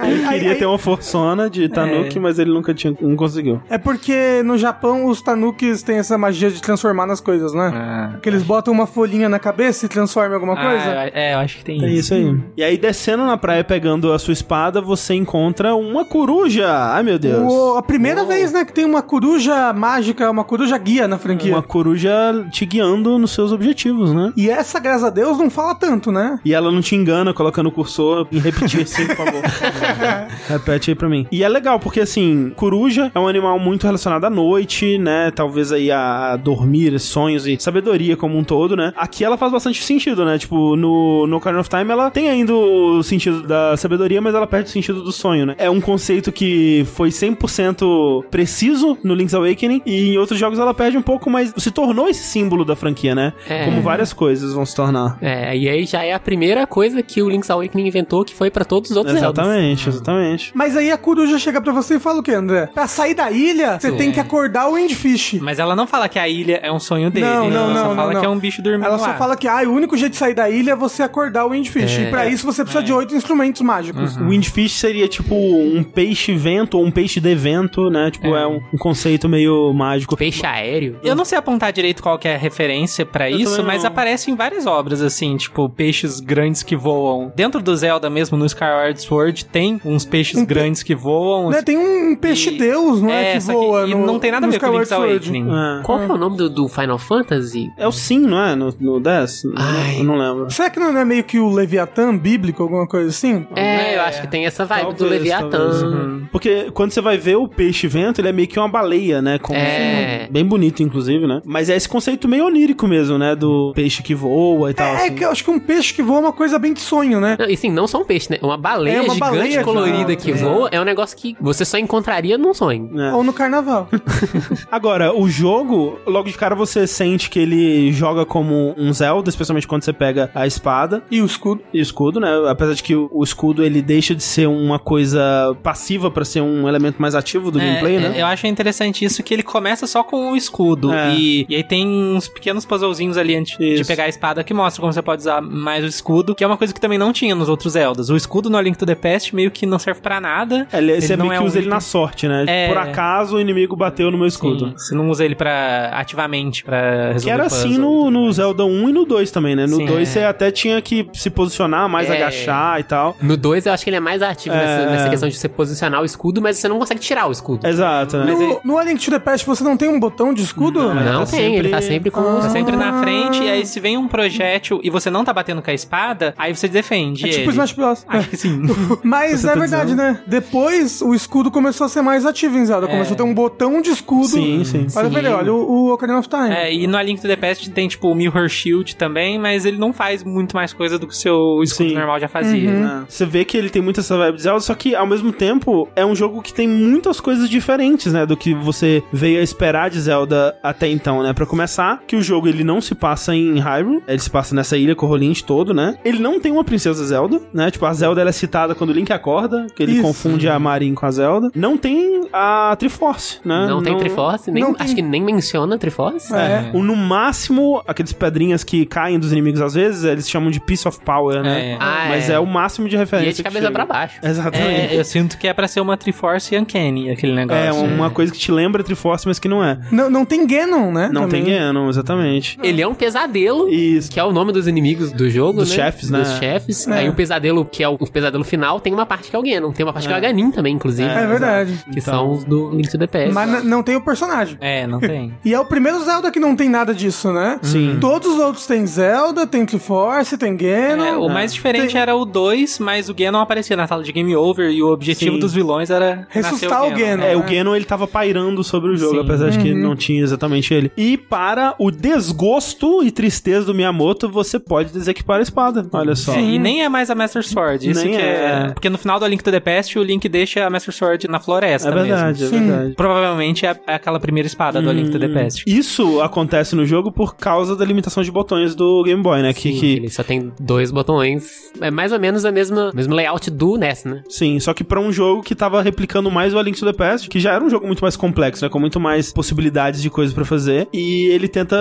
[0.03, 3.61] Ele queria aí- ter uma forçona de Tanuki, mas ele nunca tinha, não conseguiu.
[3.69, 7.71] É porque no Japão os tanukis têm essa magia de transformar nas coisas, né?
[7.73, 8.19] Ah.
[8.21, 10.69] Que eles botam uma folhinha na cabeça e transformam em alguma coisa.
[10.89, 11.99] Ah, é, eu acho que tem É isso.
[11.99, 12.37] isso aí.
[12.57, 16.67] E aí, descendo na praia, pegando a sua espada, você encontra uma coruja.
[16.69, 17.51] Ai, meu Deus.
[17.51, 21.53] O- a primeira vez, né, que tem uma coruja mágica, uma coruja guia na franquia.
[21.53, 22.09] Uma coruja
[22.51, 24.33] te guiando nos seus objetivos, né?
[24.35, 26.39] E essa, graças a Deus, não fala tanto, né?
[26.43, 29.41] E ela não te engana colocando o cursor em repetir assim, por favor.
[30.47, 31.27] Repete aí pra mim.
[31.31, 35.31] E é legal, porque assim, coruja é um animal muito relacionado à noite, né?
[35.31, 38.93] Talvez aí a, a dormir, sonhos e sabedoria como um todo, né?
[38.95, 40.37] Aqui ela faz bastante sentido, né?
[40.37, 44.47] Tipo, no, no Ocarina of Time ela tem ainda o sentido da sabedoria, mas ela
[44.47, 45.55] perde o sentido do sonho, né?
[45.57, 50.73] É um conceito que foi 100% preciso no Link's Awakening e em outros jogos ela
[50.73, 53.33] perde um pouco, mas se tornou esse símbolo da franquia, né?
[53.47, 53.65] É.
[53.65, 55.17] Como várias coisas vão se tornar.
[55.21, 58.49] É, e aí já é a primeira coisa que o Link's Awakening inventou que foi
[58.49, 59.45] pra todos os outros Zeldas.
[59.45, 60.51] Exatamente, exatamente.
[60.53, 62.67] Mas aí a coruja chega pra você e fala o quê, André?
[62.67, 65.39] Pra sair da ilha, você tem que acordar o Windfish.
[65.41, 67.25] Mas ela não fala que a ilha é um sonho dele.
[67.25, 68.19] Não, não, ela não, só não, fala não.
[68.19, 69.11] que é um bicho dormindo Ela lá.
[69.11, 71.49] só fala que ah, o único jeito de sair da ilha é você acordar o
[71.49, 71.99] Windfish.
[71.99, 74.15] E pra isso você precisa de oito instrumentos mágicos.
[74.17, 78.11] O Windfish seria tipo um peixe-vento ou um peixe de vento, né?
[78.11, 80.15] Tipo, é, um, um conceito meio mágico.
[80.17, 80.97] Peixe aéreo.
[81.03, 83.89] Eu não sei apontar direito qual que é a referência pra isso, mas não.
[83.89, 87.31] aparece em várias obras, assim, tipo, peixes grandes que voam.
[87.35, 91.49] Dentro do Zelda mesmo, no Skyward Sword, tem uns peixes Um pe- grandes que voam.
[91.49, 93.31] Né, Tem um peixe E- deus, não é?
[93.31, 95.29] É, que só que- voa e no, não tem nada a ver com Skyward Link's
[95.29, 95.29] Sword.
[95.29, 95.79] Awakening.
[95.79, 95.83] É.
[95.83, 97.69] Qual que é o nome do, do Final Fantasy?
[97.77, 98.55] É o Sim, não é?
[98.55, 99.43] No, no 10?
[99.55, 99.99] Ai.
[99.99, 100.49] Eu não lembro.
[100.51, 103.45] Será que não é meio que o Leviatã bíblico, alguma coisa assim?
[103.55, 105.49] É, eu acho que tem essa vibe do Talvez, Leviatã.
[105.49, 105.81] talvez.
[105.83, 106.27] Uhum.
[106.31, 109.38] Porque quando você vai ver o peixe-vento, ele é meio que uma baleia, né?
[109.41, 110.27] Com- É.
[110.31, 111.41] Bem bonito, inclusive, né?
[111.45, 113.35] Mas é esse conceito meio onírico mesmo, né?
[113.35, 114.87] Do peixe que voa e tal.
[114.87, 115.15] É, assim.
[115.15, 117.35] que eu acho que um peixe que voa é uma coisa bem de sonho, né?
[117.39, 118.37] Não, e sim, não só um peixe, né?
[118.41, 120.15] Uma baleia É, uma gigante baleia, colorida cara.
[120.15, 120.35] que É.
[120.35, 122.89] voa é um negócio que você só encontraria num sonho.
[122.99, 123.13] É.
[123.13, 123.87] Ou no carnaval.
[124.71, 129.67] Agora, o jogo, logo de cara você sente que ele joga como um Zelda, especialmente
[129.67, 131.61] quando você pega a espada e o escudo.
[131.73, 132.29] e o escudo, né?
[132.49, 135.19] Apesar de que o escudo ele deixa de ser uma coisa
[135.63, 138.13] passiva pra ser um elemento mais ativo do É, gameplay, né?
[138.17, 140.93] Eu acho interessante isso que ele começa só com o escudo.
[140.93, 141.13] É.
[141.15, 143.87] E, e aí tem uns pequenos puzzlezinhos ali antes de Isso.
[143.87, 146.57] pegar a espada que mostra como você pode usar mais o escudo, que é uma
[146.57, 148.09] coisa que também não tinha nos outros Zeldas.
[148.09, 150.67] O escudo no A Link to the Past meio que não serve pra nada.
[150.71, 152.45] É, ele, você não meio que é um usa ele item- na sorte, né?
[152.47, 152.67] É.
[152.67, 154.67] Por acaso o inimigo bateu no meu escudo.
[154.69, 158.31] Sim, você não usa ele pra ativamente pra resolver Que era puzzle assim no, no.
[158.31, 159.65] Zelda 1 e no 2 também, né?
[159.67, 160.05] No Sim, 2 é.
[160.11, 162.15] você até tinha que se posicionar, mais É.
[162.15, 163.15] agachar e tal.
[163.21, 164.59] No 2 eu acho que ele é mais ativo É.
[164.59, 167.67] nessa, nessa questão de você posicionar o escudo, mas você não consegue tirar o escudo.
[167.67, 168.31] Exato, né?
[168.31, 170.93] No, no A Link to the Past você não tem um botão de escudo?
[170.93, 172.21] Não tá tem, ele tá sempre com.
[172.21, 175.61] Tá sempre na frente, e aí se vem um projétil e você não tá batendo
[175.61, 177.49] com a espada, aí você defende É tipo ele.
[177.51, 178.05] Smash Bros.
[178.07, 178.61] Aí, sim.
[179.03, 179.97] Mas é tá verdade, dizendo?
[180.01, 180.21] né?
[180.27, 182.87] Depois o escudo começou a ser mais ativo em Zelda.
[182.87, 184.27] Começou a ter um botão de escudo.
[184.27, 184.87] Sim, sim.
[184.95, 185.13] Olha, Sim.
[185.13, 186.49] velho, olha o, o Ocarina of Time.
[186.49, 189.65] É, e no A Link to the Past tem, tipo, o Mirror Shield também, mas
[189.65, 191.95] ele não faz muito mais coisa do que o seu escudo Sim.
[191.95, 192.69] normal já fazia.
[192.69, 193.01] É.
[193.07, 195.87] Você vê que ele tem muito essa vibe de Zelda, só que ao mesmo tempo
[195.95, 199.89] é um jogo que tem muitas coisas diferentes, né, do que você veio a esperar
[199.89, 201.33] de Zelda até então, né?
[201.33, 204.77] Pra começar, que o jogo ele não se passa em Hyrule, ele se passa nessa
[204.77, 205.97] ilha Corrolint todo, né?
[206.03, 207.71] Ele não tem uma princesa Zelda, né?
[207.71, 210.01] Tipo, a Zelda ela é citada quando o Link acorda, que ele Isso.
[210.01, 211.49] confunde a Marin com a Zelda.
[211.55, 213.67] Não tem a Triforce, né?
[213.67, 216.33] Não, tem Triforce, nem, não tem- acho que nem menciona Triforce.
[216.33, 216.69] É.
[216.73, 220.87] O, no máximo, aqueles pedrinhas que caem dos inimigos às vezes, eles chamam de Piece
[220.87, 221.71] of Power, né?
[221.73, 221.77] É.
[221.79, 222.39] Ah, Mas é.
[222.39, 223.29] o máximo de E referência.
[223.29, 224.19] é de cabeça pra baixo.
[224.23, 224.93] Exatamente.
[224.95, 227.61] É, eu sinto que é pra ser uma Triforce Uncanny, aquele negócio.
[227.63, 229.77] É, uma coisa que te lembra Triforce, mas que não é.
[229.91, 231.09] Não, não tem Ganon, né?
[231.13, 231.43] Não Também.
[231.45, 232.57] tem Ganon, exatamente.
[232.61, 233.69] Ele é um pesadelo.
[233.69, 234.11] Isso.
[234.11, 235.75] Que é o nome dos inimigos do jogo, Dos né?
[235.75, 236.19] chefes, né?
[236.19, 236.87] Dos chefes.
[236.87, 236.93] É.
[236.99, 239.43] Aí o pesadelo, que é o, o pesadelo final, tem uma parte que é o
[239.43, 239.71] Ganon.
[239.71, 241.07] Tem uma parte que é o Ganin também, inclusive.
[241.09, 241.73] É verdade.
[241.91, 243.31] Que Então- são os do Link to the Past.
[243.31, 244.57] Mas não tem o personagem.
[244.59, 245.33] É, não tem.
[245.45, 247.59] E é o primeiro Zelda que não tem nada disso, né?
[247.61, 247.97] Sim.
[248.01, 251.03] Todos os outros têm Zelda, tem Triforce, tem Ganon.
[251.05, 254.11] É, o mais diferente Tem- era o 2, mas o Ganon aparecia na sala de
[254.11, 255.39] Game Over e o objetivo Sim.
[255.39, 257.23] dos vilões era Ressuscitar nascer o Ganon.
[257.23, 257.55] É, o É.
[257.55, 259.21] Ganon ele tava pairando sobre o jogo, Sim.
[259.21, 260.91] apesar de que não tinha exatamente ele.
[260.97, 265.85] E para o desgosto e tristeza do Miyamoto, você pode desequipar a espada.
[265.91, 266.33] Olha só.
[266.33, 267.89] É, e nem é mais a Master Sword.
[267.89, 268.65] Isso Nem que é.
[268.67, 268.69] é.
[268.73, 271.27] Porque no final do A Link to the Past, o Link deixa a Master Sword
[271.27, 272.57] na floresta É verdade, mesmo.
[272.57, 272.93] é verdade.
[272.95, 275.63] Provavelmente é é aquela primeira espada do A Link to the Past.
[275.67, 279.53] Isso acontece no jogo por causa da limitação de botões do Game Boy, né?
[279.53, 281.71] Que, Sim, que- Ele só tem dois botões.
[281.81, 284.21] É mais ou menos a mesma, mesmo layout do NES, né?
[284.29, 286.93] Sim, só que pra um jogo que tava replicando mais o A Link to the
[286.93, 290.09] Past, que já era um jogo muito mais complexo, né, com muito mais possibilidades de
[290.09, 291.77] coisas pra fazer, e ele tenta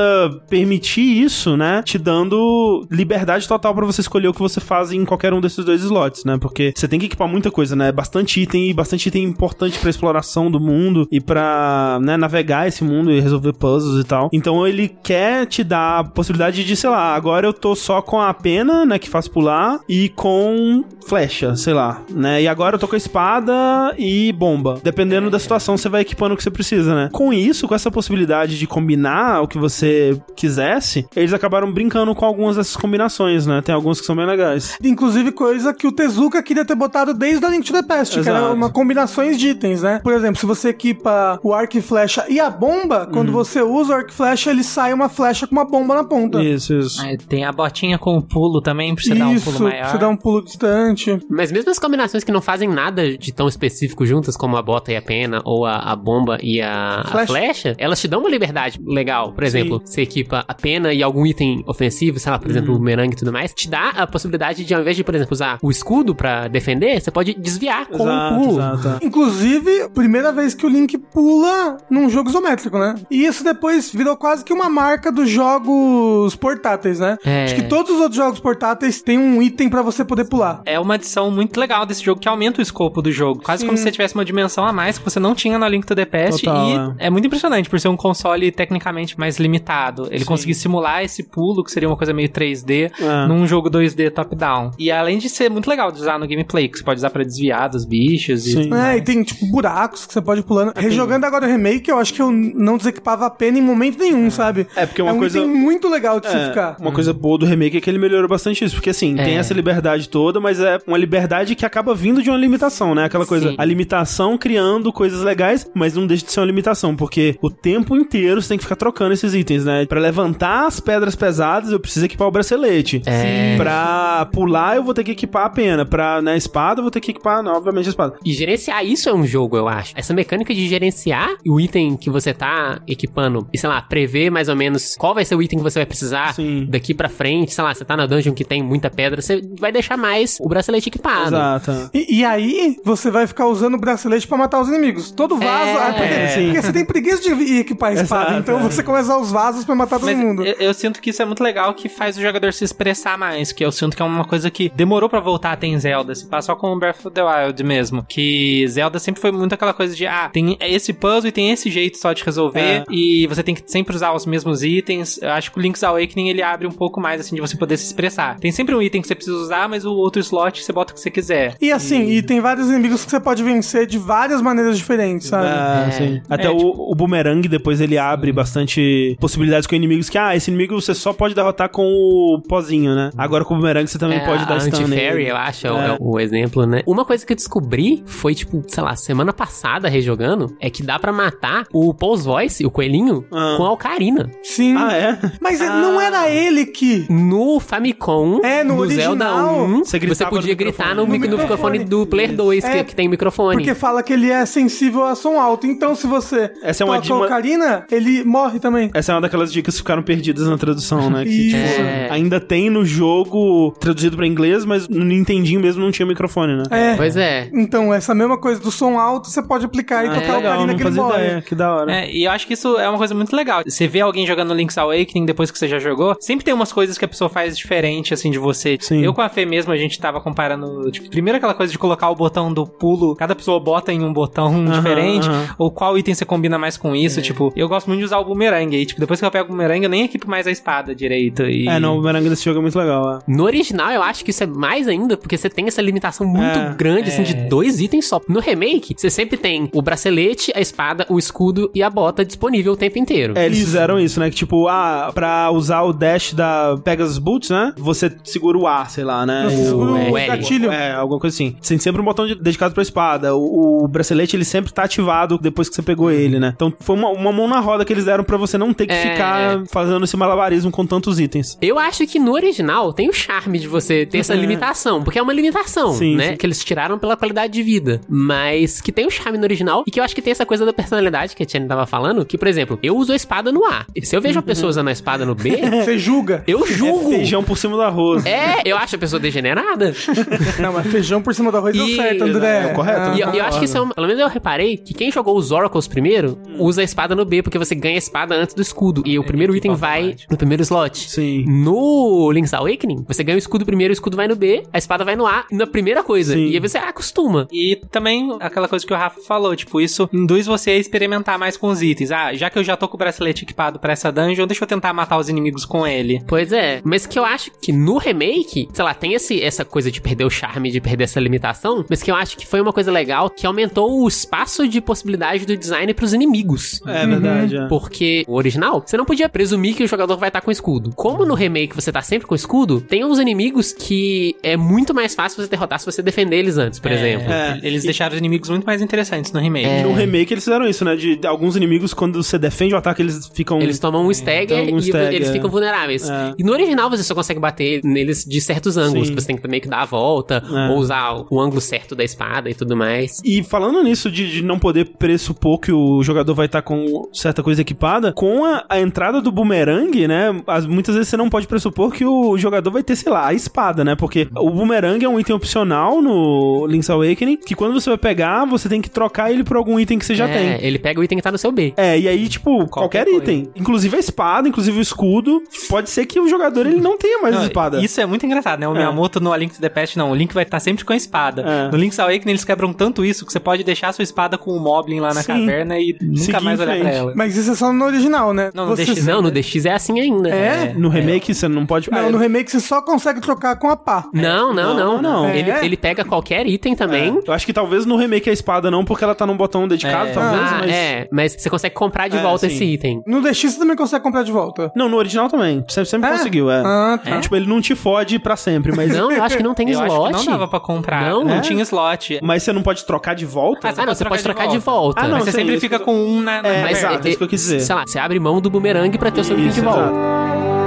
[0.49, 5.05] permitir isso, né, te dando liberdade total pra você escolher o que você faz em
[5.05, 6.39] qualquer um desses dois slots, né?
[6.39, 7.93] Porque você tem que equipar muita coisa, né?
[7.93, 12.85] Bastante item e bastante item importante pra exploração do mundo e pra, né, navegar esse
[12.85, 14.29] mundo e resolver puzzles e tal.
[14.33, 18.21] Então ele quer te dar a possibilidade de, sei lá, agora eu tô só com
[18.21, 22.43] a pena, né, que faz pular e com flecha, sei lá, né?
[22.43, 24.79] E agora eu tô com a espada e bomba.
[24.83, 27.09] Dependendo da situação, você vai equipando o que você precisa, né?
[27.13, 32.25] Com isso, com essa possibilidade de combinar o que você quisesse, eles acabaram brincando com
[32.25, 33.61] algumas dessas combinações, né?
[33.63, 34.77] Tem algumas que são bem legais.
[34.83, 38.29] Inclusive coisa que o Tezuka queria ter botado desde a Link to the Past, que
[38.29, 38.55] era Exato.
[38.55, 40.01] uma combinações de itens, né?
[40.03, 43.13] Por exemplo, se você equipa o arco e flecha e a bomba, Uhum.
[43.13, 46.05] quando você usa o arco e flecha, ele sai uma flecha com uma bomba na
[46.05, 46.43] ponta.
[46.43, 47.01] Isso, isso.
[47.03, 49.87] Aí tem a botinha com o pulo também, pra você dar um Isso, pulo maior.
[49.91, 51.19] você dá um pulo distante.
[51.31, 54.93] Mas mesmo as combinações que não fazem nada de tão específico juntas, como a bota
[54.93, 57.27] e a pena, ou a, a bomba e a a Flecha.
[57.27, 57.75] flecha.
[57.79, 59.33] elas te dão uma liberdade legal.
[59.33, 62.81] Por exemplo, você equipa a pena e algum item ofensivo, sei lá, por exemplo, o
[62.81, 65.59] merengue e tudo mais, te dá a possibilidade de, ao invés de, por exemplo, usar
[65.63, 68.59] o escudo pra defender, você pode desviar com Exato, um pulo.
[68.59, 68.99] exato.
[69.05, 72.95] Inclusive, primeira vez que o Link pula num jogo isométrico, né?
[73.11, 77.17] E isso depois virou quase que uma marca dos jogos portáteis, né?
[77.25, 77.45] É.
[77.45, 80.63] Acho que todos os outros jogos portáteis têm um item pra você poder pular.
[80.65, 83.43] É uma adição muito legal desse jogo que aumenta o escopo do jogo.
[83.43, 85.87] Quase como se você tivesse uma dimensão a mais que você não tinha na Link
[85.87, 86.48] to the Past.
[86.49, 87.11] E é.
[87.11, 90.09] muito impressionante por ser um console tecnicamente mais limitado.
[90.11, 93.27] Ele conseguir simular esse pulo, que seria uma coisa meio 3D, É.
[93.27, 94.71] num jogo 2D top-down.
[94.79, 97.23] E além de ser muito legal de usar no gameplay, que você pode usar pra
[97.25, 98.53] desviar dos bichos e.
[98.53, 98.75] Sim.
[98.75, 100.73] É, e tem, tipo, buracos que você pode ir pulando.
[100.77, 104.31] Rejogando agora o remake, eu acho que eu não desequipava a pena em momento nenhum,
[104.31, 104.67] sabe?
[104.77, 106.77] É, porque uma um coisa- item muito legal de se É, ficar.
[106.81, 109.39] uma coisa boa do remake é que ele melhorou bastante isso, porque assim, tem É.
[109.39, 113.05] essa liberdade toda, mas é uma liberdade que acaba vindo de uma limitação, né?
[113.05, 113.55] Aquela coisa, Sim.
[113.59, 117.97] a limitação criando coisas legais, mas não deixa de ser uma limitação, porque o tempo
[117.97, 119.87] inteiro você tem que ficar trocando esses itens, né?
[119.87, 123.03] Pra levantar as pedras pesadas, eu preciso equipar o bracelete.
[123.07, 123.57] É.
[123.57, 125.85] Pra pular, eu vou ter que equipar a pena.
[125.85, 128.15] Pra, né, espada, eu vou ter que equipar, não, obviamente, a espada.
[128.25, 129.93] E gerenciar isso é um jogo, eu acho.
[129.97, 134.49] Essa mecânica de gerenciar o item que você tá equipando e, sei lá, prever mais
[134.49, 136.67] ou menos qual vai ser o item que você vai precisar Sim.
[136.69, 137.55] daqui pra frente.
[137.55, 140.49] Sei lá, você tá na dungeon que tem muita pedra, você vai deixar mais o
[140.49, 141.29] bracelete equipado.
[141.29, 141.91] Exato.
[141.93, 145.11] E, e aí, você vai ficar usando o bracelete pra matar os inimigos.
[145.11, 145.49] Todo vaso.
[145.49, 146.45] É, ah, porque, sim.
[146.47, 148.63] porque você tem preguiça de equipar a espada, Exato, então é.
[148.63, 150.45] você começa a usar os vasos pra matar todo Mas mundo.
[150.45, 153.53] eu, eu sinto que isso é muito legal, que faz o jogador se expressar mais.
[153.53, 156.15] Que eu sinto que é uma coisa que demorou pra voltar a ter em Zelda.
[156.15, 158.05] Se passa só com o Breath of the Wild mesmo.
[158.09, 161.71] Que Zelda sempre foi muito aquela coisa de, ah, tem esse puzzle e tem esse
[161.71, 162.61] jeito só de resolver.
[162.61, 162.85] É.
[162.91, 165.19] E você tem que sempre usar os mesmos itens.
[165.21, 167.77] Eu acho que o Link's Awakening ele abre um pouco mais, assim, de você poder
[167.77, 168.39] se expressar.
[168.39, 170.95] Tem sempre um item que você precisa usar, mas o outro slot você bota o
[170.95, 171.55] que você quiser.
[171.61, 175.49] E assim, e tem vários inimigos que você pode vencer de várias maneiras diferentes, sabe?
[175.49, 176.18] É, sim.
[176.19, 176.27] Sim.
[176.29, 180.35] Até É, o, tipo- o boomerang, depois ele abre bastante possibilidades com inimigos que, ah,
[180.37, 183.11] esse inimigo você só pode derrotar com o pozinho, né?
[183.17, 185.29] Agora com o boomerang você também É, pode dar a stun nele.
[185.29, 185.87] eu acho, é, o- É.
[185.91, 186.83] é o exemplo, né?
[186.87, 190.99] Uma coisa que eu descobri foi, tipo, sei lá, semana passada, rejogando, é que dá
[190.99, 193.55] pra matar o Pulse Voice, o coelhinho, Ah.
[193.57, 194.31] com a Ocarina.
[194.43, 194.75] Sim.
[194.77, 195.19] Ah, é?
[195.41, 197.07] Mas não era ele que.
[197.11, 200.95] No Famicom, É, no Zelda original, 1, você você, podia no gritar microfone.
[200.97, 202.05] no, No mic- no microfone microfone.
[202.05, 203.57] do Player 2, que, É, que tem microfone.
[203.59, 205.67] Porque fala que ele é sensível a som alto.
[205.67, 208.91] Então, se você Essa é uma toca dima- ocarina, ele morre também.
[208.95, 211.25] Essa é uma daquelas dicas que ficaram perdidas na tradução, né?
[211.25, 212.09] Que, tipo, É.
[212.11, 216.63] ainda tem no jogo traduzido pra inglês, mas no Nintendinho mesmo não tinha microfone, né?
[216.71, 216.97] É.
[216.97, 217.49] Pois é.
[217.53, 220.37] Então, essa mesma coisa do som alto, você pode aplicar e Ah, tocar é a
[220.37, 221.25] legal, ocarina que ele morre.
[221.25, 221.43] ideia.
[221.43, 221.93] Que da hora.
[221.93, 223.63] É, e eu acho que isso é uma coisa muito legal.
[223.67, 226.97] Você vê alguém jogando Link's Awakening depois que você já jogou, sempre tem umas coisas
[226.99, 228.77] que a pessoa faz diferente, assim, de você.
[228.81, 229.03] Sim.
[229.05, 232.09] Eu com a Fê mesmo, a gente tava comparando, tipo, primeiro aquela coisa de colocar
[232.11, 235.55] o botão do pulo, cada pessoa bota em um botão diferente, aham.
[235.59, 238.25] ou qual item você combina mais com isso, tipo, eu gosto muito de usar o
[238.25, 240.95] boomerang, aí, tipo, depois que eu pego o boomerang, eu nem equipo mais a espada
[240.95, 241.69] direito, e...
[241.69, 243.19] É, não, o boomerang desse jogo é muito legal, é.
[243.27, 246.59] No original, eu acho que isso é mais ainda, porque você tem essa limitação muito
[246.59, 248.21] É, grande, assim, de dois itens só.
[248.29, 252.73] No remake, você sempre tem o bracelete, a espada, o escudo e a bota disponível
[252.73, 253.35] o tempo inteiro.
[253.37, 254.31] É, eles fizeram isso, né?
[254.31, 257.73] Que tipo, ah, pra usar o dash da Pegasus Boots, né?
[257.77, 259.47] Você segura o A, sei lá, né?
[259.51, 260.27] E o- o L.
[260.29, 260.71] gatilho.
[260.71, 261.57] É, alguma coisa assim.
[261.67, 263.35] Tem sempre um botão de- dedicado pra espada.
[263.35, 266.53] O, o bracelete, ele sempre tá ativado depois que você pegou ele, né?
[266.55, 268.93] Então foi uma, uma mão na roda que eles deram pra você não ter que
[268.93, 269.13] É.
[269.13, 271.57] ficar fazendo esse malabarismo com tantos itens.
[271.63, 275.23] Eu acho que no original tem o charme de você ter essa limitação, porque é
[275.23, 276.31] uma limitação, Sim, né?
[276.31, 276.37] sim.
[276.37, 278.01] Que eles tiraram pela qualidade de vida.
[278.09, 280.67] Mas que tem o charme no original e que eu acho que tem essa coisa
[280.67, 283.65] da personalidade que a Tiane tava falando, que, por exemplo, eu uso a espada no
[283.65, 283.87] A.
[284.03, 286.43] Se eu vejo uma pessoa usando a espada no B, Você julga.
[286.47, 287.13] eu julgo.
[287.15, 288.27] É feijão por cima do arroz.
[288.27, 289.95] É, eu acho a pessoa degenerada.
[290.61, 292.67] Não, mas feijão por cima do arroz deu E- certo, André.
[292.71, 293.01] É, correto.
[293.01, 295.11] Ah, E eu, eu acho que isso é uma, Pelo menos eu reparei que quem
[295.11, 298.55] jogou os Oracles primeiro usa a espada no B, porque você ganha a espada antes
[298.55, 299.03] do escudo.
[299.07, 301.09] E o primeiro item vai no primeiro slot.
[301.09, 301.45] Sim.
[301.47, 305.05] No Link's Awakening, você ganha o escudo primeiro, o escudo vai no B, a espada
[305.05, 306.35] vai no A, na primeira coisa.
[306.35, 306.49] Sim.
[306.49, 307.47] E aí você acostuma.
[307.53, 311.57] E também aquela coisa que o Rafa falou, tipo, isso induz você a experimentar mais
[311.57, 312.11] com os itens.
[312.11, 314.69] Ah, já que eu já tô com o bracelete equipado pra essa dungeon, deixa eu
[314.69, 316.23] tentar matar os inimigos com ele.
[316.27, 319.91] Pois é, mas que eu acho que no remake, sei lá, tem esse, essa coisa
[319.91, 322.73] de perder o charme, de perder essa limitação, mas que eu acho que foi uma
[322.73, 326.81] coisa legal que aumentou o espaço de possibilidade do design pros inimigos.
[326.87, 327.69] É verdade, é.
[327.69, 330.93] Porque o original, você não podia presumir que o jogador vai estar com escudo.
[330.95, 335.15] Como no remake você tá sempre com escudo, tem uns inimigos que é muito mais
[335.15, 337.31] fácil você derrotar se você defender eles antes, por exemplo.
[337.31, 337.59] É.
[337.63, 339.67] Eles deixaram os inimigos muito mais interessantes no remake.
[339.67, 339.83] É.
[339.83, 340.97] No remake eles fizeram isso, né?
[340.97, 343.61] De alguns inimigos, quando você defende o ataque, eles ficam.
[343.61, 345.33] Eles tomam um stagger Então, um e stagger, eles é.
[345.33, 346.09] ficam vulneráveis.
[346.09, 346.35] É.
[346.39, 349.15] E no original você só consegue bater neles de certos ângulos, Sim.
[349.15, 350.73] que você tem que meio que dar a volta, É.
[350.73, 353.21] ou usar o ângulo certo da espada e tudo mais.
[353.25, 357.43] E falando nisso de, de não poder pressupor que o jogador vai estar com certa
[357.43, 360.43] coisa equipada, com a, a entrada do boomerang, né?
[360.47, 363.33] as- muitas vezes você não pode pressupor que o jogador vai ter, sei lá, a
[363.35, 363.95] espada, né?
[363.95, 368.45] Porque o boomerang é um item opcional no Link's Awakening, que quando você vai pegar,
[368.45, 370.67] você tem que trocar ele por algum item que você já é, tem.
[370.67, 371.73] Ele pega o item que tá no seu B.
[371.77, 373.19] É, e aí, tipo, qualquer, coisa.
[373.23, 373.49] item.
[373.55, 375.43] Inclusive a espada, inclusive o escudo.
[375.69, 377.81] Pode ser que o jogador ele não tenha mais Não, a espada.
[377.81, 378.67] Isso é muito engraçado, né?
[378.67, 380.11] O Miyamoto no A Link to the Past, não.
[380.11, 381.43] O Link vai estar sempre com a espada.
[381.43, 381.71] É.
[381.71, 384.51] No Link's Awakening, eles quebram tanto isso que você pode deixar a sua espada com
[384.51, 385.33] o Moblin lá na Sim.
[385.41, 387.13] Caverna e nunca Seguir mais olhar pra ela.
[387.17, 388.51] Mas isso é só no original, né?
[388.55, 390.29] Não, no Você- DX Não, no DX é assim ainda.
[390.29, 390.73] É?
[390.77, 391.91] No remake você não pode.
[391.91, 394.05] Não, Ah, no remake você só consegue trocar com a pá.
[394.13, 395.03] Não, não, Não, não.
[395.25, 395.29] não.
[395.31, 395.65] Ele, É?
[395.65, 397.21] ele pega qualquer item também.
[397.27, 400.11] Eu acho que talvez no remake a espada não, porque ela tá num botão dedicado,
[400.11, 400.13] É.
[400.13, 400.71] talvez, Ah, mas.
[400.71, 402.55] é, mas você consegue comprar de É, volta sim.
[402.55, 403.03] esse item.
[403.07, 404.71] No DX você também consegue comprar de volta.
[404.75, 405.65] Não, no original também.
[405.69, 406.13] Sempre, sempre É?
[406.13, 406.63] conseguiu, é.
[406.65, 407.21] Ah, tá.
[407.21, 408.93] Tipo, ele não te fode pra sempre, mas.
[408.97, 410.11] Não, eu acho que não tem Eu acho slot.
[410.19, 411.03] que não dava pra comprar.
[411.11, 411.25] Não?
[411.25, 411.41] Não, É?
[411.41, 412.19] tinha slot.
[412.23, 413.69] Mas você não pode trocar de volta?
[413.69, 415.01] Ah, Ah, não, você pode trocar de volta.
[415.03, 417.29] Ah, não, você sempre isso fica com um na, na É, exato, isso que eu
[417.29, 417.61] quis dizer.
[417.61, 419.81] Sei lá, você abre mão do boomerang pra ter o seu item de Isso, volta.
[419.81, 420.58] exato.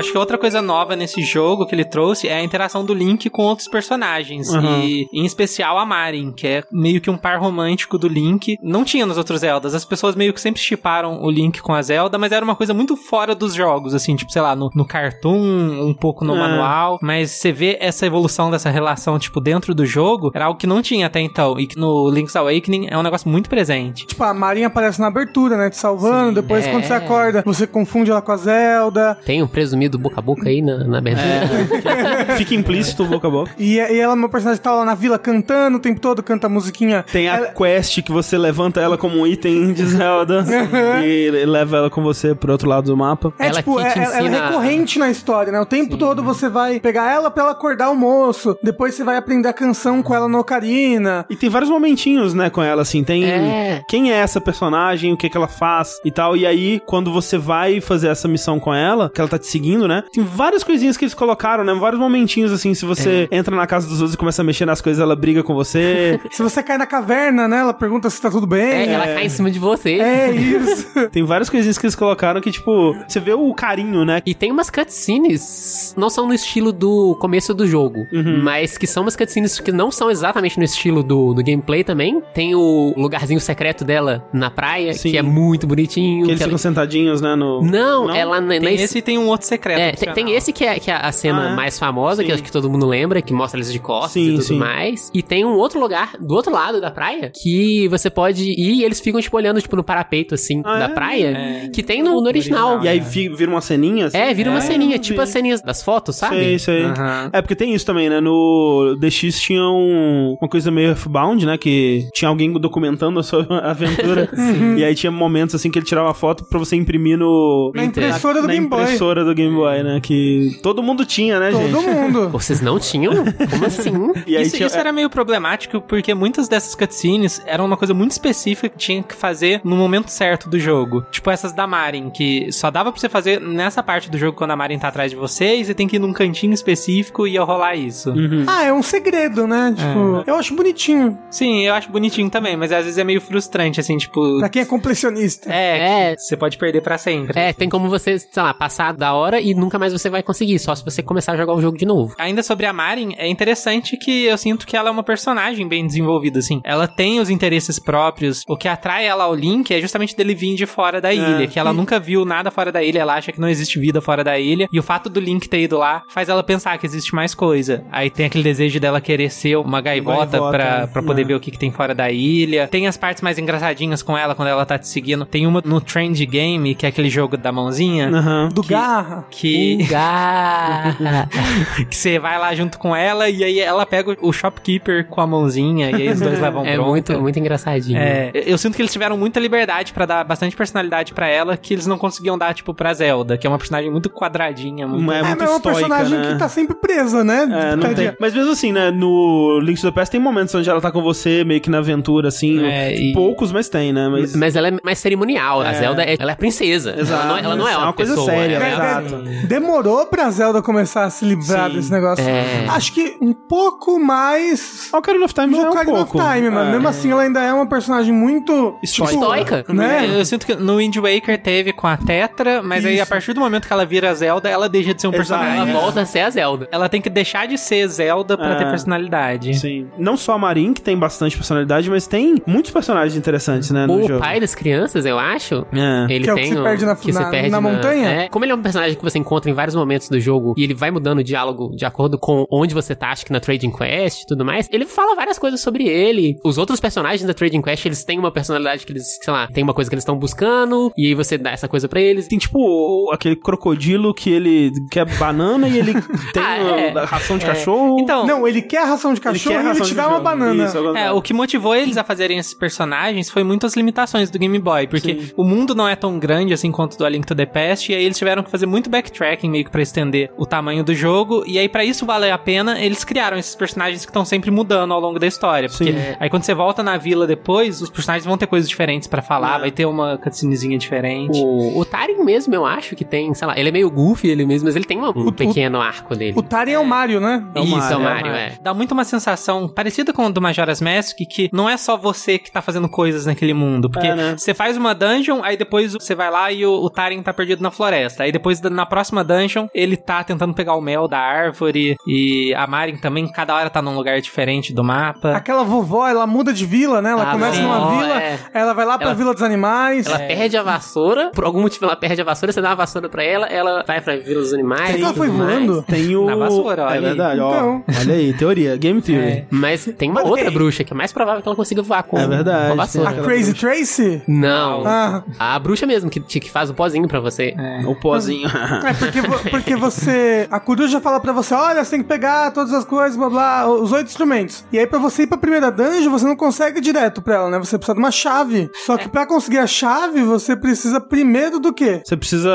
[0.00, 3.28] Acho que outra coisa nova nesse jogo que ele trouxe é a interação do Link
[3.30, 4.48] com outros personagens.
[4.48, 4.80] Uhum.
[4.82, 8.56] E em especial a Marin, que é meio que um par romântico do Link.
[8.62, 9.74] Não tinha nos outros Zeldas.
[9.74, 12.74] As pessoas meio que sempre chiparam o Link com a Zelda, mas era uma coisa
[12.74, 16.38] muito fora dos jogos, assim, tipo, sei lá, no, no cartoon, um pouco no É.
[16.38, 16.98] manual.
[17.02, 20.82] Mas você vê essa evolução dessa relação, tipo, dentro do jogo, era algo que não
[20.82, 21.58] tinha até então.
[21.58, 24.06] E que no Link's Awakening é um negócio muito presente.
[24.06, 25.70] Tipo, a Marinha aparece na abertura, né?
[25.70, 26.40] Te salvando.
[26.42, 26.70] depois, é.
[26.70, 29.18] quando você acorda, você confunde ela com a Zelda.
[29.24, 32.34] Tem um presumido boca a boca aí na, na abertura.
[32.36, 33.50] Fica implícito boca a boca.
[33.58, 36.46] E, e ela é uma personagem tá lá na vila cantando o tempo todo, canta
[36.46, 37.04] a musiquinha.
[37.10, 40.44] Tem a quest que você levanta ela como um item de Zelda
[41.04, 43.32] e leva ela com você pro outro lado do mapa.
[43.38, 45.60] É Ela tipo, que é, te ela é ensina- recorrente na história, né?
[45.60, 49.16] O tempo todo você vai pegar ela pra ela acordar o moço, depois você vai
[49.16, 51.24] aprender a canção com ela no Ocarina.
[51.30, 53.02] E tem vários momentinhos, né, com ela, assim.
[53.04, 53.82] Tem É.
[53.88, 56.36] quem é essa personagem, o que que ela faz e tal.
[56.36, 59.79] E aí, quando você vai fazer essa missão com ela, que ela tá te seguindo,
[59.86, 60.02] né?
[60.12, 61.74] Tem várias coisinhas que eles colocaram, né?
[61.74, 62.74] Vários momentinhos, assim.
[62.74, 65.42] Se você entra na casa dos outros e começa a mexer nas coisas, ela briga
[65.42, 66.18] com você.
[66.30, 67.58] Se você cai na caverna, né?
[67.58, 68.60] Ela pergunta se tá tudo bem.
[68.62, 69.94] É, ela cai em cima de você.
[70.00, 70.86] É isso.
[71.12, 74.22] tem várias coisinhas que eles colocaram que, tipo, você vê o carinho, né?
[74.24, 78.40] E tem umas cutscenes, não são no estilo do começo do jogo, Uhum.
[78.42, 82.22] mas que são umas cutscenes que não são exatamente no estilo do, do gameplay também.
[82.34, 85.10] Tem o lugarzinho secreto dela na praia, Sim.
[85.10, 86.24] que é muito bonitinho.
[86.24, 87.34] Que eles que ela- ficam sentadinhos, né?
[87.34, 87.62] No...
[87.62, 89.69] Não, ela na, na Tem es- esse e tem um outro secreto.
[89.78, 91.54] É, tem, tem esse que é, que é a cena Ah, é?
[91.56, 92.34] mais famosa, que Sim.
[92.34, 94.58] acho que todo mundo lembra, que mostra eles de costas Sim, e tudo sim.
[94.58, 95.10] mais.
[95.14, 98.84] E tem um outro lugar, do outro lado da praia, que você pode ir e
[98.84, 100.88] eles ficam, tipo, olhando, tipo, no parapeito, assim, Ah, da é?
[100.88, 101.68] praia, É.
[101.72, 102.82] que tem no, no original.
[102.84, 104.16] E aí fi- vira uma ceninha, assim?
[104.18, 106.36] É, vira uma É, ceninha, tipo as ceninhas das fotos, sabe?
[106.36, 106.84] Sei, sei.
[106.84, 107.30] Aham.
[107.32, 108.20] É, porque tem isso também, né?
[108.20, 111.56] No DX tinha um- uma coisa meio Earthbound, né?
[111.58, 114.28] Que tinha alguém documentando a sua aventura.
[114.78, 117.72] e aí tinha momentos, assim, que ele tirava foto pra você imprimir no...
[117.74, 118.82] Na impressora do na Game Boy.
[118.82, 120.00] impressora do Game Boy, né?
[120.00, 121.72] Que todo mundo tinha, né, gente?
[121.72, 122.28] Todo mundo.
[122.30, 123.12] Vocês não tinham?
[123.50, 123.90] Como assim?
[124.26, 124.66] E aí isso, tinha...
[124.66, 129.02] isso era meio problemático porque muitas dessas cutscenes eram uma coisa muito específica que tinha
[129.02, 131.04] que fazer no momento certo do jogo.
[131.10, 134.50] Tipo essas da Marin, que só dava pra você fazer nessa parte do jogo quando
[134.52, 137.32] a Marin tá atrás de você e você tem que ir num cantinho específico e
[137.32, 138.10] ia rolar isso.
[138.10, 138.44] Uhum.
[138.46, 139.74] Ah, é um segredo, né?
[139.76, 141.18] Tipo, eu acho bonitinho.
[141.30, 144.38] Sim, eu acho bonitinho também, mas às vezes é meio frustrante, assim, tipo.
[144.38, 145.52] Pra quem é completionista.
[145.52, 146.16] É, É.
[146.16, 147.38] você pode perder pra sempre.
[147.38, 150.58] É, tem como você, sei lá, passar da hora e nunca mais você vai conseguir,
[150.58, 152.14] só se você começar a jogar o jogo de novo.
[152.18, 155.86] Ainda sobre a Marin, é interessante que eu sinto que ela é uma personagem bem
[155.86, 156.60] desenvolvida, assim.
[156.64, 158.42] Ela tem os interesses próprios.
[158.48, 161.58] O que atrai ela ao Link é justamente dele vir de fora da ilha, que
[161.58, 164.38] ela nunca viu nada fora da ilha, ela acha que não existe vida fora da
[164.38, 164.68] ilha.
[164.72, 167.84] E o fato do Link ter ido lá faz ela pensar que existe mais coisa.
[167.90, 171.28] Aí tem aquele desejo dela querer ser uma gaivota, Gaivota, pra, pra poder né?
[171.28, 172.68] ver o que, que tem fora da ilha.
[172.68, 175.24] Tem as partes mais engraçadinhas com ela quando ela tá te seguindo.
[175.24, 178.08] Tem uma no Trend Game, que é aquele jogo da mãozinha.
[178.08, 178.48] Aham.
[178.52, 179.26] Do Garra.
[179.30, 179.78] Que,
[181.88, 185.26] que você vai lá junto com ela e aí ela pega o shopkeeper com a
[185.26, 186.90] mãozinha e aí os dois levam é bronca.
[186.90, 187.98] muito, muito engraçadinho.
[187.98, 191.74] É, eu sinto que eles tiveram muita liberdade pra dar bastante personalidade pra ela que
[191.74, 195.02] eles não conseguiam dar, tipo, pra Zelda, que é uma personagem muito quadradinha, muito...
[195.02, 196.32] Uma- É É, muito mas é uma personagem né?
[196.32, 197.48] que tá sempre presa, né?
[197.72, 198.12] É, não tem.
[198.18, 198.90] Mas mesmo assim, né?
[198.90, 201.78] No Link to the Past tem momentos onde ela tá com você, meio que na
[201.78, 202.64] aventura, assim.
[202.64, 204.08] É, e- Poucos, mas tem, né?
[204.08, 204.34] Mas.
[204.34, 205.60] Mas ela é mais cerimonial.
[205.60, 206.94] A Zelda é, ela é princesa.
[206.98, 207.22] Exato.
[207.22, 208.70] Ela não é, ela não é É uma, uma coisa pessoa, séria, ela né?
[208.70, 209.19] é- Exato.
[209.46, 211.76] Demorou pra Zelda começar a se livrar Sim.
[211.76, 212.24] desse negócio.
[212.26, 212.66] É.
[212.68, 216.18] Acho que um pouco mais A Ocarina of Time já é um Ocarina pouco.
[216.18, 216.68] of Time, mano.
[216.70, 216.72] É.
[216.72, 218.76] Mesmo assim, ela ainda é uma personagem muito...
[218.82, 219.12] Estoica.
[219.12, 219.64] Estoica.
[219.72, 220.06] Né?
[220.18, 223.10] Eu sinto que no Wind Waker teve com a Tetra, mas aí a Isso.
[223.10, 225.40] partir do momento que ela vira Zelda, ela deixa de ser um Exato.
[225.40, 225.72] personagem.
[225.72, 226.68] Ela volta a ser a Zelda.
[226.70, 228.54] Ela tem que deixar de ser Zelda pra É.
[228.56, 229.54] ter personalidade.
[229.58, 229.88] Sim.
[229.98, 233.86] Não só a Marin, que tem bastante personalidade, mas tem muitos personagens interessantes, né?
[233.86, 234.20] No O jogo.
[234.20, 235.66] pai das crianças, eu acho.
[235.72, 236.12] É.
[236.12, 238.08] Ele Que é o que tem se perde na- que se na- perde na montanha?
[238.08, 240.64] É, como ele é um personagem que você encontra em vários momentos do jogo e
[240.64, 243.70] ele vai mudando o diálogo de acordo com onde você tá, acho que na Trading
[243.72, 246.36] Quest e tudo mais, ele fala várias coisas sobre ele.
[246.44, 249.62] Os outros personagens da Trading Quest, eles têm uma personalidade que eles, sei lá, tem
[249.64, 252.28] uma coisa que eles estão buscando e aí você dá essa coisa pra eles.
[252.28, 255.92] Tem tipo aquele crocodilo que ele quer banana e ele
[256.32, 256.98] tem Ah, é.
[256.98, 257.98] a ração de cachorro.
[258.00, 260.64] Então, Não, ele quer a ração de cachorro quer e ele te dá uma banana.
[260.64, 264.38] Isso, É, o que motivou eles a fazerem esses personagens foi muito as limitações do
[264.38, 265.32] Game Boy, porque Sim.
[265.36, 267.94] o mundo não é tão grande assim quanto do A Link to the Past, e
[267.94, 271.42] aí eles tiveram que fazer muito backtracking meio que pra estender o tamanho do jogo,
[271.46, 274.92] e aí pra isso valer a pena, eles criaram esses personagens que estão sempre mudando
[274.92, 275.98] ao longo da história, porque Sim.
[276.18, 279.56] aí quando você volta na vila depois, os personagens vão ter coisas diferentes pra falar,
[279.56, 279.60] É.
[279.60, 281.38] vai ter uma cutscenezinha diferente.
[281.38, 284.44] O, o Tarin mesmo, eu acho que tem, sei lá, ele é meio goofy ele
[284.44, 286.34] mesmo, mas ele tem um, um pequeno arco dele.
[286.36, 287.44] O Taren é o Mario, né?
[287.54, 288.52] É o Isso, Mario, é o é o Mario, é.
[288.62, 292.38] Dá muito uma sensação parecida com a do Majora's Mask, que não é só você
[292.38, 293.90] que tá fazendo coisas naquele mundo.
[293.90, 294.34] Porque É, né?
[294.36, 297.62] você faz uma dungeon, aí depois você vai lá e o, o Taren tá perdido
[297.62, 298.22] na floresta.
[298.24, 301.96] Aí depois, na próxima dungeon, ele tá tentando pegar o mel da árvore.
[302.06, 305.36] E a Marin também, cada hora tá num lugar diferente do mapa.
[305.36, 307.12] Aquela vovó, ela muda de vila, né?
[307.12, 307.62] Ela Ah, começa sim.
[307.62, 308.38] numa vila, é.
[308.52, 310.06] ela vai lá pra Ela- Vila dos Animais.
[310.06, 313.08] Ela perde a vassoura, por algum motivo ela perde a vassoura, você dá uma vassoura
[313.08, 314.80] pra ela, ela vai pra Vila dos Animais.
[314.86, 315.82] Será que ela e foi voando?
[315.84, 316.26] Tem o.
[316.26, 317.00] Na vassoura, olha É aí.
[317.04, 317.50] verdade, ó.
[317.50, 317.84] Então.
[318.00, 318.76] Olha aí, teoria.
[318.76, 319.30] Game Theory.
[319.30, 319.44] É.
[319.50, 322.26] Mas tem uma outra bruxa que é mais provável que ela consiga voar com, É
[322.26, 323.10] verdade, com a vassoura.
[323.12, 323.66] tem A Crazy bruxa.
[323.68, 324.22] Tracy?
[324.26, 324.82] Não.
[324.86, 327.54] Ah, A bruxa mesmo, que, que faz o pozinho pra você.
[327.56, 327.86] É.
[327.86, 328.48] O pozinho.
[328.84, 330.46] É porque, vo- porque você.
[330.50, 333.68] A coruja fala pra você: olha, você tem que pegar todas as coisas, blá blá,
[333.68, 334.64] os oito instrumentos.
[334.72, 337.50] E aí, pra você ir pra primeira dungeon, você não consegue ir direto pra ela,
[337.50, 337.58] né?
[337.58, 338.70] Você precisa de uma chave.
[338.86, 342.02] Só que pra conseguir a chave, você precisa primeiro do quê?
[342.04, 342.50] Você precisa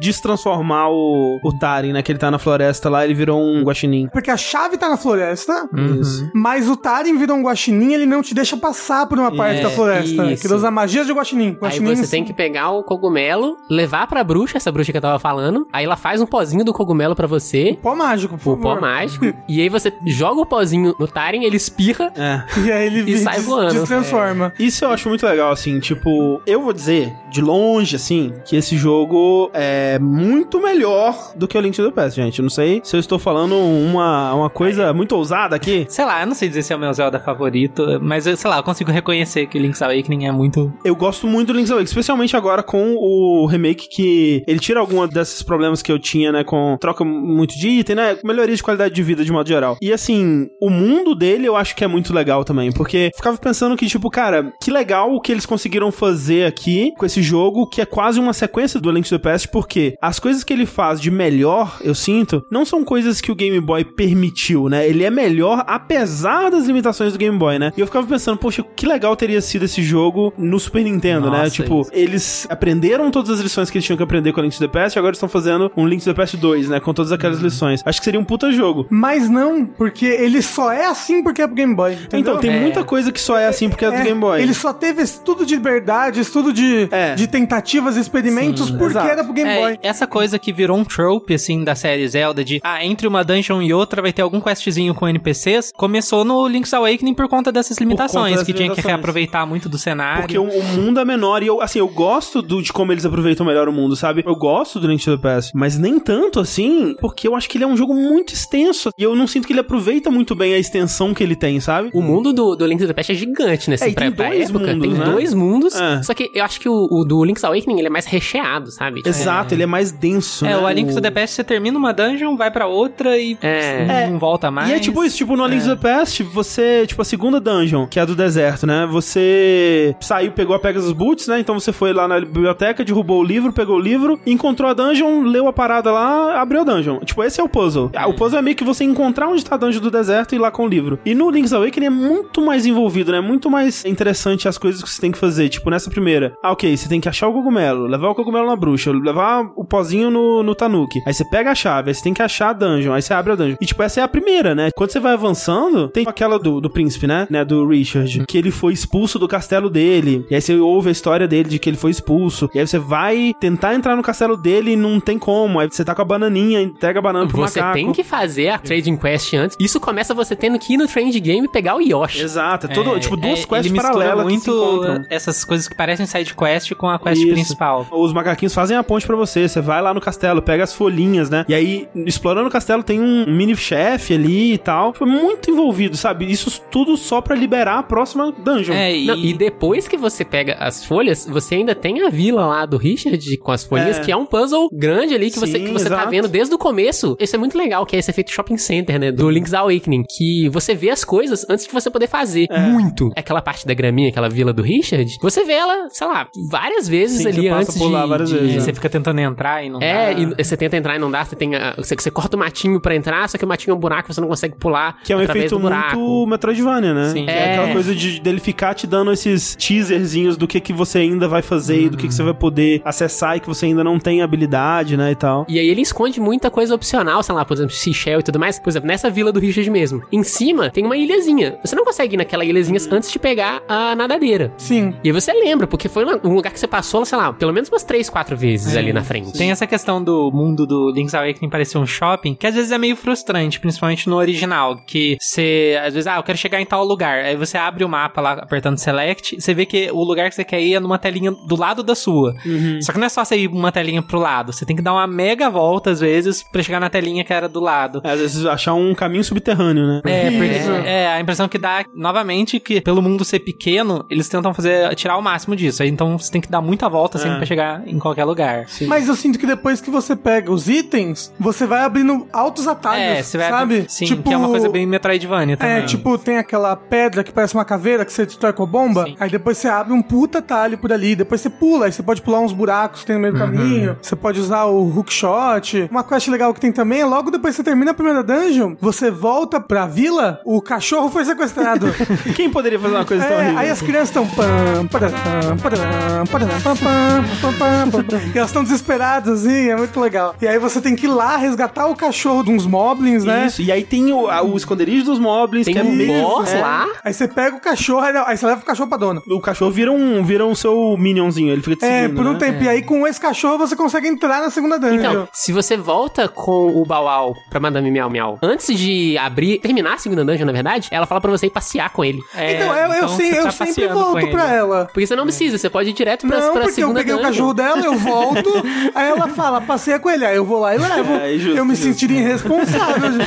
[0.00, 2.02] destransformar o, o Tarin, né?
[2.02, 4.08] Que ele tá na floresta lá, ele virou um guaxinim.
[4.12, 5.68] Porque a chave tá na floresta,
[6.00, 6.28] Isso.
[6.34, 9.62] mas o Tarin virou um guaxinim, ele não te deixa passar por uma parte É,
[9.62, 10.24] da floresta.
[10.26, 10.46] isso.
[10.48, 11.48] Que usa magias de guaxinim.
[11.48, 15.02] Aí Guaxinins- você tem que pegar o cogumelo, levar pra bruxa, essa bruxa que eu
[15.02, 15.55] tava falando.
[15.72, 17.78] Aí ela faz um pozinho do cogumelo pra você.
[17.82, 18.80] Pó mágico, por O pó favor.
[18.80, 19.24] mágico.
[19.48, 22.12] e aí você joga o pozinho no Taren, ele espirra.
[22.16, 22.42] É.
[22.66, 23.74] E aí ele E sai voando.
[23.74, 24.52] destransforma.
[24.58, 28.76] Isso eu acho muito legal, assim, tipo, eu vou dizer, de longe, assim, que esse
[28.76, 32.38] jogo é muito melhor do que o Link to the Past, gente.
[32.40, 35.86] Eu não sei se eu estou falando uma, uma coisa muito ousada aqui.
[35.88, 38.50] Sei lá, eu não sei dizer se é o meu Zelda favorito, mas eu, sei
[38.50, 40.72] lá, eu consigo reconhecer que Link's Awakening é muito.
[40.84, 45.06] Eu gosto muito do Link's Awakening, especialmente agora com o remake que ele tira alguma
[45.06, 48.94] desses problemas que eu tinha, né, com troca muito de item, né, melhoria de qualidade
[48.94, 49.76] de vida de modo geral.
[49.80, 53.76] E assim, o mundo dele eu acho que é muito legal também, porque ficava pensando
[53.76, 57.80] que tipo, cara, que legal o que eles conseguiram fazer aqui com esse jogo, que
[57.80, 61.00] é quase uma sequência do Link to the Past, porque as coisas que ele faz
[61.00, 64.88] de melhor, eu sinto, não são coisas que o Game Boy permitiu, né?
[64.88, 67.72] Ele é melhor apesar das limitações do Game Boy, né?
[67.76, 71.38] E eu ficava pensando, poxa, que legal teria sido esse jogo no Super Nintendo, né?
[71.42, 71.90] Nossa, Tipo, isso.
[71.94, 74.68] eles aprenderam todas as lições que eles tinham que aprender com o Link to the
[74.68, 76.80] Past e agora estão fazendo um Link to the Past 2, né?
[76.80, 77.82] Com todas aquelas lições.
[77.84, 78.86] Acho que seria um puta jogo.
[78.90, 81.94] Mas não, porque ele só é assim porque é pro Game Boy.
[81.94, 82.20] Entendeu?
[82.20, 82.60] Então, tem É.
[82.60, 84.40] muita coisa que só é assim porque é, do É, Game Boy.
[84.42, 87.14] Ele só teve estudo de liberdade, estudo de, É.
[87.14, 89.08] de tentativas, experimentos, Sim, porque exato.
[89.08, 89.78] era pro Game É, Boy.
[89.82, 93.62] essa coisa que virou um trope, assim, da série Zelda, de, ah, entre uma dungeon
[93.62, 97.78] e outra vai ter algum questzinho com NPCs, começou no Link's Awakening por conta dessas
[97.78, 98.86] limitações, das que tinha que limitações.
[98.86, 100.22] reaproveitar muito do cenário.
[100.22, 103.04] Porque o, o mundo é menor e eu, assim, eu gosto do, de como eles
[103.04, 104.22] aproveitam melhor o mundo, sabe?
[104.26, 107.56] Eu gosto do Link to the Past, mas nem tanto assim, porque eu acho que
[107.58, 110.54] ele é um jogo muito extenso e eu não sinto que ele aproveita muito bem
[110.54, 111.90] a extensão que ele tem, sabe?
[111.92, 113.76] O mundo do, do Link to the Past é gigante, né?
[113.80, 114.66] É, pra, tem dois época.
[114.66, 115.04] mundos, tem né?
[115.04, 115.74] dois mundos.
[115.74, 116.02] É.
[116.02, 118.96] Só que eu acho que o, o do Link's Awakening ele é mais recheado, sabe?
[118.96, 120.58] Tipo, Exato, ele é mais denso, É, né?
[120.58, 124.08] o A Link to the Past, você termina uma dungeon, vai pra outra e É.
[124.08, 124.70] não volta mais.
[124.70, 127.40] E é tipo isso, tipo, no A Link to the Past, você, tipo, a segunda
[127.40, 128.86] dungeon, que é a do deserto, né?
[128.90, 131.38] Você saiu, pegou a Pegasus Boots, né?
[131.40, 135.05] Então você foi lá na biblioteca, derrubou o livro, pegou o livro, encontrou a dungeon,
[135.22, 136.98] leu a parada lá, abriu a dungeon.
[137.00, 137.90] Tipo, esse é o puzzle.
[137.94, 140.36] Ah, O puzzle é meio que você encontrar onde tá a dungeon do deserto e
[140.36, 140.98] ir lá com o livro.
[141.04, 143.20] E no Link's Awakening é muito mais envolvido, né?
[143.20, 145.48] Muito mais interessante as coisas que você tem que fazer.
[145.48, 146.34] Tipo, nessa primeira.
[146.42, 149.64] Ah, ok, você tem que achar o cogumelo, levar o cogumelo na bruxa, levar o
[149.64, 151.00] pozinho no, no Tanuki.
[151.06, 153.32] Aí você pega a chave, aí você tem que achar a dungeon, aí você abre
[153.32, 153.56] a dungeon.
[153.60, 154.70] E tipo, essa é a primeira, né?
[154.76, 157.26] Quando você vai avançando, tem aquela do, do príncipe, né?
[157.30, 157.44] né?
[157.44, 160.24] Do Richard, que ele foi expulso do castelo dele.
[160.30, 162.48] E aí você ouve a história dele de que ele foi expulso.
[162.54, 165.58] E aí você vai tentar entrar no castelo dele e não tem como.
[165.60, 167.76] Aí você tá com a bananinha, entrega a banana pro Você macaco.
[167.78, 169.56] tem que fazer a Trading Quest antes.
[169.60, 172.20] Isso começa você tendo que ir no Trade Game e pegar o Yoshi.
[172.22, 176.06] Exato, é todo, tipo, duas é, quests paralelas que se muito essas coisas que parecem
[176.06, 177.32] side quest com a quest Isso.
[177.32, 177.86] principal.
[177.90, 179.48] Os macaquinhos fazem a ponte pra você.
[179.48, 181.44] Você vai lá no castelo, pega as folhinhas, né?
[181.48, 184.92] E aí, explorando o castelo, tem um mini chefe ali e tal.
[184.92, 186.30] Foi muito envolvido, sabe?
[186.30, 188.74] Isso tudo só pra liberar a próxima dungeon.
[188.74, 192.46] É, e, Não, e depois que você pega as folhas, você ainda tem a vila
[192.46, 194.00] lá do Richard com as folhinhas, É.
[194.00, 196.58] que é um puzzle grande ali que você, Sim, que você tá vendo desde o
[196.58, 197.16] começo.
[197.20, 199.10] Isso é muito legal, que é esse efeito shopping center, né?
[199.12, 200.04] Do Link's Awakening.
[200.16, 202.46] Que você vê as coisas antes de você poder fazer.
[202.70, 203.10] Muito.
[203.16, 207.22] Aquela parte da graminha, aquela vila do Richard, você vê ela, sei lá, várias vezes
[207.22, 207.92] Sim, ali você antes por de...
[207.92, 208.60] lá várias de- vezes, e né?
[208.60, 210.20] você fica tentando entrar e não É, dá.
[210.20, 211.54] e você tenta entrar e não dá, você tem.
[211.54, 214.12] a- Você, você corta o matinho pra entrar, só que o matinho é um buraco,
[214.12, 214.98] você não consegue pular.
[215.02, 217.08] Que é um efeito muito Metroidvania, né?
[217.10, 217.24] Sim.
[217.24, 217.72] Que é aquela É.
[217.72, 221.82] coisa de, dele ficar te dando esses teaserzinhos do que, que você ainda vai fazer
[221.82, 224.75] e do que, que você vai poder acessar e que você ainda não tem habilidade,
[224.84, 225.12] né?
[225.12, 225.46] E tal.
[225.48, 228.58] E aí ele esconde muita coisa opcional, sei lá, por exemplo, Seashell e tudo mais.
[228.58, 230.02] Por exemplo, nessa vila do Richard mesmo.
[230.12, 231.58] Em cima tem uma ilhazinha.
[231.64, 234.52] Você não consegue ir naquela ilhazinha antes de pegar a nadadeira.
[234.56, 234.94] Sim.
[235.02, 237.68] E aí você lembra, porque foi um lugar que você passou, sei lá, pelo menos
[237.68, 239.32] umas três, quatro vezes ali na frente.
[239.32, 242.78] Tem essa questão do mundo do Link's Awakening parecer um shopping, que às vezes é
[242.78, 246.84] meio frustrante, principalmente no original, que você, às vezes, ah, eu quero chegar em tal
[246.84, 250.34] lugar, aí você abre o mapa lá, apertando Select, você vê que o lugar que
[250.34, 252.34] você quer ir é numa telinha do lado da sua.
[252.82, 254.92] Só que não é só você ir uma telinha pro lado, você tem que dar
[254.92, 258.00] uma mega volta, às vezes, pra chegar na telinha que era do lado.
[258.04, 260.00] É, Às vezes achar um caminho subterrâneo, né?
[260.04, 264.52] É, porque é a impressão que dá, novamente, que pelo mundo ser pequeno, eles tentam
[264.54, 265.82] fazer, tirar o máximo disso.
[265.82, 267.36] Aí, então você tem que dar muita volta sempre É.
[267.38, 268.66] pra chegar em qualquer lugar.
[268.86, 273.02] Mas eu sinto que depois que você pega os itens, você vai abrindo altos atalhos,
[273.18, 273.50] É, você vai.
[273.50, 273.84] sabe?
[273.88, 275.76] Sim, tipo, que é uma coisa bem Metroidvania também.
[275.76, 279.04] É, tipo, tem aquela pedra que parece uma caveira que você destrói com a bomba.
[279.04, 279.16] Sim.
[279.20, 281.14] Aí depois você abre um puta talho por ali.
[281.14, 281.86] Depois você pula.
[281.86, 283.96] Aí você pode pular uns buracos que tem no meio do caminho.
[284.00, 285.88] Você pode usar usar o hookshot.
[285.90, 288.74] Uma quest legal que tem também é logo depois que você termina a primeira dungeon,
[288.80, 291.86] você volta pra vila, o cachorro foi sequestrado.
[292.34, 293.58] Quem poderia fazer uma coisa tão É, horrível?
[293.58, 295.78] aí as crianças estão pam, param, param, param,
[296.26, 298.20] pam, pam, pam, pam, pam, pam.
[298.34, 300.34] e elas estão desesperadas, assim, é muito legal.
[300.40, 303.46] E aí você tem que ir lá resgatar o cachorro de uns moblins, né?
[303.46, 306.22] Isso, e aí tem o, a- o esconderijo dos moblins, Tem que é um meio...
[306.22, 306.86] boss é, lá.
[307.04, 309.22] Aí você pega o cachorro, aí, aí você leva o cachorro pra dona.
[309.28, 312.32] O cachorro vira um, vira um seu minionzinho, ele fica te É, seguindo, por um
[312.32, 312.38] né?
[312.38, 312.62] tempo.
[312.64, 314.96] E aí com esse cachorro você consegue entrar na segunda dungeon.
[314.98, 319.94] Então, se você volta com o Bauau pra Madame Miau Miau, antes de abrir, terminar
[319.94, 322.20] a segunda dungeon, na verdade, ela fala pra você ir passear com ele.
[322.34, 324.84] É, então, eu, eu, então sei- eu tá sempre volto pra ela.
[324.92, 327.16] Porque você não precisa, você pode ir direto pra, Não, pra porque eu peguei o
[327.16, 327.28] dungeon.
[327.30, 328.50] cachorro dela, eu volto,
[328.94, 331.12] aí ela fala, passeia com ele, aí eu vou lá e levo.
[331.14, 331.90] É, justo, eu me justo.
[331.92, 333.12] sentiria irresponsável.
[333.12, 333.26] gente.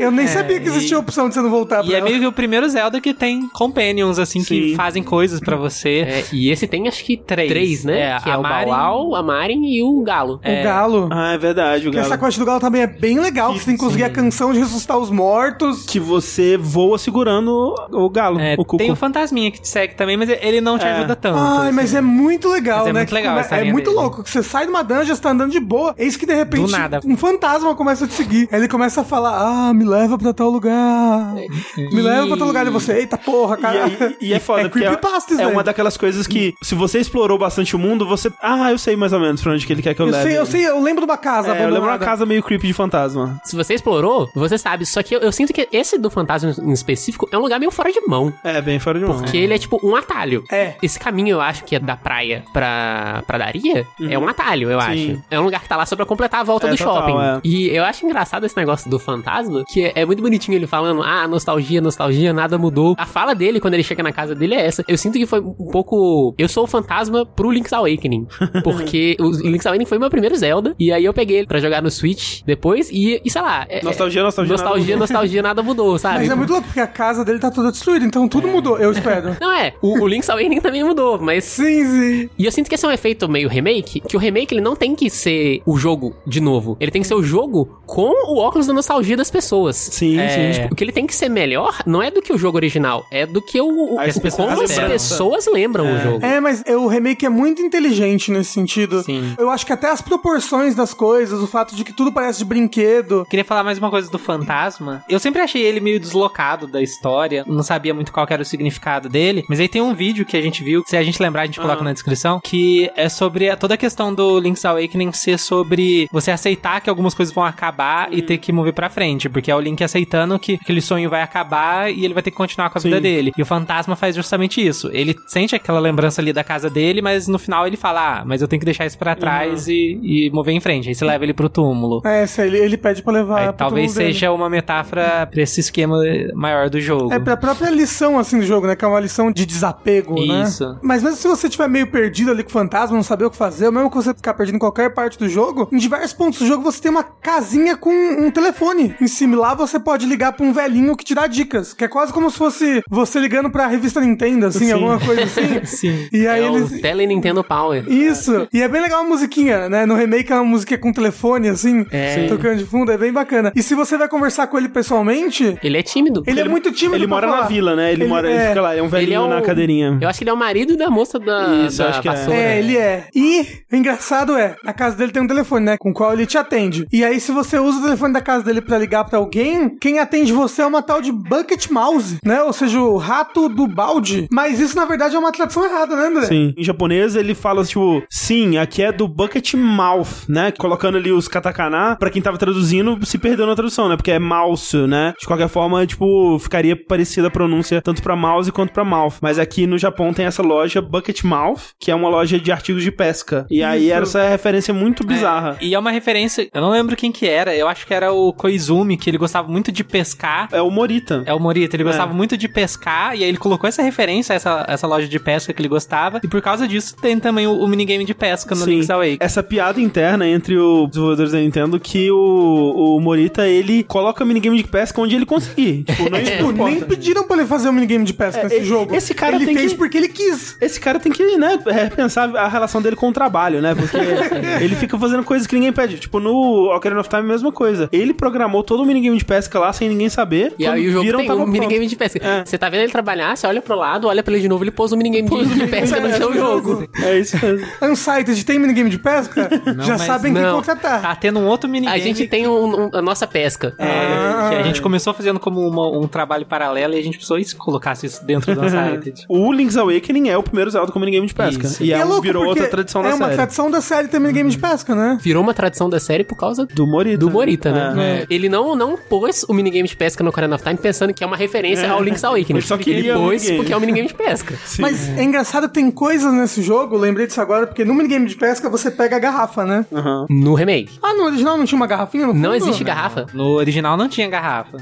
[0.00, 2.08] Eu nem sabia que existia a opção de você não voltar E pra é ela.
[2.08, 4.74] meio que o primeiro Zelda que tem companions, assim, que Sim.
[4.74, 6.00] fazem coisas pra você.
[6.06, 7.48] É, e esse tem acho que Três.
[7.48, 8.00] três, né?
[8.16, 10.39] É, que é a o Marin- Bauau, a Marin e o Galo.
[10.44, 11.08] O galo.
[11.12, 12.22] Ah, é verdade, o Que essa galo.
[12.22, 14.96] quest do galo também é bem legal, você tem que conseguir a canção de ressuscitar
[14.98, 15.84] os mortos.
[15.86, 18.76] Que você voa segurando o galo, É, o cuco.
[18.78, 20.92] tem o fantasminha que te segue também, mas ele não te É.
[20.92, 21.38] ajuda tanto.
[21.38, 21.76] Ai, assim.
[21.76, 23.00] mas é muito legal, Mas é né?
[23.00, 23.96] muito Que legal É linha muito dele.
[24.02, 26.34] louco que você sai de uma dungeon, você tá andando de boa, eis que de
[26.34, 27.00] repente Do nada.
[27.04, 28.48] um fantasma começa a te seguir.
[28.50, 29.30] Aí ele começa a falar:
[29.68, 31.34] Ah, me leva pra tal lugar.
[31.76, 32.66] Me leva pra tal lugar.
[32.66, 33.84] E você, eita porra, E, cara.
[33.84, 35.46] aí- e é foda, É porque é, creepypasta é daí.
[35.52, 38.30] uma daquelas coisas que, se você explorou bastante o mundo, você...
[38.42, 40.29] Ah, eu sei mais ou menos pra onde que ele quer que eu, Eu leve.
[40.30, 42.04] Sei, eu sei, eu lembro de uma casa É, eu lembro uma abandonada.
[42.04, 43.40] casa meio creepy de fantasma.
[43.44, 44.86] Se você explorou, você sabe.
[44.86, 47.70] Só que eu, eu sinto que esse do fantasma em específico é um lugar meio
[47.70, 48.32] fora de mão.
[48.44, 49.18] É, bem fora de mão.
[49.18, 50.44] Porque ele é tipo um atalho.
[50.50, 50.74] É.
[50.82, 54.86] Esse caminho, eu acho que é da praia pra pradaria, é um atalho, eu Sim.
[55.12, 55.22] acho.
[55.30, 57.18] É um lugar que tá lá só pra completar a volta É, do total, shopping.
[57.20, 57.40] é.
[57.44, 61.02] E eu acho engraçado esse negócio do fantasma, que é, é muito bonitinho ele falando,
[61.02, 62.94] ah, nostalgia, nostalgia, nada mudou.
[62.98, 64.84] A fala dele, quando ele chega na casa dele, é essa.
[64.88, 66.34] Eu sinto que foi um pouco...
[66.38, 68.26] Eu sou o fantasma pro Link's Awakening.
[68.62, 71.82] Porque o Link's Awakening foi meu primeiro Zelda, e aí eu peguei ele pra jogar
[71.82, 73.66] no Switch depois, e, e sei lá...
[73.68, 74.98] é- Nostalgia, nostalgia, nada Nostalgia, mudou.
[74.98, 76.18] nostalgia, nada mudou, sabe?
[76.20, 78.90] Mas é muito louco, porque a casa dele tá toda destruída, então tudo mudou, eu
[78.92, 79.36] espero.
[79.40, 82.30] Não é, o, o Link's Awakening também mudou, mas Sim, sim.
[82.38, 84.76] E eu sinto que esse é um efeito meio remake, que o remake ele não
[84.76, 86.76] tem que ser o jogo de novo.
[86.80, 89.76] Ele tem que ser o jogo com o óculos da nostalgia das pessoas.
[89.76, 90.52] Sim, É.
[90.52, 90.68] sim.
[90.70, 93.26] O que ele tem que ser melhor não é do que o jogo original, é
[93.26, 96.24] do que o, o As pessoas como as pessoas lembram o jogo.
[96.24, 99.02] É, mas é, o remake é muito inteligente nesse sentido.
[99.02, 99.34] Sim.
[99.38, 102.44] Eu acho que até as proporções das coisas, o fato de que tudo parece de
[102.44, 103.24] brinquedo.
[103.30, 105.04] Queria falar mais uma coisa do fantasma.
[105.08, 109.08] Eu sempre achei ele meio deslocado da história, não sabia muito qual era o significado
[109.08, 111.46] dele, mas aí tem um vídeo que a gente viu, se a gente lembrar a
[111.46, 111.84] gente coloca Ah.
[111.84, 116.80] na descrição, que é sobre toda a questão do Link's Awakening ser sobre você aceitar
[116.80, 119.82] que algumas coisas vão acabar e ter que mover pra frente, porque é o Link
[119.84, 122.96] aceitando que aquele sonho vai acabar e ele vai ter que continuar com a vida
[122.96, 123.02] Sim.
[123.02, 123.32] dele.
[123.38, 124.90] E o fantasma faz justamente isso.
[124.92, 128.42] Ele sente aquela lembrança ali da casa dele, mas no final ele fala, ah, mas
[128.42, 130.88] eu tenho que deixar isso pra trás e, e mover em frente.
[130.88, 132.02] Aí você leva ele pro túmulo.
[132.04, 133.38] É, ele, ele pede pra levar.
[133.40, 134.14] Aí pro talvez túmulo dele.
[134.14, 135.98] seja uma metáfora pra esse esquema
[136.34, 137.12] maior do jogo.
[137.12, 138.76] É pra própria lição, assim, do jogo, né?
[138.76, 140.42] Que é uma lição de desapego, né?
[140.44, 140.78] Isso.
[140.82, 143.36] Mas mesmo se você estiver meio perdido ali com o fantasma, não saber o que
[143.36, 146.38] fazer, ou mesmo que você ficar perdido em qualquer parte do jogo, em diversos pontos
[146.38, 149.34] do jogo você tem uma casinha com um telefone em cima.
[149.36, 151.72] E Lá você pode ligar pra um velhinho que te dá dicas.
[151.72, 154.72] Que é quase como se fosse você ligando pra revista Nintendo, assim, Sim.
[154.72, 155.64] alguma coisa assim.
[155.64, 156.08] Sim.
[156.12, 156.70] E aí É eles...
[156.72, 157.84] o Tele Nintendo Power.
[157.90, 158.46] Isso.
[158.52, 159.86] E é bem legal a musiquinha, né?
[159.90, 162.24] No remake é uma musiquinha com telefone, assim, É.
[162.28, 163.50] tocando de fundo, é bem bacana.
[163.56, 166.22] E se você vai conversar com ele pessoalmente, Ele é tímido.
[166.28, 167.46] ele é muito tímido Ele pra mora na falar.
[167.48, 167.92] vila, né?
[167.92, 169.98] Ele, mora, ele é- fica lá, ele é um velhinho Ele é o- na cadeirinha.
[170.00, 172.12] Eu acho que ele é o marido da moça da, Isso, da acho que é.
[172.12, 172.38] vassoura.
[172.38, 173.08] É, ele é.
[173.12, 175.76] E o engraçado é, na casa dele tem um telefone, né?
[175.76, 176.86] Com o qual ele te atende.
[176.92, 179.98] E aí, se você usa o telefone da casa dele pra ligar pra alguém, quem
[179.98, 182.40] atende você é uma tal de Bucket Mouse, né?
[182.44, 184.28] Ou seja, o rato do balde.
[184.30, 186.26] Mas isso, na verdade, é uma tradução errada, né, André?
[186.26, 186.54] Sim.
[186.56, 190.52] Em japonês ele fala, tipo, sim, aqui é do bucket mouth, né?
[190.52, 193.96] Colocando ali os katakana, pra quem tava traduzindo, se perdeu na tradução, né?
[193.96, 195.14] Porque é mouse, né?
[195.18, 199.14] De qualquer forma, tipo, ficaria parecida a pronúncia tanto pra mouse quanto pra mouth.
[199.22, 202.82] Mas aqui no Japão tem essa loja Bucket Mouth, que é uma loja de artigos
[202.82, 203.46] de pesca.
[203.50, 203.92] E aí Isso.
[203.94, 205.56] era essa referência muito bizarra.
[205.60, 208.32] E é uma referência, eu não lembro quem que era, eu acho que era o
[208.32, 210.48] Koizumi, que ele gostava muito de pescar.
[210.52, 211.22] É, o Morita.
[211.26, 212.14] É o Morita, ele gostava É.
[212.14, 215.60] muito de pescar, e aí ele colocou essa referência essa, essa loja de pesca que
[215.60, 218.70] ele gostava, e por causa disso tem também o, o minigame de pesca no Sim.
[218.72, 219.18] Link's Awakening.
[219.20, 224.56] Essa piada interna entre os desenvolvedores da Nintendo que o, o Morita, ele coloca minigame
[224.56, 225.84] de pesca onde ele conseguir.
[225.90, 228.56] Tipo, não, não Tipo, nem pediram pra ele fazer um minigame de pesca É, nesse
[228.56, 228.94] esse- jogo.
[228.94, 230.56] esse cara ele tem fez que- porque ele quis.
[230.60, 233.74] Esse cara tem que, né, repensar a relação dele com o trabalho, né?
[233.74, 233.96] Porque
[234.64, 235.98] ele fica fazendo coisas que ninguém pede.
[235.98, 237.88] Tipo, no Ocarina of Time, a mesma coisa.
[237.92, 240.54] Ele programou todo o minigame de pesca lá sem ninguém saber.
[240.58, 241.50] E aí o jogo viram, tem um pronto.
[241.50, 242.18] minigame de pesca.
[242.26, 242.44] É.
[242.44, 244.70] Você tá vendo ele trabalhar, você olha pro lado, olha pra ele de novo, ele
[244.70, 246.88] pôs um minigame de, de pesca no seu jogo.
[247.02, 247.66] É isso mesmo.
[247.82, 249.49] Unsighted tem minigame de pesca?
[249.76, 250.56] Não, Já sabem quem não.
[250.56, 251.02] contratar.
[251.02, 251.98] Tá tendo um outro minigame.
[252.00, 253.74] A gente tem um- um- a nossa pesca.
[253.78, 257.38] É, que a gente começou fazendo como uma- um trabalho paralelo e a gente precisou
[257.38, 259.24] isso, colocasse isso dentro do Unsighted.
[259.28, 261.66] O Link's Awakening é o primeiro Zelda com minigame de pesca.
[261.66, 261.82] Isso.
[261.82, 263.36] E, é, é louco virou outra tradição da É uma série.
[263.36, 265.18] tradição da série ter minigame de pesca, né?
[265.20, 267.18] Virou uma tradição da série por causa Do Morita.
[267.18, 267.94] do Morita, né?
[267.96, 268.22] É.
[268.22, 268.26] É.
[268.30, 271.26] Ele não, não pôs o minigame de pesca no Ocarina of Time pensando que é
[271.26, 272.58] uma referência ao Link's Awakening.
[272.58, 274.54] Ele só queria o pôs porque é um minigame de pesca.
[274.64, 274.82] Sim.
[274.82, 278.68] Mas é engraçado, tem coisas nesse jogo, lembrei disso agora, porque no minigame de pesca
[278.68, 279.84] você pega a garrafa, né?
[279.92, 280.26] Aham.
[280.28, 280.98] No remake.
[281.02, 282.42] Ah, no original não tinha uma garrafinha no fundo?
[282.42, 283.26] Não existe garrafa.
[283.32, 284.78] No original não tinha garrafa.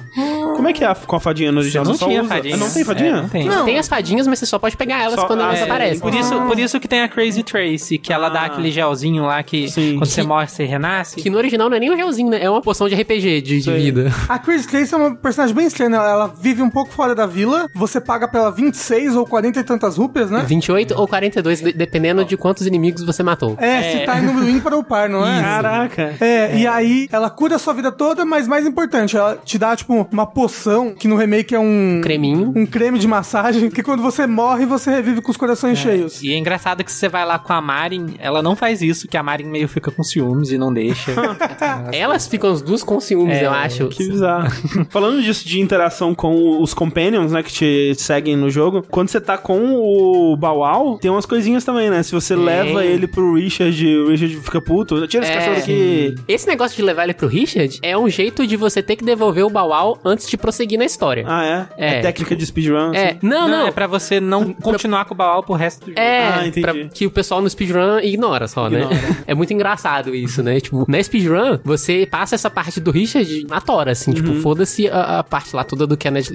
[0.57, 1.85] Como é que é a- com a fadinha no original?
[1.85, 2.57] não Você só tinha usa- fadinha.
[2.57, 3.09] Não tem fadinha?
[3.11, 3.45] É, não tem.
[3.47, 3.65] Não.
[3.65, 6.01] Tem as fadinhas, mas você só pode pegar elas Só- quando elas é, aparecem.
[6.01, 9.43] Por isso, por isso que tem a Crazy Trace, que ela dá aquele gelzinho lá
[9.43, 9.97] que Sim.
[9.99, 11.17] quando você morre, você renasce.
[11.17, 12.43] Que no original não é nem um gelzinho, né?
[12.43, 14.13] É uma poção de RPG de, de vida.
[14.29, 15.97] A Chris Trace é uma personagem bem estranha, né?
[15.97, 19.61] ela, ela vive um pouco fora da vila, você paga pra ela 26 ou 40
[19.61, 20.45] e tantas rúpias, né?
[20.47, 23.57] 28 ou 42, de- dependendo de quantos inimigos você matou.
[23.59, 25.41] É, se tá em número ímpar ou par, não é?
[25.41, 26.15] Caraca.
[26.21, 29.75] É, e aí ela cura a sua vida toda, mas mais importante, ela te dá,
[29.77, 32.01] tipo, uma poção, que no remake é um...
[32.03, 32.53] Creminho.
[32.55, 36.23] Um creme de massagem, que quando você morre, você revive com os corações cheios.
[36.23, 39.17] E é engraçado que você vai lá com a Marin, ela não faz isso, que
[39.17, 41.13] a Marin meio fica com ciúmes e não deixa.
[41.93, 43.89] Elas ficam as duas com ciúmes, É, eu acho.
[43.89, 44.51] Que bizarro.
[44.91, 49.21] Falando disso de interação com os companions, né, que te seguem no jogo, quando você
[49.21, 52.03] tá com o Bawal, tem umas coisinhas também, né?
[52.03, 55.07] Se você leva ele pro Richard, o Richard fica puto.
[55.07, 55.37] Tira esse É.
[55.37, 56.15] cachorro daqui.
[56.27, 59.45] Esse negócio de levar ele pro Richard é um jeito de você ter que devolver
[59.45, 61.25] o Bawal antes de prosseguir na história.
[61.27, 61.99] Ah, é?
[61.99, 62.01] É.
[62.01, 62.93] técnica de speedrun.
[62.95, 63.19] é, assim.
[63.23, 63.67] não, não.
[63.67, 66.01] é pra você não continuar com o Baal pro resto do jogo.
[66.01, 66.61] É, Ah, entendi.
[66.61, 68.81] pra- que o pessoal no speedrun ignora só, né?
[69.27, 70.61] É muito engraçado isso, né?
[70.61, 74.13] Tipo, na speedrun, você passa essa parte do Richard na tora, assim.
[74.13, 76.29] Tipo, foda-se a, a parte lá toda do Kenneth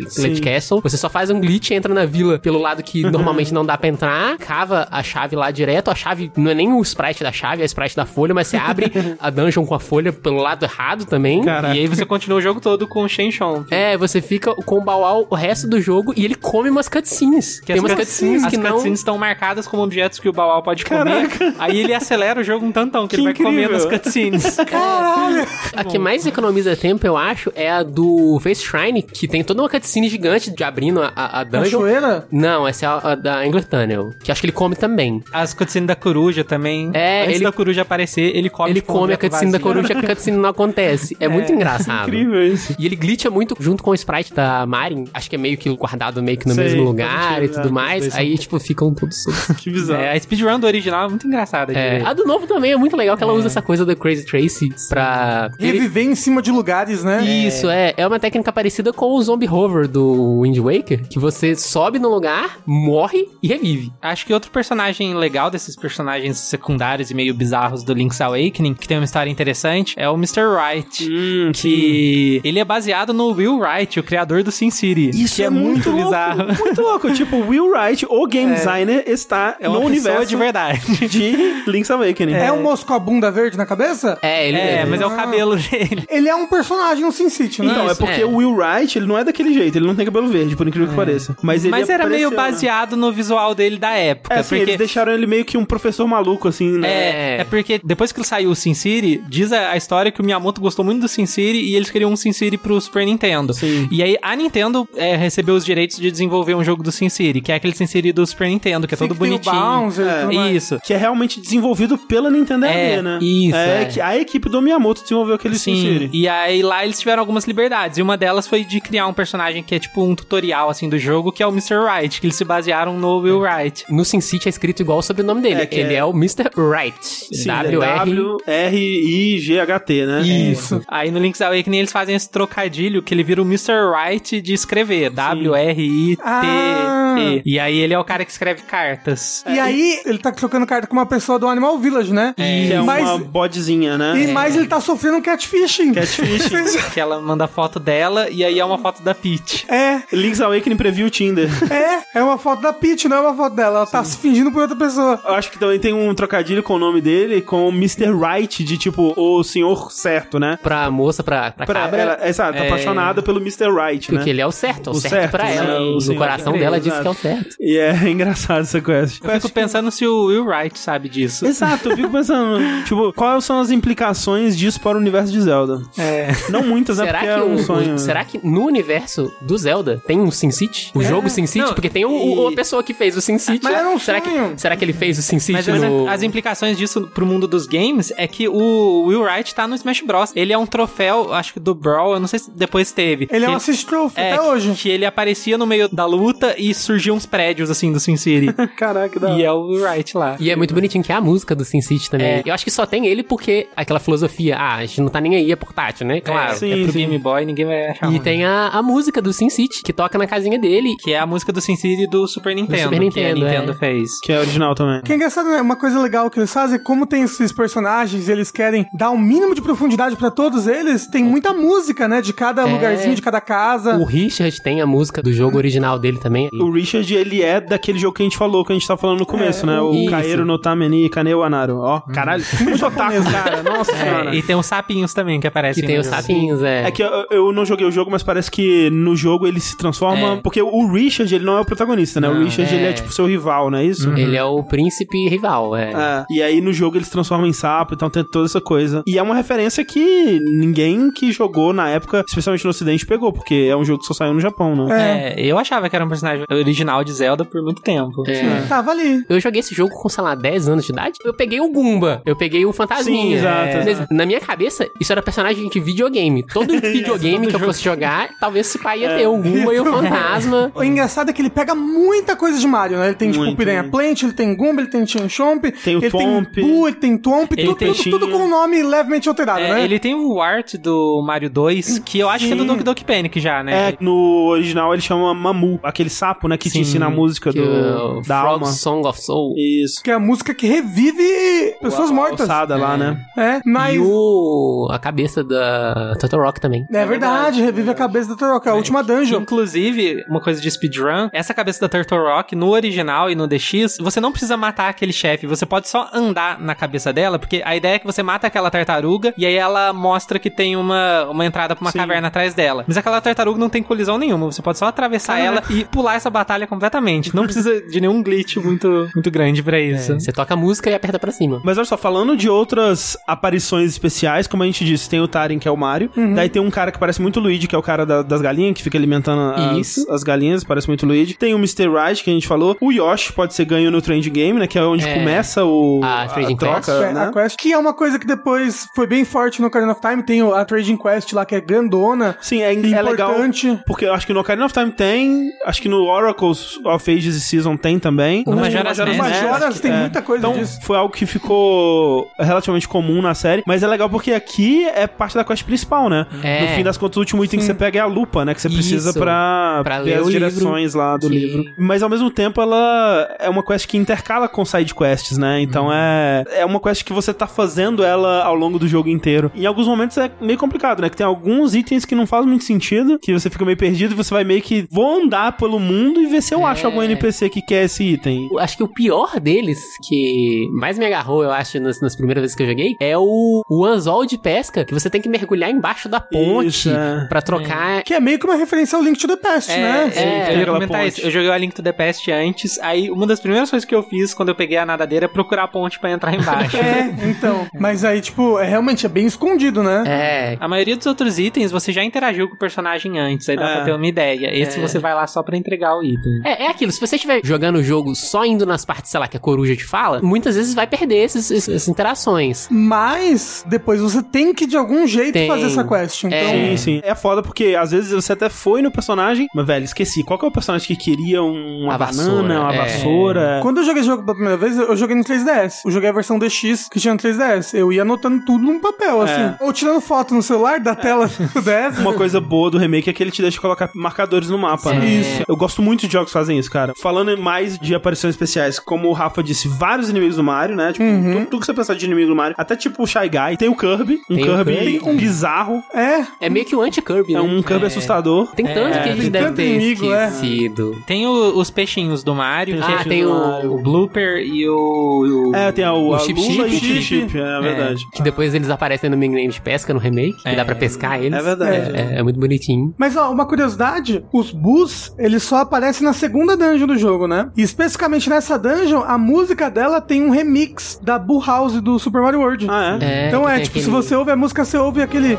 [0.44, 0.82] Castle.
[0.82, 3.88] Você só faz um glitch, entra na vila pelo lado que normalmente não dá pra
[3.88, 5.90] entrar, cava a chave lá direto.
[5.90, 8.48] A chave não é nem o sprite da chave, é o sprite da folha, mas
[8.48, 11.44] você abre a dungeon com a folha pelo lado errado também.
[11.44, 11.76] Caraca.
[11.76, 13.66] E aí você continua o jogo todo com o Shenshon.
[13.70, 17.62] É, você fica com o Bawal o resto do jogo e ele come umas cutscenes.
[17.66, 18.72] Tem umas cutscenes as que não...
[18.74, 21.30] cutscenes estão marcadas como objetos que o Baal pode comer.
[21.60, 23.52] Aí ele acelera o jogo um tantão, que, Que ele vai incrível.
[23.54, 24.56] comendo as cutscenes.
[24.68, 25.48] Caralho!
[25.76, 29.62] A que mais economiza tempo, eu acho, é a do Face Shrine, que tem toda
[29.62, 31.64] uma cutscene gigante de abrindo a, a, a dungeon.
[31.82, 32.28] Cachoeira?
[32.32, 35.24] Não, essa é a, a da Angler Tunnel, que acho que ele come também.
[35.32, 36.92] As cutscenes da coruja também.
[36.94, 40.06] É, Antes ele- da coruja aparecer, ele come ele come a cutscene da coruja, que
[40.06, 41.18] a cutscene não acontece.
[41.24, 42.10] É, muito engraçado.
[42.10, 42.76] Incrível isso.
[42.78, 45.06] E ele glitcha muito junto com o sprite da Marin.
[45.14, 47.70] Acho que é meio que guardado meio que no Sei, mesmo pode lugar e tudo
[47.70, 48.16] é, mais.
[48.16, 49.24] Aí, tipo, ficam todos...
[49.58, 50.02] Que bizarro.
[50.02, 51.72] É, a speedrun do original é muito engraçada.
[51.72, 54.26] É, a do novo também é muito legal, que ela usa essa coisa da Crazy
[54.26, 55.50] Tracy pra...
[55.58, 57.24] Reviver em cima de lugares, né?
[57.24, 57.94] Isso, é.
[57.96, 62.10] É uma técnica parecida com o Zombie Hover do Wind Waker, que você sobe no
[62.10, 63.94] lugar, morre e revive.
[64.02, 67.34] Acho que outro personagem legal desses personagens secundários e meio
[67.74, 70.42] bizarros do Link's Awakening, que tem uma história interessante, é o Mr.
[70.44, 71.10] Wright.
[71.10, 75.10] Hum, Que ele é baseado no Will Wright, o criador do Sin City.
[75.10, 76.46] Isso que é, muito, louco, bizarro.
[76.60, 77.14] Muito louco.
[77.14, 80.82] Tipo, Will Wright, o game designer, está É uma no universo de verdade.
[81.08, 82.34] de Link's Awakening.
[82.34, 84.18] É um moço com a bunda verde na cabeça?
[84.22, 86.06] É, ele É, mas é o cabelo dele.
[86.10, 87.72] Ele é um personagem no Sin City, né?
[87.72, 88.26] Então, é porque é.
[88.26, 90.90] o Will Wright, ele não é daquele jeito, ele não tem cabelo verde, por incrível
[90.90, 91.36] que pareça.
[91.42, 92.36] Mas ele Mas era meio né?
[92.36, 94.36] baseado no visual dele da época.
[94.36, 94.64] É, assim, porque...
[94.64, 96.88] eles deixaram ele meio que um professor maluco, assim, né?
[96.88, 100.24] É, é porque depois que saiu o Sin City, diz a, a história que o
[100.24, 103.54] Miyamoto gostou muito do Sin City e eles queriam um Sin City pro Super Nintendo.
[103.54, 103.88] Sim.
[103.92, 107.42] E aí a Nintendo é, recebeu os direitos de desenvolver um jogo do Sin City,
[107.42, 109.40] que é aquele Sin City do Super Nintendo, que é Sim, todo que tem o
[109.40, 109.56] bonitinho.
[109.82, 110.56] Bowser tudo mais.
[110.56, 110.80] Isso.
[110.84, 113.20] Que é realmente desenvolvido pela Nintendo É, né?
[113.22, 113.86] isso, É, é.
[113.86, 116.10] que a equipe do Miyamoto desenvolveu aquele Sin Sim, City.
[116.14, 117.98] e aí lá eles tiveram algumas liberdades.
[117.98, 120.98] E uma delas foi de criar um personagem que é tipo um tutorial assim do
[120.98, 121.76] jogo, que é o Mr.
[121.76, 123.86] Wright, que eles se basearam no Will Wright.
[123.90, 125.62] No Sin City é escrito igual o sobrenome dele.
[125.62, 126.06] É, que ele é- é...
[126.06, 126.50] o Mr.
[126.58, 126.96] Wright.
[127.02, 128.38] Sim, W-R...
[128.48, 130.22] é W-R-I-G-H-T, né?
[130.22, 130.82] Isso.
[130.88, 133.74] Aí no Link's Awakening eles fazem esse trocadilho que ele vira o Mr.
[133.92, 135.10] Wright de escrever.
[135.10, 136.18] W-R-I-T-E.
[136.24, 137.16] Ah.
[137.46, 139.44] E aí ele é o cara que escreve cartas.
[139.48, 142.34] E aí, ele tá trocando carta com uma pessoa do Animal Village, né?
[142.36, 144.20] Que é Mas- uma bodezinha, né?
[144.22, 145.94] E mais ele tá sofrendo um catfishing.
[145.94, 146.64] Catfishing.
[146.94, 149.66] Que ela manda foto dela e aí é uma foto da Peach.
[149.70, 151.50] É, Link's Awakening preview Tinder.
[151.72, 153.78] é, é uma foto da Peach, não é uma foto dela.
[153.80, 155.20] Ela tá se fingindo por outra pessoa.
[155.26, 158.12] Eu acho que também tem um trocadilho com o nome dele, com o Mr.
[158.14, 160.58] Right, de tipo, o senhor certo, né?
[160.62, 162.02] Pra moça, pra, pra, Pra cabra.
[162.02, 162.68] ela, exato, É.
[162.68, 163.70] apaixonada pelo Mr.
[163.72, 164.18] Right, né?
[164.18, 165.56] Porque ele é o certo, é o, O certo, certo, pra né?
[165.56, 165.80] ela.
[165.82, 167.56] O no senhor coração dela diz que que é o certo.
[167.60, 169.20] E é engraçado essa quest.
[169.24, 171.46] Eu fico pensando se o Will Wright sabe disso.
[171.46, 175.82] Exato, eu fico pensando, tipo, quais são as implicações disso para o universo de Zelda?
[175.98, 176.30] É.
[176.50, 177.06] Não muitas, né?
[177.06, 177.94] Será Porque que, é um o- sonho.
[177.96, 180.92] o- será que no universo do Zelda tem um Sin City?
[180.94, 181.66] O jogo Sin City?
[181.66, 183.60] Não, Porque tem o, e- o- a pessoa que fez o Sin City.
[183.64, 184.52] Mas era um será, sonho.
[184.56, 186.08] que, será que ele fez o Sin City Mas as, no...
[186.08, 190.02] as implicações disso pro mundo dos games é que o Will Wright tá no Smash
[190.02, 190.32] Bros.
[190.36, 193.28] Ele é um troféu, acho que do Brawl, eu não sei se depois teve.
[193.32, 194.74] Ele é um assist trophy é, até hoje.
[194.74, 198.54] Que ele aparecia no meio da luta e surgiam uns prédios, assim, do Sin City.
[198.78, 200.36] Caraca, da e é o Will Wright lá.
[200.40, 202.28] E é muito bonitinho que é a música do Sin City também.
[202.28, 202.44] É.
[202.46, 205.36] Eu acho que só tem ele porque aquela filosofia, ah, a gente não tá nem
[205.36, 206.22] aí, é portátil, né?
[206.22, 206.54] Claro.
[206.54, 207.00] é, sim, é pro sim.
[207.00, 208.20] Game Boy, ninguém vai achar E ruim.
[208.20, 210.96] tem a, a música do Sin City, que toca na casinha dele.
[211.02, 212.84] Que é a música do Sin City do Super Nintendo.
[212.84, 213.76] Super Nintendo, que a Nintendo é.
[213.76, 214.20] fez.
[214.22, 215.02] Que é original também.
[215.02, 215.62] Que é engraçado, né?
[215.62, 219.54] Uma coisa legal que eles fazem, como tem esses personagens, eles querem dar um mínimo
[219.54, 222.24] de profundidade pra todos eles, tem muita música, né?
[222.24, 223.98] De cada lugarzinho, de cada casa.
[223.98, 226.50] O Richard tem a música do jogo original dele também.
[226.52, 229.20] O Richard, ele é daquele jogo que a gente falou, que a gente tava falando
[229.20, 229.80] no começo, né?
[229.80, 230.10] O.
[230.10, 231.78] Kaeru no Tameni Kaneo Anaru.
[231.78, 233.62] Ó, caralho, muito otaku, cara.
[233.62, 234.32] Nossa senhora.
[234.32, 235.82] É, e tem uns sapinhos também que aparecem.
[235.82, 236.88] Que tem no os sapinhos, é.
[236.88, 239.78] É que eu, eu não joguei o jogo, mas parece que no jogo ele se
[239.78, 240.34] transforma.
[240.34, 240.36] É.
[240.38, 242.28] Porque o Richard, ele não é o protagonista, né?
[242.28, 242.76] o Não, Richard, é.
[242.76, 244.12] ele é tipo seu rival, não é isso?
[244.14, 245.92] Ele é o príncipe rival, é.
[245.92, 246.26] É.
[246.30, 249.04] E aí no jogo ele se transforma em sapo, então tem toda essa coisa.
[249.06, 253.68] E é uma referência que ninguém que jogou na época, especialmente no ocidente, pegou, porque
[253.70, 255.34] é um jogo que só saiu no Japão, né?
[255.36, 258.24] É, eu achava que era um personagem original de Zelda por muito tempo.
[258.28, 258.62] É.
[258.68, 259.24] Tava ali.
[259.30, 261.18] Eu joguei esse jogo com, sei lá, 10 anos de idade.
[261.24, 262.22] Eu peguei o Goomba.
[262.26, 263.24] Eu peguei o Fantasminha.
[263.24, 264.14] Sim, exato, Mas exato.
[264.14, 266.44] Na minha cabeça, isso era personagem de videogame.
[266.46, 269.18] Todo videogame que eu fosse jogar, talvez esse pai ia É.
[269.18, 270.72] ter o Goomba e o Fantasma.
[270.76, 273.08] O engraçado é que ele pega muita coisa de Mario, né?
[273.08, 273.58] Ele tem, tipo, Muito.
[273.58, 276.52] Piranha Plant, ele tem Goomba, ele tem Chin Chomp, Tem o ele Thwomp.
[276.54, 279.60] tem Boo, ele tem Twomp, Ele tudo, tem tudo, tudo com um nome levemente alterado,
[279.60, 279.84] É, né?
[279.84, 283.04] Ele tem o art do Mario 2, que eu acho que é do Doki Doki
[283.04, 283.90] Panic já, né?
[283.90, 287.52] É, no original ele chama Mamu, aquele sapo, né, que te Sim, ensina a música
[287.52, 288.66] do, o da Frog alma.
[288.68, 289.56] Song of Soul.
[289.58, 290.02] Isso.
[290.04, 292.42] Que é a música que revive pessoas mortas.
[292.42, 293.20] alçada lá, né?
[293.38, 293.96] É, mas...
[293.96, 294.88] E o...
[294.92, 296.86] a cabeça da Turtle Rock também.
[296.92, 299.42] É verdade, revive a cabeça do Turok, a última dungeon.
[299.42, 303.98] Inclusive, uma coisa de speedrun, essa cabeça da Turtle Rock, no original e no DX,
[304.00, 307.76] você não precisa matar aquele chefe, você pode só andar na cabeça dela, porque a
[307.76, 311.46] ideia é que você mata aquela tartaruga e aí ela mostra que tem uma, uma
[311.46, 311.98] entrada pra uma Sim.
[312.00, 312.84] caverna atrás dela.
[312.88, 316.30] Mas aquela tartaruga não tem colisão nenhuma, você pode só atravessar ela e pular essa
[316.30, 317.36] batalha completamente.
[317.36, 320.14] Não precisa de nenhum glitch muito, muito grande pra isso.
[320.20, 321.62] Você toca a música e aperta pra cima.
[321.64, 325.60] Mas olha só, falando de outras aparições especiais, como a gente disse, tem o Tarin,
[325.60, 326.10] que é o Mario.
[326.36, 328.76] Daí tem um cara que parece muito Luigi, que é o cara da- das galinhas,
[328.76, 331.34] que fica alimentando as, as galinhas, parece muito Luigi.
[331.36, 331.88] Tem o Mr.
[331.90, 332.76] Right, que a gente falou.
[332.82, 334.68] O Yoshi pode ser ganho no Trend Game, né?
[334.68, 335.14] Que é onde É.
[335.14, 336.90] começa o, A Trading troca, Quest.
[336.90, 337.26] É, né?
[337.28, 340.24] A Quest, que é uma coisa que depois foi bem forte no Ocarina of Time.
[340.24, 342.38] Tem a Trading Quest lá, que é grandona.
[342.42, 343.32] Sim, é, é legal.
[343.32, 343.80] Importante.
[343.86, 347.36] Porque eu acho que no Ocarina of Time tem, acho que no Oracles of Ages
[347.36, 348.44] e Season tem também.
[348.46, 349.98] No Majora's Majora's Mask, Mask, Majora's tem é.
[349.98, 350.80] muita coisa então, disso.
[350.84, 355.36] foi algo que ficou relativamente comum na série, mas é legal porque aqui é parte
[355.36, 356.26] da quest principal, né?
[356.44, 356.62] É.
[356.62, 358.54] No fim das contas, o último item que você pega é a lupa, né?
[358.54, 359.20] Que você precisa Isso.
[359.20, 360.32] pra, Pra ver ler as livro.
[360.32, 361.34] direções lá do Sim.
[361.34, 361.66] livro.
[361.78, 365.62] Mas ao mesmo tempo, ela é uma quest que intercala com side quests, né?
[365.62, 365.94] Então Uhum.
[365.94, 369.52] é, é uma quest que você tá fazendo ela ao longo do jogo inteiro.
[369.56, 371.10] Em alguns momentos é meio complicado, né?
[371.10, 374.16] Que tem alguns itens que não fazem muito sentido, que você fica meio perdido e
[374.18, 376.72] você vai meio que vou andar pelo mundo e ver se eu É.
[376.72, 378.48] acho algum NPC que quer esse item.
[378.52, 382.42] Eu Acho que o pior deles, que mais me agarrou, eu acho, nas, nas primeiras
[382.42, 385.70] vezes que eu joguei, é o, o anzol de pesca, que você tem que mergulhar
[385.70, 387.26] embaixo da ponte Isso, é.
[387.28, 388.04] pra trocar.
[388.04, 390.12] Que é meio que uma referência ao Link to the Past, É, né?
[390.16, 391.22] é, eu ia comentar isso.
[391.22, 393.94] Eu joguei o A Link to the Past antes, aí uma das primeiras coisas que
[393.94, 396.78] eu fiz quando eu peguei a nadadeira é procurar a ponte pra entrar embaixo.
[396.78, 397.68] É, então.
[397.80, 400.04] Mas aí, tipo, é, realmente é bem escondido, né?
[400.06, 400.58] É.
[400.60, 403.76] A maioria dos outros itens você já interagiu com o personagem antes, aí dá É.
[403.76, 404.50] pra ter uma ideia.
[404.56, 406.42] Esse você vai lá só pra entregar o item.
[406.44, 409.28] É, é aquilo, se você estiver jogando o jogo só indo nas partes, sei lá,
[409.28, 412.68] que a coruja te fala, muitas vezes vai perder esses, esses- essas interações.
[412.70, 415.48] Mas depois você tem que de algum jeito Tem.
[415.48, 416.24] fazer essa quest.
[416.26, 417.02] Então, Sim, sim.
[417.04, 420.24] É foda porque às vezes você até foi no personagem, mas velho, esqueci.
[420.24, 422.78] Qual que é o personagem que queria uma A banana, vassoura, uma é.
[422.78, 423.60] vassoura?
[423.62, 425.82] Quando eu joguei esse jogo pela primeira vez, eu joguei no 3DS.
[425.86, 427.74] Eu joguei a versão DX que tinha no 3DS.
[427.78, 429.54] Eu ia anotando tudo num papel, assim.
[429.60, 432.00] Ou tirando foto no celular da tela do DS.
[432.00, 435.06] Uma coisa boa do remake é que ele te deixa colocar marcadores no mapa, né?
[435.06, 435.44] Isso.
[435.48, 436.94] Eu gosto muito de jogos que fazem isso, cara.
[437.02, 440.92] Falando mais de aparições especiais, como o Rafa disse, vários inimigos do Mario, né?
[440.94, 441.34] Tipo, Uhum.
[441.34, 442.56] tudo, tudo que você pensar de inimigo do Mario.
[442.58, 443.58] Até tipo o Shy Guy.
[443.58, 444.22] Tem o Kirby.
[444.30, 445.10] Um Tem Kirby, Kirby.
[445.10, 445.84] um bizarro.
[445.94, 447.42] É, É meio que o anti-Kirby, É né?
[447.42, 448.48] um Kirby assustador.
[448.56, 450.28] Tem tanto que a gente tem deve ter inimigo, é.
[450.28, 451.02] esquecido.
[451.06, 454.38] Tem o- os peixinhos do Mario, Tem que os Ah, é tem o, o Blooper
[454.44, 455.50] e o...
[455.52, 456.70] o- É, tem a, o, O a Chip Chip.
[456.72, 458.04] Chip Chip, é verdade.
[458.14, 461.38] Que depois eles aparecem no minigame de pesca no remake, que dá pra pescar eles.
[461.38, 461.76] É verdade.
[461.96, 462.94] É, é muito bonitinho.
[462.98, 467.28] Mas ó, uma curiosidade, os Boos, eles só aparecem aparece na segunda dungeon do jogo,
[467.28, 467.50] né?
[467.58, 472.22] E especificamente nessa dungeon, a música dela tem um remix da Bull House do Super
[472.22, 472.68] Mario World.
[472.70, 473.06] Ah, é?
[473.26, 475.38] É, Então é, tipo, se aquele- você ouve a música, você ouve aquele.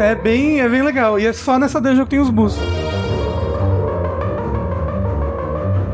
[0.00, 1.18] É bem, é bem legal.
[1.18, 2.56] E é só nessa dungeon que tem os bus.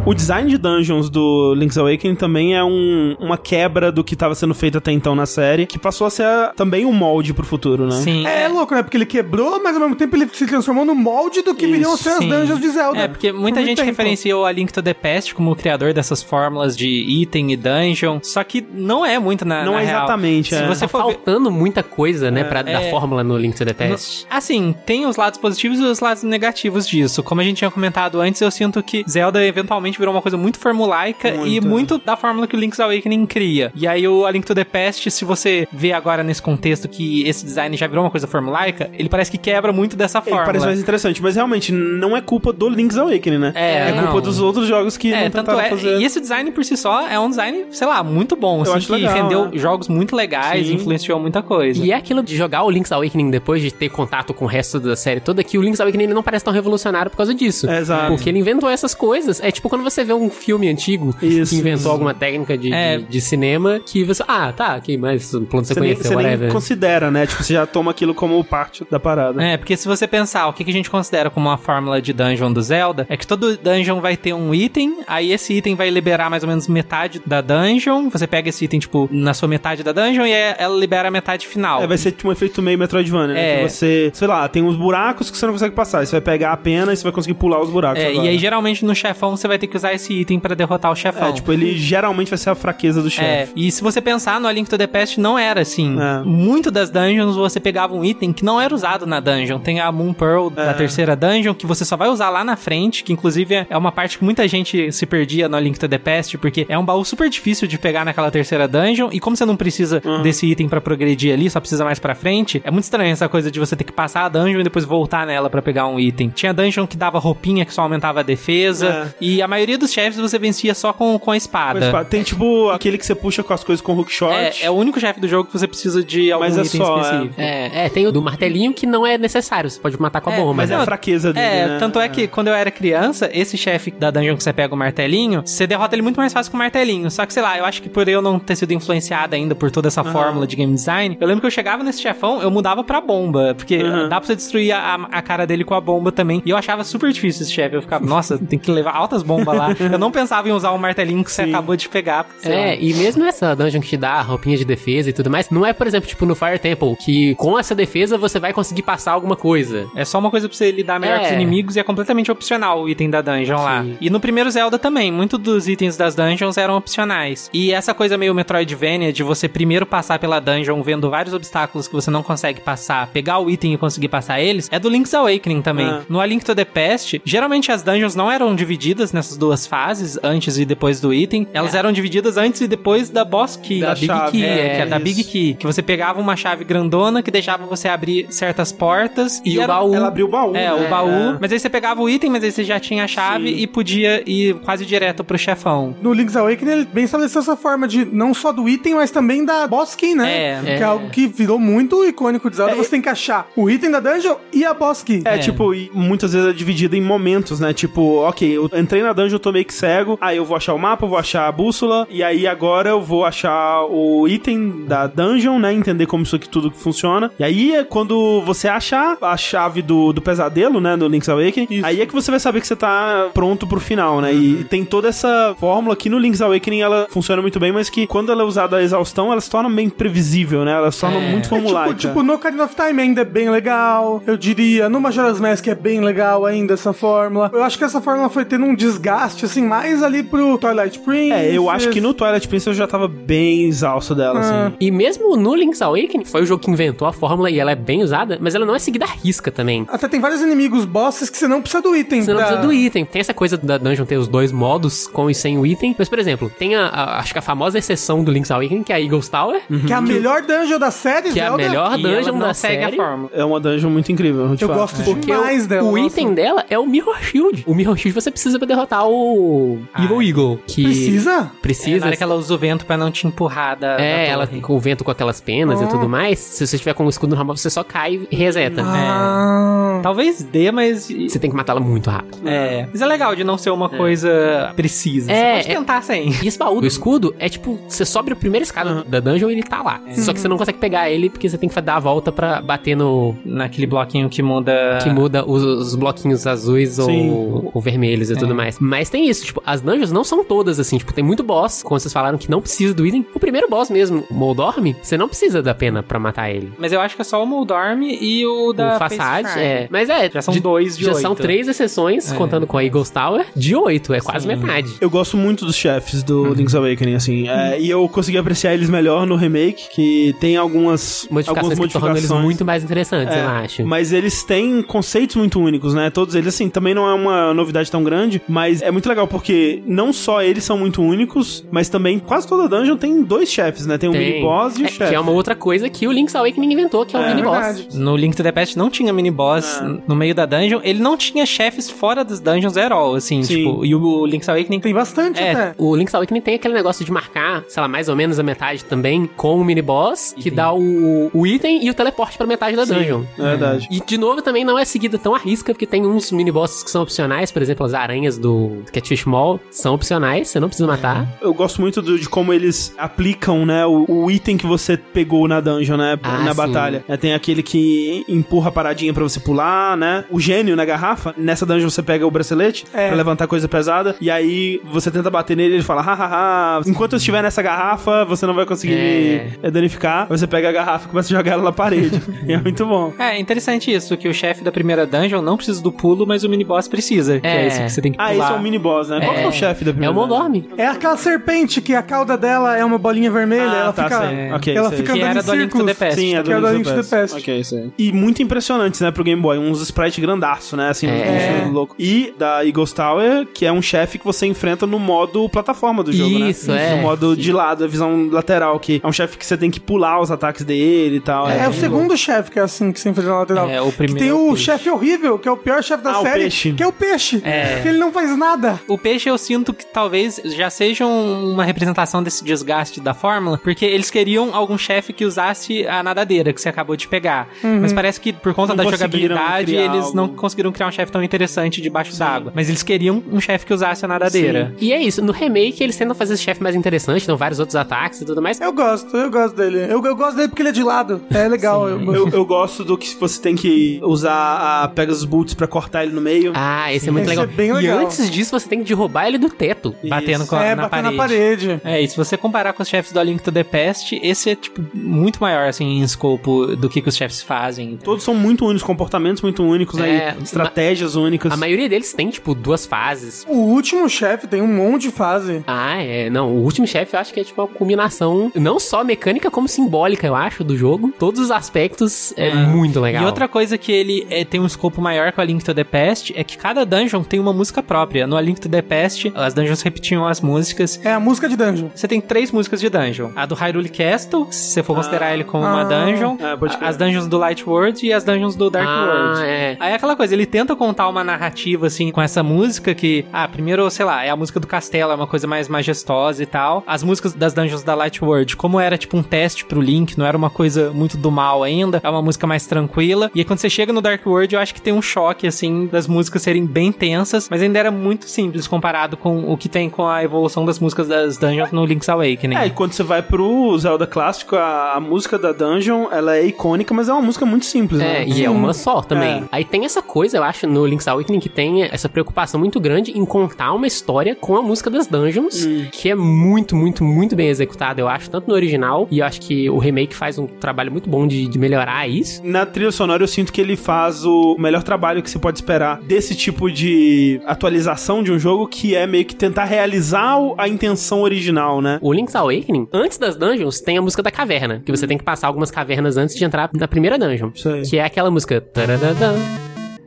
[0.07, 4.35] O design de dungeons do Link's Awakening também é um- uma quebra do que estava
[4.35, 6.27] sendo feito até então na série, que passou a ser
[6.57, 7.93] também um molde pro futuro, né?
[7.93, 8.27] Sim.
[8.27, 8.83] É, louco, né?
[8.83, 11.97] Porque ele quebrou, mas ao mesmo tempo ele se transformou no molde do que viriam
[11.97, 12.99] ser as dungeons de Zelda.
[12.99, 13.89] É, porque Por muita muito gente tempo.
[13.89, 18.19] referenciou a Link to the Past como o criador dessas fórmulas de item e dungeon,
[18.23, 19.99] só que não é muito na Não na é real.
[20.01, 20.67] exatamente, Se é.
[20.67, 21.15] você Tá for ver...
[21.15, 22.91] faltando muita coisa, né, pra, da É.
[22.91, 24.27] fórmula no Link to the Past.
[24.29, 27.23] Assim, tem os lados positivos e os lados negativos disso.
[27.23, 30.59] Como a gente tinha comentado antes, eu sinto que Zelda eventualmente virou uma coisa muito
[30.59, 31.67] formulaica e Muito.
[31.69, 33.73] muito da fórmula que o Link's Awakening cria.
[33.75, 37.27] E aí o A Link to the Past, se você vê agora nesse contexto que
[37.29, 40.45] esse design já virou uma coisa formulaica, ele parece que quebra muito dessa Ele fórmula.
[40.47, 43.53] parece mais interessante, mas realmente não é culpa do Link's Awakening, né?
[43.55, 44.21] É, culpa não.
[44.21, 45.71] dos outros jogos que É, não tanto tentaram é.
[45.71, 45.99] fazer.
[46.01, 48.63] E esse design por si só é um design, sei lá, muito bom.
[48.63, 49.59] assim, acho que legal, rendeu é.
[49.59, 50.75] jogos muito legais, Sim.
[50.75, 51.83] influenciou muita coisa.
[51.85, 54.81] E é aquilo de jogar o Link's Awakening depois de ter contato com o resto
[54.81, 57.69] da série toda, que o Link's Awakening ele não parece tão revolucionário por causa disso.
[57.69, 58.09] É, exato.
[58.09, 59.41] Porque ele inventou essas coisas.
[59.43, 61.89] É tipo quando você vê um filme antigo Isso, que inventou isso.
[61.91, 62.99] alguma técnica de, É.
[62.99, 64.23] de, de cinema que você.
[64.27, 66.53] Ah, tá, ok, mas o plano Você, nem, sequência, você nem whatever.
[66.53, 67.27] considera, né?
[67.27, 69.43] Tipo, você já toma aquilo como parte da parada.
[69.43, 72.13] É, porque se você pensar o que que a gente considera como uma fórmula de
[72.13, 75.91] dungeon do Zelda, é que todo dungeon vai ter um item, aí esse item vai
[75.91, 79.83] liberar mais ou menos metade da dungeon, você pega esse item, tipo, na sua metade
[79.83, 81.83] da dungeon e é- ela libera a metade final.
[81.83, 83.55] É, vai ser tipo um efeito meio Metroidvania, né?
[83.55, 83.63] É.
[83.65, 86.05] Que você, sei lá, tem uns buracos que você não consegue passar.
[86.07, 88.03] Você vai pegar a pena e você vai conseguir pular os buracos.
[88.03, 88.25] É, agora.
[88.25, 90.97] e aí geralmente no chefão você vai ter que usar esse item pra derrotar o
[90.97, 91.29] chefão.
[91.29, 93.53] É, tipo, ele geralmente vai ser a fraqueza do É, chefe.
[93.57, 95.97] e se você pensar no A Link to the Past, não era assim.
[96.01, 96.23] É.
[96.25, 99.59] Muito das dungeons você pegava um item que não era usado na dungeon.
[99.59, 100.67] Tem a Moon Pearl É.
[100.67, 103.93] da terceira dungeon, que você só vai usar lá na frente, que inclusive é uma
[103.93, 106.85] parte que muita gente se perdia no A Link to the Past, porque é um
[106.85, 110.23] baú super difícil de pegar naquela terceira dungeon, e como você não precisa Uhum.
[110.23, 113.51] desse item pra progredir ali, só precisa mais pra frente, é muito estranho essa coisa
[113.51, 116.29] de você ter que passar a dungeon e depois voltar nela pra pegar um item.
[116.31, 119.15] Tinha dungeon que dava roupinha que só aumentava a defesa, É.
[119.21, 121.81] e a maioria dos chefes você vencia só com, com a espada.
[121.81, 124.33] Mas, pá, tem tipo aquele que você puxa com as coisas com hookshot.
[124.33, 126.81] É, é o único chefe do jogo que você precisa de algum Mas é item
[126.81, 127.35] só, específico.
[127.41, 130.35] É, é, tem o do martelinho que não é necessário, você pode matar com a
[130.35, 130.55] É, bomba.
[130.55, 131.77] Mas é a fraqueza dele, É, né?
[131.79, 134.77] tanto é que quando eu era criança, esse chefe da dungeon que você pega o
[134.77, 137.11] martelinho, você derrota ele muito mais fácil com o martelinho.
[137.11, 139.71] Só que, sei lá, eu acho que por eu não ter sido influenciado ainda por
[139.71, 142.83] toda essa fórmula de game design, eu lembro que eu chegava nesse chefão, eu mudava
[142.85, 143.55] pra bomba.
[143.55, 144.09] Porque Uhum.
[144.09, 146.43] dá pra você destruir a, a cara dele com a bomba também.
[146.45, 147.77] E eu achava super difícil esse chefe.
[147.77, 149.69] Eu ficava, nossa, tem que levar altas bombas lá.
[149.79, 151.51] Eu não pensava em usar o martelinho que você Sim.
[151.51, 152.27] acabou de pegar.
[152.39, 152.59] sei lá.
[152.61, 155.65] É, e mesmo essa dungeon que te dá roupinha de defesa e tudo mais, não
[155.67, 159.13] é, por exemplo, tipo no Fire Temple, que com essa defesa você vai conseguir passar
[159.13, 159.87] alguma coisa.
[159.97, 161.19] É só uma coisa pra você lidar melhor É.
[161.21, 163.83] com os inimigos e é completamente opcional o item da dungeon lá.
[163.83, 163.97] Sim.
[164.01, 167.51] E no primeiro Zelda também, muitos dos itens das dungeons eram opcionais.
[167.53, 171.95] E essa coisa meio Metroidvania de você primeiro passar pela dungeon vendo vários obstáculos que
[171.95, 175.63] você não consegue passar, pegar o item e conseguir passar eles, é do Link's Awakening
[175.63, 175.87] também.
[175.87, 176.03] Ah.
[176.09, 180.19] No A Link to the Past, geralmente as dungeons não eram divididas nessas duas fases,
[180.23, 181.47] antes e depois do item.
[181.53, 183.81] Elas eram divididas antes e depois da boss key.
[183.81, 185.05] Da da Big chave, Key, é, é, que é da isso.
[185.05, 185.55] Big Key.
[185.55, 189.41] Que você pegava uma chave grandona que deixava você abrir certas portas.
[189.45, 189.95] E o era- baú.
[189.95, 190.51] Ela abriu o baú.
[190.51, 190.73] é, né?
[190.75, 191.09] o baú.
[191.11, 191.39] É.
[191.41, 193.61] Mas aí você pegava o item, mas aí você já tinha a chave Sim.
[193.63, 195.97] e podia ir quase direto pro chefão.
[196.03, 199.45] No Link's Awakening, ele bem estabeleceu essa forma de não só do item, mas também
[199.45, 200.31] da boss key, né?
[200.35, 200.61] É.
[200.63, 200.83] Que é, É.
[200.83, 202.73] algo que virou muito icônico de Zelda.
[202.73, 205.23] É, você tem que achar o item da dungeon e a boss key.
[205.25, 205.39] É, É.
[205.39, 207.73] tipo, e muitas vezes é dividido em momentos, né?
[207.73, 210.75] Tipo, ok, eu entrei na dungeon, eu tô meio que cego, aí eu vou achar
[210.75, 214.85] o mapa, eu vou achar a bússola, e aí agora eu vou achar o item
[214.87, 215.73] da dungeon, né?
[215.73, 217.31] Entender como isso aqui tudo funciona.
[217.39, 220.97] E aí é quando você achar a chave do, do pesadelo, né?
[220.97, 224.21] Do Link's Awakening, aí é que você vai saber que você tá pronto pro final,
[224.21, 224.33] né?
[224.33, 228.07] E tem toda essa fórmula que no Link's Awakening ela funciona muito bem, mas que
[228.07, 230.73] quando ela é usada a exaustão, ela se torna bem previsível, né?
[230.73, 231.31] Ela se torna É.
[231.31, 231.95] muito É formulaica.
[231.95, 234.23] tipo, tipo, no Ocarina of Time ainda é bem legal.
[234.27, 237.51] Eu diria, no Majora's Mask é bem legal ainda essa fórmula.
[237.53, 241.33] Eu acho que essa fórmula foi tendo um desgaste, assim, mais ali pro Twilight Princess.
[241.53, 244.67] É, eu acho que no Twilight Princess eu já tava bem exausto dela, Ah.
[244.67, 244.77] assim.
[244.81, 247.75] E mesmo no Link's Awakening, foi o jogo que inventou a fórmula e ela é
[247.77, 249.87] bem usada, mas ela não é seguida à risca também.
[249.89, 252.23] Até tem vários inimigos bosses que você não precisa do item.
[252.23, 253.05] Você não da- precisa do item.
[253.05, 255.95] Tem essa coisa da dungeon ter os dois modos, com e sem o item.
[255.99, 258.93] Mas, por exemplo, tem a, a- acho que a famosa exceção do Link's Awakening, que
[258.93, 261.63] é a Eagle's Tower, Que é a melhor dungeon da série, que é a Zelda.
[261.69, 262.97] melhor E dungeon não da série.
[263.33, 264.75] É uma dungeon muito incrível, Eu fato.
[264.79, 265.05] gosto É.
[265.05, 265.89] Porque demais o, dela.
[265.89, 266.07] o nossa.
[266.07, 267.65] item dela é o Mirror Shield.
[267.67, 270.61] O Mirror Shield você precisa pra derrotar usar o Evil Eagle.
[270.67, 271.51] Que Precisa?
[271.55, 272.01] É, Precisa.
[272.01, 274.47] na hora que ela usa o vento pra não te empurrar da, É, da ela
[274.47, 274.61] torre.
[274.61, 275.87] com o vento com aquelas penas e Ah.
[275.89, 276.39] tudo mais.
[276.39, 278.83] Se você estiver com o escudo normal, você só cai e reseta.
[278.85, 280.01] Ah.
[280.03, 281.09] Talvez dê, mas...
[281.09, 282.39] Você tem que matá-la muito rápido.
[282.47, 285.31] É, mas é legal de não ser uma coisa precisa.
[285.33, 286.31] É, Você pode é- tentar sem.
[286.43, 289.53] E esse baú do escudo é tipo, você sobe a primeira escada da dungeon e
[289.53, 290.01] ele tá lá.
[290.17, 292.61] Só que você não consegue pegar ele porque você tem que dar a volta pra
[292.63, 293.35] bater no.
[293.45, 294.99] Naquele bloquinho que muda...
[295.03, 297.31] Que muda os, os bloquinhos azuis Sim.
[297.31, 298.79] ou, ou vermelhos e tudo mais.
[298.95, 300.99] Mas tem isso, tipo, as dungeons não são todas assim.
[300.99, 303.27] Tipo, tem muito boss, como vocês falaram, que não precisa do item.
[303.35, 306.73] O primeiro boss mesmo, o Moldorm, você não precisa da pena pra matar ele.
[306.79, 309.89] Mas eu acho que é só o Moldorm e o da o Façade, Face é.
[309.91, 310.31] Mas é.
[310.31, 311.21] Já são dois de Já oito.
[311.23, 314.15] são três exceções, contando com a Eagles Tower, de oito.
[314.15, 314.55] É quase Sim.
[314.55, 314.93] metade.
[315.01, 317.49] Eu gosto muito dos chefes do Link's Awakening, assim.
[317.49, 321.93] é, e eu consegui apreciar eles melhor no remake, que tem algumas Modificações algumas que
[321.93, 322.45] tornam eles modificações.
[322.45, 323.85] muito mais interessantes, É, eu acho.
[323.87, 326.11] Mas eles têm conceitos muito únicos, né?
[326.11, 329.83] Todos eles, assim, também não é uma novidade tão grande, mas é muito legal porque
[329.87, 333.99] não só eles são muito únicos, mas também quase toda dungeon tem dois chefes, né?
[333.99, 335.11] Tem o mini boss e o É, chefe.
[335.11, 337.43] que é uma outra coisa que o Link's Awakening inventou, que é o É, mini
[337.43, 337.59] boss.
[337.59, 337.99] verdade.
[337.99, 340.01] No Link to the Past não tinha mini boss É.
[340.07, 340.81] no meio da dungeon.
[340.83, 343.57] Ele não tinha chefes fora das dungeons at all, assim, Sim.
[343.57, 345.75] tipo, e o Link's Awakening Tem bastante É, até.
[345.79, 348.85] O Link's Awakening tem aquele negócio de marcar, sei lá, mais ou menos a metade
[348.85, 350.55] também com o mini boss, que Item.
[350.55, 353.23] dá o, o item e o teleporte pra metade da dungeon.
[353.39, 353.89] É verdade.
[353.91, 356.83] E de novo também não é seguida tão à risca, porque tem uns mini bosses
[356.83, 360.87] que são opcionais, por exemplo, as aranhas do Catfish Mall são opcionais, você não precisa
[360.87, 361.27] matar.
[361.41, 365.47] Eu gosto muito do- de como eles aplicam, né, o, o item que você pegou
[365.49, 366.57] na dungeon, né, Ah, na sim.
[366.57, 367.05] batalha.
[367.09, 370.25] É, tem aquele que empurra a paradinha pra você pular, né?
[370.31, 373.09] O gênio na garrafa, nessa dungeon você pega o bracelete É.
[373.09, 377.13] pra levantar coisa pesada, e aí você tenta bater nele e ele fala, hahaha, enquanto
[377.13, 378.97] eu estiver nessa garrafa, você não vai conseguir É.
[378.97, 380.23] me eh, danificar.
[380.31, 382.21] Aí Você pega a garrafa e começa a jogar ela na parede.
[382.47, 383.13] e é muito bom.
[383.19, 386.49] É interessante isso, que o chefe da primeira dungeon não precisa do pulo, mas o
[386.49, 387.41] mini boss precisa.
[387.41, 387.67] Que é É.
[387.67, 388.53] esse que você tem que pular.
[388.54, 389.21] Ah, é o mini boss, né?
[389.21, 390.63] Qual que é o chefe da É primeira o Moldorm.
[390.77, 394.21] É aquela serpente que a cauda dela é uma bolinha vermelha, Ah, ela tá, fica,
[394.29, 394.53] sei.
[394.53, 395.87] Ok, ela fica Que andando em do Link to círculos.
[395.87, 396.21] the Past.
[396.21, 397.37] Sim, é do que é do Link to the Past.
[397.39, 397.91] Ok, isso aí.
[397.99, 399.59] E muito impressionantes, né, pro Game Boy.
[399.59, 400.89] Uns sprites grandaço, né?
[400.91, 401.69] Assim, É.
[401.71, 401.97] loucos.
[401.99, 406.13] E da Eagles Tower, que é um chefe que você enfrenta no modo plataforma do
[406.13, 406.51] jogo, né?
[406.51, 406.97] Isso, é.
[406.97, 409.81] No modo de lado, a visão lateral, que é um chefe que você tem que
[409.81, 411.49] pular os ataques dele e tal.
[411.49, 413.69] É, o bem segundo chefe que é assim, que você enfrenta na lateral.
[413.71, 416.03] É, o Que primeiro tem é o o chefe horrível, que é o pior chefe
[416.05, 416.73] da Ah, o série, peixe.
[416.73, 417.41] que é o peixe.
[417.45, 417.81] É.
[417.83, 418.44] Que ele não faz nada.
[418.89, 423.59] O peixe eu sinto que talvez já seja um- uma representação desse desgaste da fórmula,
[423.59, 427.49] porque eles queriam algum chefe que usasse a nadadeira que você acabou de pegar.
[427.81, 430.17] Mas parece que por conta Não da jogabilidade eles algo.
[430.17, 432.53] não conseguiram criar um chefe tão interessante debaixo d'água.
[432.55, 434.75] Mas eles queriam um chefe que usasse a nadadeira.
[434.81, 437.77] E é isso, no remake eles tentam fazer esse chefe mais interessante, dão vários outros
[437.77, 438.61] ataques e tudo mais.
[438.61, 439.79] Eu gosto, eu gosto dele.
[439.89, 441.21] Eu, eu gosto dele porque ele é de lado.
[441.33, 441.89] É legal.
[441.89, 446.05] Eu, Eu, eu gosto do que você tem que usar a Pegasus Boots pra cortar
[446.05, 446.53] ele no meio.
[446.55, 447.45] Ah, esse é muito Esse legal.
[447.45, 447.99] é bem E legal.
[448.01, 449.95] antes disso você tem que derrubar ele do teto.
[450.05, 451.17] Batendo com a, é, na, bater parede.
[451.17, 451.81] na parede.
[451.85, 454.51] É, e se você comparar com os chefes do A Link to the Past, esse
[454.51, 457.97] é, tipo, muito maior, assim, em escopo do que, que os chefes fazem.
[457.97, 459.99] Todos são muito únicos, comportamentos muito únicos?
[460.01, 461.53] É, E estratégias únicas.
[461.53, 463.45] A maioria deles tem, tipo, duas fases.
[463.49, 465.63] O último chefe tem um monte de fase.
[465.67, 466.31] Ah, é.
[466.31, 469.69] Não, o último chefe eu acho que é tipo uma combinação, não só mecânica, como
[469.69, 471.13] simbólica, eu acho, do jogo.
[471.19, 473.23] Todos os aspectos é, muito legal.
[473.23, 475.85] E outra coisa que ele é, tem um escopo maior com a Link to the
[475.85, 478.24] Past é que cada dungeon tem uma música própria.
[478.27, 481.01] No A Link to the Past, as dungeons repetiam as músicas.
[481.05, 481.89] É a música de dungeon.
[481.95, 483.31] Você tem três músicas de dungeon.
[483.37, 485.85] A do Hyrule Castle, se você for considerar ele como uma Ah.
[485.85, 486.37] dungeon.
[486.41, 489.45] É, as dungeons do Light World e as dungeons do Dark ah, World.
[489.45, 489.77] é.
[489.81, 493.47] Aí é aquela coisa, ele tenta contar uma narrativa, assim, com essa música que, ah,
[493.49, 496.83] primeiro, sei lá, é a música do castelo, é uma coisa mais majestosa e tal.
[496.87, 500.27] As músicas das dungeons da Light World, como era, tipo, um teste pro Link, não
[500.27, 503.31] era uma coisa muito do mal ainda, é uma música mais tranquila.
[503.35, 505.87] E aí, quando você chega no Dark World, eu acho que tem um choque, assim,
[505.87, 509.89] das músicas serem bem tensas, mas ainda era muito simples comparado com o que tem
[509.91, 512.57] com a evolução das músicas das dungeons no Link's Awakening.
[512.57, 516.47] É, e quando você vai pro Zelda clássico, a, a música da Dungeon, ela é
[516.47, 518.25] icônica, mas é uma música muito simples, É, né?
[518.29, 519.39] e é uma só também.
[519.39, 519.43] É.
[519.53, 523.13] Aí tem essa coisa, eu acho, no Link's Awakening que tem essa preocupação muito grande
[523.17, 527.49] em contar uma história com a música das dungeons, que é muito, muito, muito bem
[527.49, 530.91] executada, eu acho, tanto no original, e eu acho que o remake faz um trabalho
[530.93, 532.41] muito bom de, de melhorar isso.
[532.45, 536.01] Na trilha sonora eu sinto que ele faz o melhor trabalho que você pode esperar
[536.03, 541.23] desse tipo de atualização de um jogo, que é meio que tentar realizar a intenção
[541.23, 541.99] original, né?
[542.03, 545.25] O Link's Awakening, antes das dungeons, tem a música da caverna, que você tem que
[545.25, 547.51] passar algumas cavernas antes de entrar na primeira dungeon.
[547.89, 548.61] Que é aquela música.
[548.61, 549.35] taradadã,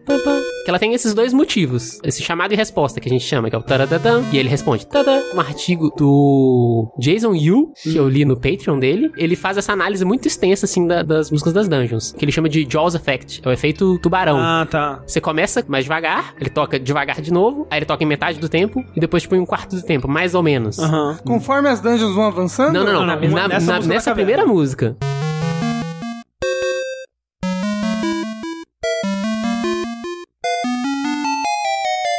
[0.06, 1.98] pam, pam, que ela tem esses dois motivos.
[2.04, 4.86] Esse chamado e resposta que a gente chama, que é o taradadam, e ele responde
[4.86, 5.24] tada.
[5.34, 10.04] Um artigo do Jason Yu, que eu li no Patreon dele, ele faz essa análise
[10.04, 13.48] muito extensa, assim, da- das músicas das dungeons, que ele chama de Jaws Effect, é
[13.48, 14.38] o efeito tubarão.
[14.38, 15.02] Ah, tá.
[15.08, 18.50] Você começa mais devagar, ele toca devagar de novo, aí ele toca em metade do
[18.50, 20.78] tempo, e depois, tipo, em um quarto do tempo, mais ou menos.
[20.80, 21.18] Aham.
[21.26, 22.74] Conforme as dungeons vão avançando?
[22.74, 23.06] Não, não, não.
[23.06, 24.98] Não, não, na- nessa na- nessa primeira música.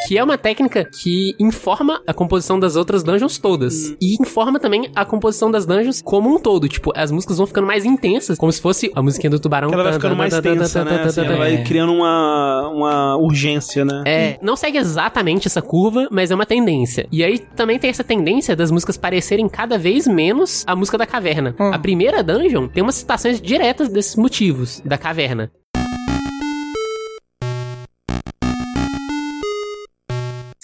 [0.08, 3.94] Que é uma técnica que informa a composição das outras dungeons todas.
[4.00, 6.66] E informa também a composição das dungeons como um todo.
[6.66, 9.70] Tipo, as músicas vão ficando mais intensas, como se fosse a musiquinha do tubarão.
[9.70, 11.02] Ela vai ficando mais tensa, né?
[11.02, 14.02] Assim, ela vai criando uma, uma urgência, né?
[14.06, 17.06] É, não segue exatamente essa curva, mas é uma tendência.
[17.12, 21.04] E aí também tem essa tendência das músicas parecerem cada vez menos a música da
[21.04, 21.54] caverna.
[21.60, 21.70] Hum.
[21.70, 25.50] A primeira dungeon tem umas citações diretas desses motivos da caverna.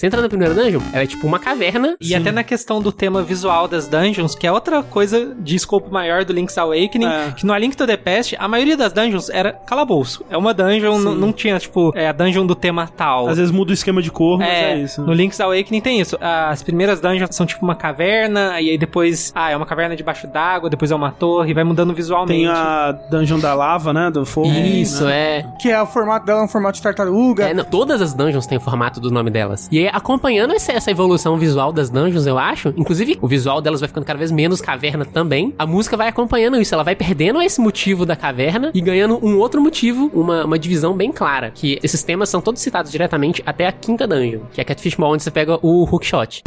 [0.05, 1.97] Você entra na primeira dungeon, ela é tipo uma caverna.
[1.99, 5.91] E até na questão do tema visual das dungeons, que é outra coisa de escopo
[5.91, 7.33] maior do Link's Awakening, É.
[7.35, 10.23] que no A Link to the Past, a maioria das dungeons era calabouço.
[10.29, 13.29] É uma dungeon, não tinha, tipo, é a dungeon do tema tal.
[13.29, 15.01] Às vezes muda o esquema de cor, mas é, É, isso.
[15.03, 16.19] no Link's Awakening tem isso.
[16.21, 20.27] As primeiras dungeons são tipo uma caverna, e aí depois, ah, é uma caverna debaixo
[20.27, 22.43] d'água, depois é uma torre, vai mudando visualmente.
[22.43, 24.11] Tem a Dungeon da Lava, né?
[24.11, 24.49] Do fogo.
[24.49, 25.39] Isso, né?
[25.39, 25.47] é.
[25.61, 27.49] Que é o formato dela, é um formato de tartaruga.
[27.49, 29.67] É, não, todas as dungeons têm o formato do nome delas.
[29.73, 33.89] E aí, acompanhando essa, evolução visual das dungeons, eu acho, inclusive o visual delas vai
[33.89, 37.61] ficando cada vez menos caverna também, a música vai acompanhando isso, ela vai perdendo esse
[37.61, 42.03] motivo da caverna e ganhando um outro motivo, uma, uma divisão bem clara, que esses
[42.03, 45.31] temas são todos citados diretamente até a quinta dungeon, que é Catfish Mall, onde você
[45.31, 46.43] pega o hookshot.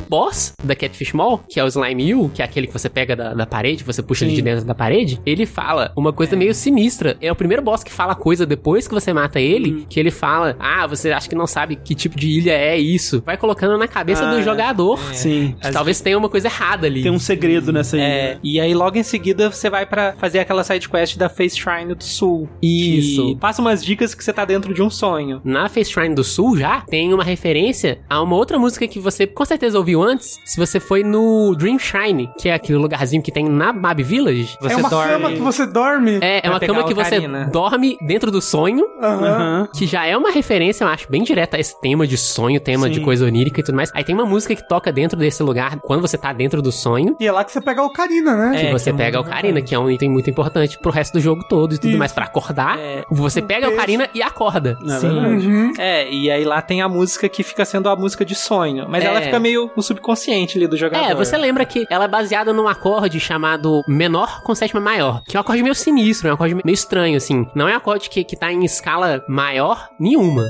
[0.00, 2.88] O boss da Catfish Mall, que é o Slime You, que é aquele que você
[2.88, 6.34] pega da, da parede, você puxa ele de dentro da parede, ele fala uma coisa
[6.36, 7.16] meio sinistra.
[7.20, 10.56] É o primeiro boss que fala coisa depois que você mata ele, que ele fala:
[10.58, 13.22] Ah, você acha que não sabe que tipo de ilha é isso.
[13.26, 14.42] Vai colocando na cabeça Ah, do é.
[14.42, 14.98] jogador.
[15.12, 15.54] Sim.
[15.60, 17.02] que Talvez tenha uma coisa errada ali.
[17.02, 18.04] Tem um segredo nessa ilha.
[18.04, 21.58] É, e aí logo em seguida você vai pra fazer aquela side quest da Face
[21.58, 22.48] Shrine do Sul.
[22.62, 23.36] E Isso.
[23.36, 25.40] passa umas dicas que você tá dentro de um sonho.
[25.44, 29.26] Na Face Shrine do Sul já tem uma referência a uma outra música que você
[29.26, 33.32] com certeza ouviu antes, se você foi no Dream Shrine, que é aquele lugarzinho que
[33.32, 34.56] tem na Mab Village.
[34.60, 35.12] Você é uma dorme.
[35.12, 36.18] cama que você dorme.
[36.20, 37.48] É, é uma cama a que você ocarina.
[37.52, 38.84] dorme dentro do sonho.
[39.00, 39.68] Aham.
[39.74, 42.86] que já é uma referência, eu acho, bem direta a esse tema de sonho, tema
[42.86, 42.92] Sim.
[42.92, 43.90] de coisa onírica e tudo mais.
[43.94, 47.16] Aí tem uma música que toca dentro desse lugar quando você tá dentro do sonho.
[47.18, 48.58] E é lá que você pega a ocarina, né?
[48.60, 50.90] Que É, você que é pega a ocarina, que é um item muito importante pro
[50.90, 51.98] resto do jogo todo e tudo Isso.
[51.98, 52.12] mais.
[52.12, 53.04] Pra acordar, É.
[53.10, 53.74] você pega a Peixe.
[53.74, 54.76] ocarina e acorda.
[54.84, 55.08] É Sim.
[55.08, 55.72] Uhum.
[55.78, 58.86] É, e aí lá tem a música que fica sendo a música de sonho.
[58.88, 59.06] Mas É.
[59.06, 61.10] ela fica meio no subconsciente ali do jogador.
[61.10, 65.36] É, você lembra que ela é baseada num acorde chamado menor com sétima maior, que
[65.36, 67.46] é um acorde meio sinistro, é um acorde meio estranho, assim.
[67.54, 70.46] Não é um acorde que, que tá em escala maior nenhuma.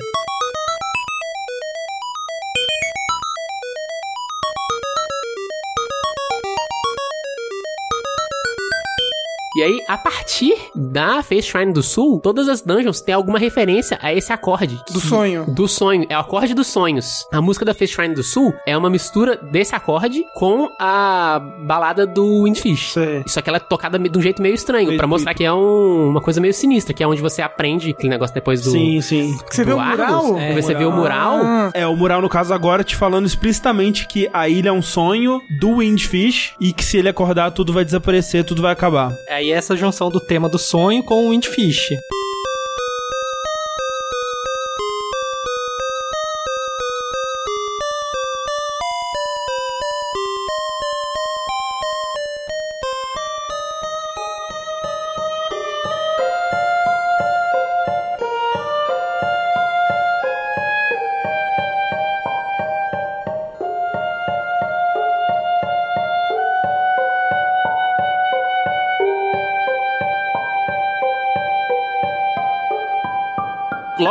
[9.60, 13.98] E aí, a partir da Face Shrine do Sul, todas as dungeons têm alguma referência
[14.00, 14.76] a esse acorde.
[14.90, 15.44] Do que- sonho.
[15.48, 17.26] do sonho, é o acorde dos sonhos.
[17.30, 22.06] A música da Face Shrine do Sul é uma mistura desse acorde com a balada
[22.06, 22.92] do Windfish.
[22.94, 23.22] Sei.
[23.26, 26.08] Só que ela é tocada de um jeito meio estranho, pra mostrar que é um-
[26.08, 28.70] uma coisa meio sinistra, que é onde você aprende aquele negócio depois do.
[28.70, 29.36] Sim, sim.
[29.50, 29.98] Você vê do o Argos.
[30.06, 30.38] mural?
[30.38, 31.38] É, você vê o mural.
[31.74, 35.38] É, o mural, no caso, agora te falando explicitamente que a ilha é um sonho
[35.60, 39.12] do Windfish e que se ele acordar, tudo vai desaparecer, tudo vai acabar.
[39.28, 41.96] Aí essa junção do tema do sonho com o Windfish.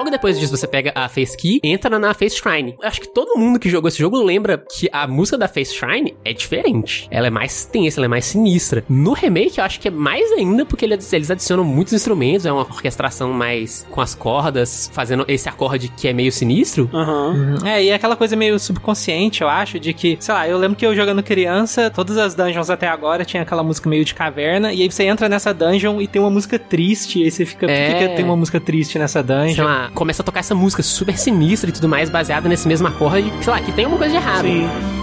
[0.10, 2.76] Logo depois disso, você pega a Face Key, entra na Face Shrine.
[2.82, 5.74] Eu acho que todo mundo que jogou esse jogo lembra que a música da Face
[5.76, 7.08] Shrine é diferente.
[7.12, 8.84] Ela é mais tensa, ela é mais sinistra.
[8.90, 12.52] No remake, eu acho que é mais ainda, porque eles eles adicionam muitos instrumentos, é
[12.52, 16.90] uma orquestração mais com as cordas, fazendo esse acorde que é meio sinistro.
[16.92, 17.60] Aham.
[17.64, 20.76] É, e é aquela coisa meio subconsciente, eu acho, de que, sei lá, eu lembro
[20.76, 24.74] que eu jogando criança, todas as dungeons até agora tinha aquela música meio de caverna,
[24.74, 27.68] e aí você entra nessa dungeon e tem uma música triste, e aí você fica,
[27.68, 28.08] por que É.
[28.08, 29.56] que tem uma música triste nessa dungeon?
[29.56, 32.88] Sei lá, começa a tocar essa música super sinistra e tudo mais, baseada nesse mesmo
[32.88, 33.32] acorde.
[33.42, 34.46] Sei lá, que tem uma coisa de errado.
[34.46, 34.99] Sim.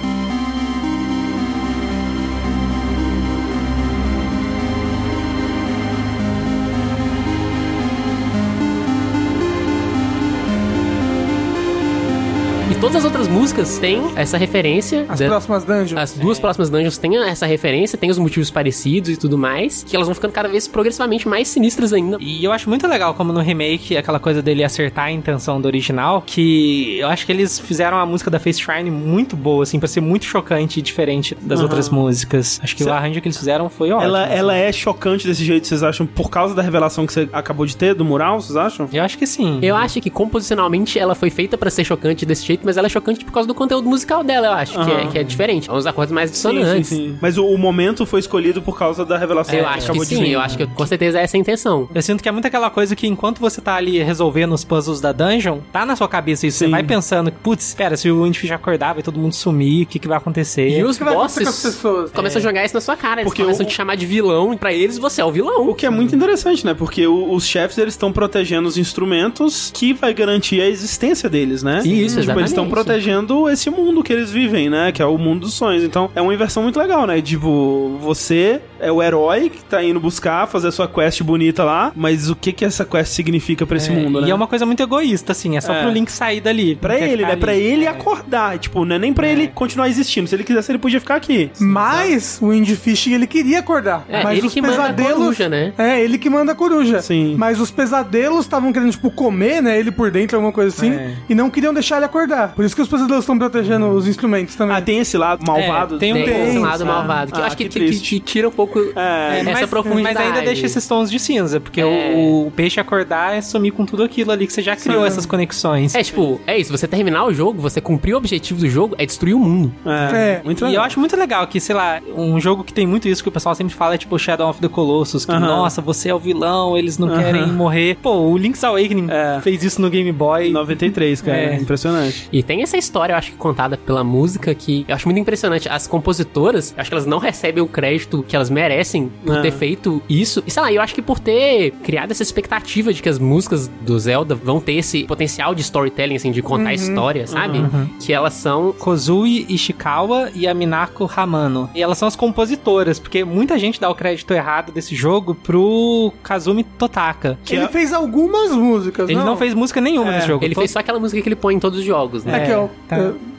[13.56, 15.06] Músicas têm essa referência.
[15.08, 15.98] As da- próximas dungeons.
[16.00, 19.96] as duas próximas dungeons têm essa referência, tem os motivos parecidos e tudo mais, que
[19.96, 22.18] elas vão ficando cada vez progressivamente mais sinistras ainda.
[22.20, 25.66] E eu acho muito legal como no remake, aquela coisa dele acertar a intenção do
[25.66, 29.78] original, que eu acho que eles fizeram a música da Face Shrine muito boa, assim,
[29.78, 32.60] pra ser muito chocante e diferente das outras músicas.
[32.62, 34.04] Acho que Cê- o arranjo que eles fizeram foi ótimo.
[34.06, 34.34] Ela, assim.
[34.34, 36.06] ela é chocante desse jeito, vocês acham?
[36.06, 38.88] Por causa da revelação que você acabou de ter do mural, vocês acham?
[38.92, 39.58] Eu acho que sim.
[39.62, 42.90] Eu acho que composicionalmente ela foi feita pra ser chocante desse jeito, mas ela é
[42.90, 45.66] chocante por causa do conteúdo musical dela, eu acho, que, é, que é diferente.
[45.66, 46.93] São os acordes mais dissonantes.
[47.20, 50.06] Mas o, o momento foi escolhido por causa da revelação Eu que acho que de
[50.06, 50.32] sim, vir.
[50.32, 51.89] eu acho que com certeza essa é a intenção.
[51.94, 55.01] Eu sinto que é muito aquela coisa que enquanto você tá ali resolvendo os puzzles
[55.01, 56.59] da dungeon, tá na sua cabeça isso.
[56.59, 56.70] Você Sim.
[56.70, 60.09] vai pensando, putz, espera, se o Windfish acordar, vai todo mundo sumir, o que, que
[60.09, 60.68] vai acontecer?
[60.78, 62.10] E os que acontecer com as bosses pessoas?
[62.12, 63.20] começam a jogar isso na sua cara.
[63.20, 65.31] Eles Porque começam o- a te chamar de vilão, e pra eles você é o
[65.32, 65.68] vilão.
[65.68, 66.74] O que é muito interessante, né?
[66.74, 71.62] Porque o- os chefes, eles estão protegendo os instrumentos que vai garantir a existência deles,
[71.62, 71.78] né?
[71.78, 72.47] Isso, Tipo, eles exatamente.
[72.48, 74.90] estão protegendo esse mundo que eles vivem, né?
[74.92, 75.82] Que é o mundo dos sonhos.
[75.84, 77.20] Então, é uma inversão muito legal, né?
[77.20, 81.92] Tipo, você é o herói que tá indo buscar, fazer a sua quest bonita lá,
[81.94, 84.28] mas o que que essa quest significa pra esse É, mundo, né?
[84.28, 85.82] E é uma coisa muito egoísta, assim, é só É.
[85.82, 86.76] pro Link sair dali.
[86.76, 87.32] Pra ele, né?
[87.32, 87.40] ali.
[87.40, 87.88] Pra ele É.
[87.88, 88.58] acordar.
[88.58, 90.26] Tipo, não é nem pra ele continuar existindo.
[90.28, 91.50] Se ele quisesse, ele podia ficar aqui.
[91.60, 94.04] Mas o Windfish, ele queria acordar.
[94.08, 95.12] É, mas ele os que manda a pesadelos.
[95.18, 95.72] coruja, né?
[95.76, 97.02] É, ele que manda a coruja.
[97.02, 97.34] Sim.
[97.36, 99.78] Mas os pesadelos estavam querendo, tipo, comer, né?
[99.78, 100.90] Ele por dentro, alguma coisa assim.
[100.92, 101.14] É.
[101.28, 102.52] E não queriam deixar ele acordar.
[102.54, 104.76] Por isso que os pesadelos estão protegendo os instrumentos também.
[104.76, 105.96] Ah, tem esse lado malvado.
[105.96, 108.20] É, tem um- Tem esse lado malvado, que eu Ah, acho que, que que- que
[108.20, 110.14] tira um pouco É, essa mas, profundidade.
[110.14, 111.84] Mas ainda deixa esses tons de cinza, porque É.
[111.84, 115.26] o, o peixe acordar é sumir com tudo aquilo ali que você já criou essas
[115.26, 115.94] conexões.
[115.94, 119.04] É, tipo, é isso, você terminar o jogo, você cumprir o objetivo do jogo, é
[119.06, 119.72] destruir o mundo.
[119.84, 120.42] É, É.
[120.44, 120.84] muito E eu legal.
[120.84, 123.54] acho muito legal que, sei lá, um jogo que tem muito isso que o pessoal
[123.54, 125.40] sempre fala é tipo Shadow of the Colossus, que, Aham.
[125.40, 127.22] nossa, você é o vilão, eles não Aham.
[127.22, 127.96] querem morrer.
[128.02, 129.40] Pô, o Link's Awakening É.
[129.40, 130.50] fez isso no Game Boy.
[130.50, 131.36] 93, cara.
[131.38, 131.54] É.
[131.56, 132.28] Impressionante.
[132.32, 135.68] E tem essa história, eu acho que contada pela música, que eu acho muito impressionante.
[135.68, 139.43] As compositoras, eu acho que elas não recebem o crédito que elas merecem por É.
[139.43, 140.43] ter feito isso.
[140.47, 143.68] E sei lá, eu acho que por ter criado essa expectativa de que as músicas
[143.80, 147.59] do Zelda vão ter esse potencial de storytelling, assim, de contar história, sabe?
[148.01, 148.72] Que elas são.
[148.78, 151.68] Kozui Ishikawa e a Minako Hamano.
[151.74, 156.12] E elas são as compositoras, porque muita gente dá o crédito errado desse jogo pro
[156.22, 157.38] Kazumi Totaka.
[157.44, 160.44] Que ele é- fez algumas músicas, Ele não, fez música nenhuma É, nesse jogo.
[160.44, 162.43] Ele Todo- fez só aquela música que ele põe em todos os jogos, né?
[162.43, 162.66] Aqui, ó.
[162.88, 163.35] Tá, tá, tá, tá, tá, tá, tá.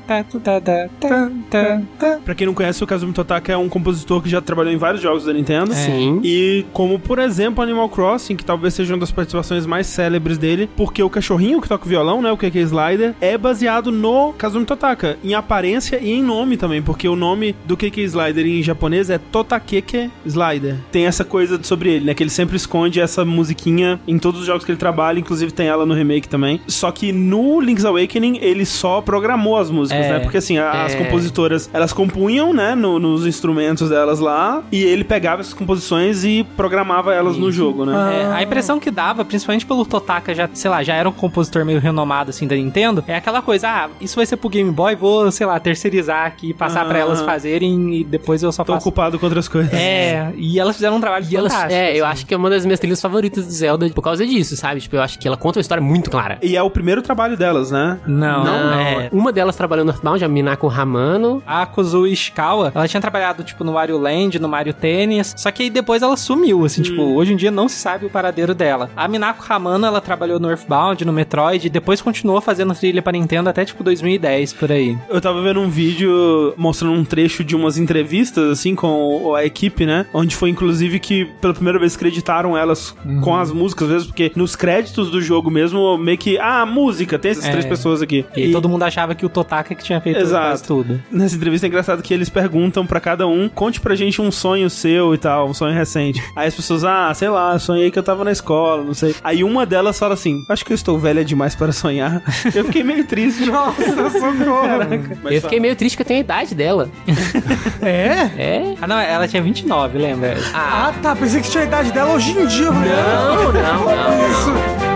[2.24, 5.02] Pra quem não conhece, o Kazumi Totaka é um compositor que já trabalhou em vários
[5.02, 5.74] jogos da Nintendo.
[5.74, 6.22] Sim.
[6.24, 10.70] E como, por exemplo, Animal Crossing, que talvez seja uma das participações mais célebres dele,
[10.76, 14.66] porque o cachorrinho que toca o violão, né, o KK Slider, é baseado no Kazumi
[14.66, 19.10] Totaka, em aparência e em nome também, porque o nome do KK Slider em japonês
[19.10, 20.76] é Totakeke Slider.
[20.92, 24.48] Tem essa coisa sobre ele, né, que ele sempre esconde essa musiquinha em todos os
[24.48, 26.62] jogos que ele trabalha, inclusive tem ela no remake também.
[26.68, 30.10] Só que no Link's Awakening, ele só programou as músicas, É.
[30.14, 30.98] né, porque assim, a- as É.
[30.98, 36.44] compositoras, elas compunham, né, no- nos instrumentos delas lá, e ele pegava essas composições e
[36.56, 37.94] programava elas no jogo, né?
[37.96, 38.14] Ah.
[38.14, 41.66] É, a impressão que dava, principalmente pelo Totaka, já, sei lá, já era um compositor
[41.66, 44.96] meio renomado assim da Nintendo, é aquela coisa, ah, isso vai ser pro Game Boy,
[44.96, 46.86] vou, sei lá, terceirizar aqui, passar Ah.
[46.86, 48.88] pra elas fazerem e depois eu só Tô faço.
[48.88, 49.72] ocupado com outras coisas.
[49.74, 51.80] É, e elas fizeram um trabalho E elas, fantástico.
[51.80, 52.14] é, eu assim.
[52.14, 54.82] acho que é uma das minhas trilhas favoritas do Zelda por causa disso, sabe?
[54.82, 56.38] Tipo, eu acho que ela conta uma história muito clara.
[56.42, 57.98] E é o primeiro trabalho delas, né?
[58.08, 59.10] Não, Não, é.
[59.12, 61.42] Uma delas trabalhou no Earthbound, a Minako Hamano.
[61.46, 65.64] A Kozui Ishikawa, ela tinha trabalhado, tipo, no Mario Land, no Mario Tennis, só que
[65.64, 68.90] aí depois ela sumiu, assim, tipo, hoje em dia não se sabe o paradeiro dela.
[68.96, 73.12] A Minako Hamano, ela trabalhou no Earthbound, no Metroid, e depois continuou fazendo trilha pra
[73.12, 74.98] Nintendo até, tipo, 2010, por aí.
[75.10, 79.86] Eu tava vendo um vídeo mostrando um trecho de umas entrevistas, assim, com a equipe,
[79.86, 80.06] né?
[80.14, 84.32] Onde foi, inclusive, que pela primeira vez creditaram elas com as músicas, às vezes, porque
[84.36, 87.52] nos créditos do jogo mesmo, meio que, ah, música, tem essas É.
[87.52, 88.26] três pessoas aqui.
[88.36, 90.64] E, todo mundo achava que o Totaka que tinha feito Exato.
[90.64, 91.02] tudo.
[91.12, 94.70] Nessa entrevista é engraçado que eles perguntam pra cada um, conte pra gente um sonho
[94.70, 96.22] seu e tal, um sonho recente.
[96.36, 99.16] Aí as pessoas, ah, sei lá, sonhei que eu tava na escola, não sei.
[99.24, 102.22] Aí uma delas fala assim, acho que eu estou velha demais para sonhar.
[102.54, 103.46] Eu fiquei meio triste.
[103.50, 104.80] Nossa, socorro.
[105.22, 106.90] Mas eu fiquei meio triste que eu tenho a idade dela.
[107.82, 108.32] É?
[108.38, 108.76] É?
[108.82, 110.36] Ah, não, ela tinha 29, lembra?
[110.54, 111.16] Ah, tá.
[111.16, 112.72] Pensei que tinha a idade dela hoje em dia.
[112.72, 114.30] Não, não, não.
[114.30, 114.87] Isso.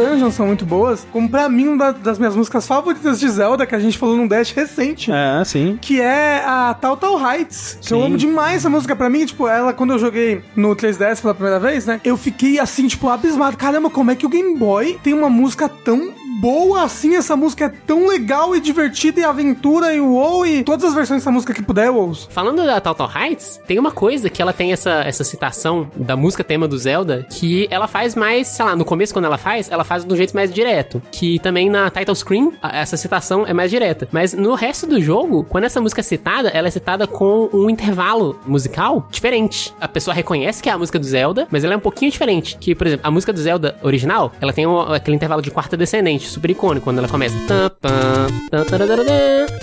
[0.00, 3.74] Dungeons são muito boas, como pra mim uma das minhas músicas favoritas de Zelda, que
[3.74, 5.10] a gente falou num Dash recente.
[5.12, 5.78] É, sim.
[5.80, 7.78] Que é a Tal Tal Heights.
[7.82, 8.06] Que eu Sim.
[8.06, 8.94] amo demais essa música.
[8.96, 12.00] Pra mim, tipo, ela, quando eu joguei no 3DS pela primeira vez, né?
[12.04, 13.56] Eu fiquei assim, tipo, abismado.
[13.56, 17.16] Caramba, como é que o Game Boy tem uma música tão boa assim?
[17.16, 21.20] Essa música é tão legal e divertida e aventura e uou e todas as versões
[21.20, 22.00] dessa música que puder eu.
[22.30, 26.42] Falando da Total Heights, tem uma coisa que ela tem essa, essa citação da música
[26.44, 29.84] tema do Zelda, que ela faz mais, sei lá, no começo quando ela faz, ela
[29.84, 31.02] faz de um jeito mais direto.
[31.10, 34.08] Que também na title screen, essa citação é mais direta.
[34.12, 37.68] Mas no resto do jogo, quando essa música é citada, ela é citada com um
[37.68, 39.74] intervalo musical diferente.
[39.80, 42.56] A pessoa reconhece que é a música do Zelda, mas ela é um pouquinho diferente.
[42.58, 45.76] Que, por exemplo, a música do Zelda original, ela tem um- aquele intervalo de quarta
[45.76, 47.34] descendente, super icônico, quando ela começa.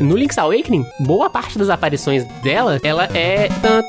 [0.02, 3.48] No Link's Awakening, boa parte das aparições dela, ela é.
[3.62, 3.84] tam.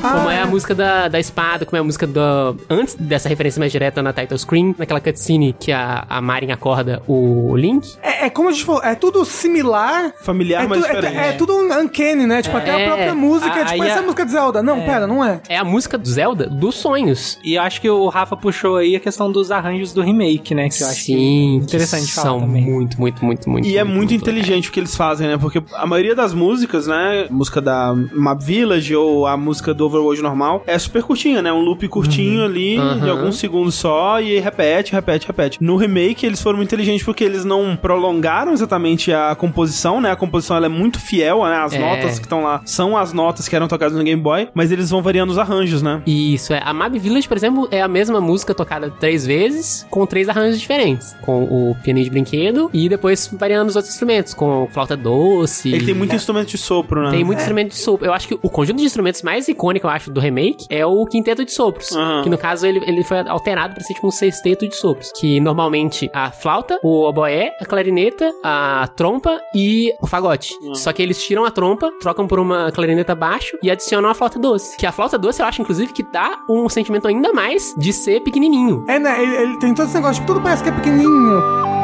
[0.00, 2.56] Como é a música da, da espada, como é a música do.
[2.70, 7.02] Antes dessa referência mais direta na title screen, naquela cutscene que a, a Marin acorda
[7.06, 7.96] o Link.
[8.02, 10.12] É, é como a gente falou, é tudo similar.
[10.22, 11.16] Familiar, é, mas tu- é, diferente.
[11.18, 12.42] é tudo um uncanny, né?
[12.42, 14.62] Tipo, até a É, própria música, a- tipo, essa a- música de Zelda.
[14.62, 15.40] Não, pera, não é.
[15.48, 17.38] É a música do Zelda dos sonhos.
[17.44, 20.68] E eu acho que o Rafa puxou aí a questão dos arranjos do remake, né?
[20.68, 22.62] Que eu acho Sim, que é interessante que falar são também.
[22.64, 23.68] muito, muito, muito, muito.
[23.68, 25.36] E é muito inteligente o que eles fazem, né?
[25.38, 27.26] Porque a maioria das músicas, né?
[27.30, 31.52] Música da Map Village ou a música do Overworld normal é super curtinha, né?
[31.52, 33.10] Um loop curtinho ali, de Uhum.
[33.10, 35.58] alguns segundos só, e repete, repete, repete.
[35.62, 40.10] No remake, eles foram muito inteligentes porque eles não prolongaram exatamente a composição, né?
[40.10, 41.56] A composição ela é muito fiel, né?
[41.56, 41.78] As É.
[41.78, 44.90] notas que estão lá são as notas que eram tocadas no Game Boy, mas eles
[44.90, 46.02] vão variando os arranjos, né?
[46.06, 46.60] Isso, é.
[46.64, 50.60] A Mab Village, por exemplo, é a mesma música tocada três vezes, com três arranjos
[50.60, 51.16] diferentes.
[51.22, 55.72] Com o pianinho de brinquedo e depois variando os outros instrumentos, com flauta doce.
[55.72, 57.12] Ele tem muito instrumento de sopro, né?
[57.12, 58.06] Tem muito instrumento de sopro.
[58.06, 61.06] Eu acho que o conjunto de instrumentos mais icônico, eu acho, do remake é o
[61.06, 61.92] quinteto de sopros.
[61.92, 62.22] Aham.
[62.22, 65.10] Que no caso ele, ele foi alterado pra ser tipo um sexteto de sopros.
[65.18, 70.52] Que normalmente a flauta, o oboé, a clarineta, a trompa e o fagote.
[70.74, 74.38] Só que eles tiram a trompa, trocam por uma clarineta baixo e adicionam a flauta
[74.38, 74.76] doce.
[74.76, 78.20] Que a flauta doce eu acho, inclusive, que dá um sentimento ainda mais de ser
[78.20, 78.84] pequenininho.
[78.86, 79.22] É, né?
[79.22, 81.75] Ele, ele tem todo esse negócio, tudo parece que é pequenininho.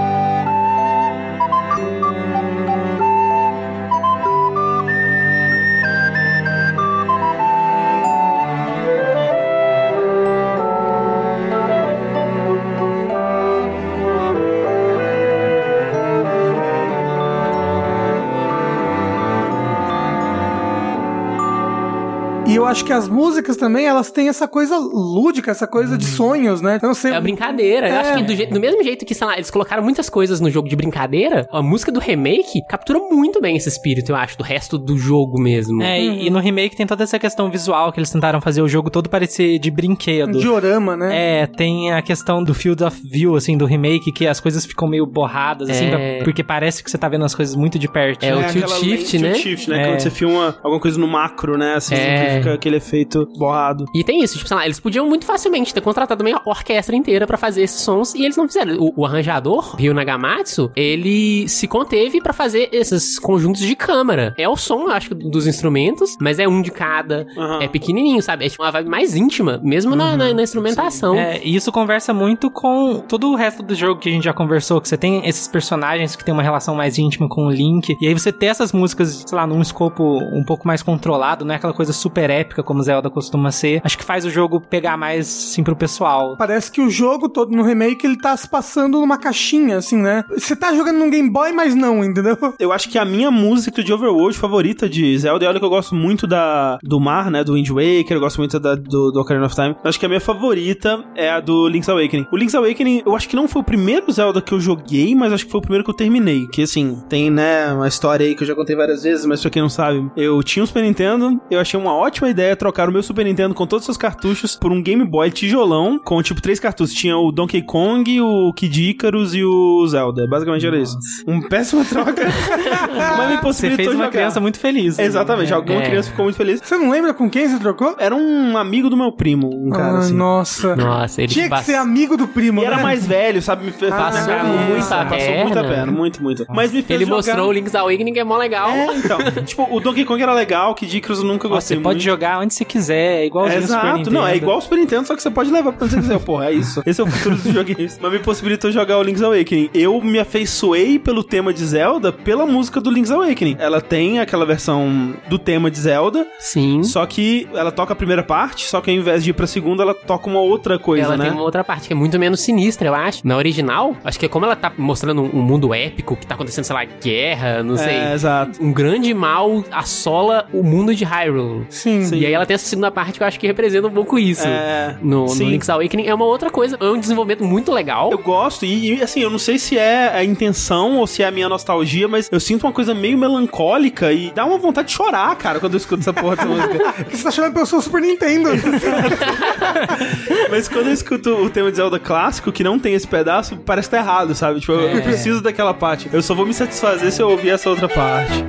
[22.73, 26.77] Acho que as músicas também, elas têm essa coisa lúdica, essa coisa de sonhos, né?
[26.77, 27.09] Então você.
[27.11, 27.89] É a brincadeira.
[27.89, 27.99] Eu É.
[27.99, 30.51] acho que do, jeito- do mesmo jeito que, sei lá, eles colocaram muitas coisas no
[30.51, 34.45] jogo de brincadeira, a música do remake captura muito bem esse espírito, eu acho, do
[34.45, 35.83] resto do jogo mesmo.
[35.83, 38.69] É, e, e no remake tem toda essa questão visual que eles tentaram fazer o
[38.69, 40.39] jogo todo parecer de brinquedo.
[40.41, 41.43] Diorama, né?
[41.43, 44.89] É, tem a questão do field of view, assim, do remake, que as coisas ficam
[44.89, 45.91] meio borradas, assim, É.
[46.17, 48.25] pra- porque parece que você tá vendo as coisas muito de perto.
[48.25, 49.33] É, o É, tilt aquela shift, né?
[49.33, 49.83] Tilt shift, né?
[49.83, 49.87] É.
[49.89, 51.75] Quando você filma alguma coisa no macro, né?
[51.75, 52.25] Assim, É.
[52.31, 53.85] que fica aquele efeito borrado.
[53.95, 57.27] E tem isso, tipo, sei lá, eles podiam muito facilmente ter contratado uma orquestra inteira
[57.27, 58.77] pra fazer esses sons e eles não fizeram.
[58.79, 64.35] O, o arranjador, Ryo Nagamatsu, ele se conteve pra fazer esses conjuntos de câmara.
[64.39, 67.27] É o som, eu acho, dos instrumentos, mas é um de cada.
[67.37, 67.63] Aham.
[67.63, 68.45] É pequenininho, sabe?
[68.47, 71.15] É tipo uma vibe mais íntima, mesmo na, na- na instrumentação.
[71.17, 74.33] É, e isso conversa muito com todo o resto do jogo que a gente já
[74.33, 77.97] conversou, que você tem esses personagens que tem uma relação mais íntima com o Link,
[78.01, 81.53] e aí você ter essas músicas, sei lá, num escopo um pouco mais controlado, não
[81.55, 84.97] é aquela coisa super épica como Zelda costuma ser, acho que faz o jogo pegar
[84.97, 86.37] mais, sim, pro pessoal.
[86.37, 90.25] Parece que o jogo todo no remake ele tá se passando numa caixinha, assim, né?
[90.31, 92.37] Você tá jogando num Game Boy, mas não, entendeu?
[92.59, 95.71] Eu acho que a minha música de Overworld favorita de Zelda, e olha que eu
[95.71, 99.21] gosto muito da do mar, né, do Wind Waker, eu gosto muito da, do, do
[99.21, 99.77] Ocarina of Time.
[99.83, 102.27] Eu acho que a minha favorita é a do Link's Awakening.
[102.33, 105.33] O Link's Awakening, eu acho que não foi o primeiro Zelda que eu joguei, mas
[105.33, 106.47] acho que foi o primeiro que eu terminei.
[106.49, 109.51] Que assim, tem, né, uma história aí que eu já contei várias vezes, mas pra
[109.51, 112.93] quem não sabe, eu tinha um Super Nintendo, eu achei uma ótima ideia trocar o
[112.93, 116.41] meu Super Nintendo com todos os seus cartuchos por um Game Boy tijolão, com tipo
[116.43, 116.95] três cartuchos.
[116.95, 120.27] Tinha o Donkey Kong, o Kid Icarus e o Zelda.
[120.29, 120.97] Basicamente era isso.
[121.27, 122.23] Um péssima troca.
[123.17, 124.11] mas me Você possibilitou fez uma jogar.
[124.11, 124.97] criança muito feliz.
[124.99, 125.05] né?
[125.05, 125.87] Exatamente, alguma É.
[125.89, 126.61] criança ficou muito feliz.
[126.63, 127.95] Você não lembra com quem você trocou?
[127.99, 130.15] Era um amigo do meu primo, um cara Ai, assim.
[130.15, 130.77] nossa.
[130.77, 132.83] Nossa, ele Tinha que ser amigo do primo, E era né?
[132.83, 133.65] mais velho, sabe?
[133.67, 135.45] Me fez Ah, passou passou muita Passou perna.
[135.45, 136.47] muita perna, muito, muito.
[136.49, 137.17] Mas me fez Ele jogar...
[137.17, 138.71] mostrou o Link's Awakening, que é mó legal.
[138.71, 139.19] É, então.
[139.45, 142.05] tipo, o Donkey Kong era legal, que Dicros eu nunca Nossa, gostei você pode muito.
[142.23, 144.11] Jogar onde você quiser, é igualzinho o Super Exato, Nintendo.
[144.13, 146.19] não, é igual o Super Nintendo, só que você pode levar pra onde você quiser.
[146.21, 146.83] Porra, é isso.
[146.87, 147.99] Esse é o futuro dos joguinhos.
[148.01, 149.71] Mas me possibilitou jogar o Link's Awakening.
[149.75, 153.57] Eu me afeiçoei pelo tema de Zelda pela música do Link's Awakening.
[153.59, 156.85] Ela tem aquela versão do tema de Zelda, Sim.
[156.85, 159.83] só que ela toca a primeira parte, só que ao invés de ir pra segunda,
[159.83, 161.25] ela toca uma outra coisa, ela né?
[161.25, 163.27] tem uma outra parte que é muito menos sinistra, eu acho.
[163.27, 166.35] Na original, acho que é como ela tá mostrando um, um mundo épico, que tá
[166.35, 167.95] acontecendo, sei lá, guerra, não sei.
[167.95, 168.63] É, exato.
[168.63, 171.67] Um grande mal assola o mundo de Hyrule.
[171.69, 172.03] Sim.
[172.17, 172.23] Sim.
[172.23, 174.47] E aí ela tem essa segunda parte que eu acho que representa um pouco isso.
[174.47, 175.33] É, No, no.
[175.45, 178.11] Link's Awakening é uma outra coisa, é um desenvolvimento muito legal.
[178.11, 181.27] Eu gosto, e, e, assim, eu não sei se é a intenção ou se é
[181.27, 184.95] a minha nostalgia, mas eu sinto uma coisa meio melancólica e dá uma vontade de
[184.95, 186.93] chorar, cara, quando eu escuto essa porra dessa música.
[187.03, 188.51] Porque você tá chamando pelo seu Super Nintendo.
[190.51, 193.89] Mas quando eu escuto o tema de Zelda clássico, que não tem esse pedaço, parece
[193.89, 194.61] que tá errado, sabe?
[194.61, 196.09] Tipo, eu- eu preciso daquela parte.
[196.13, 198.45] Eu só vou me satisfazer se eu ouvir essa outra parte.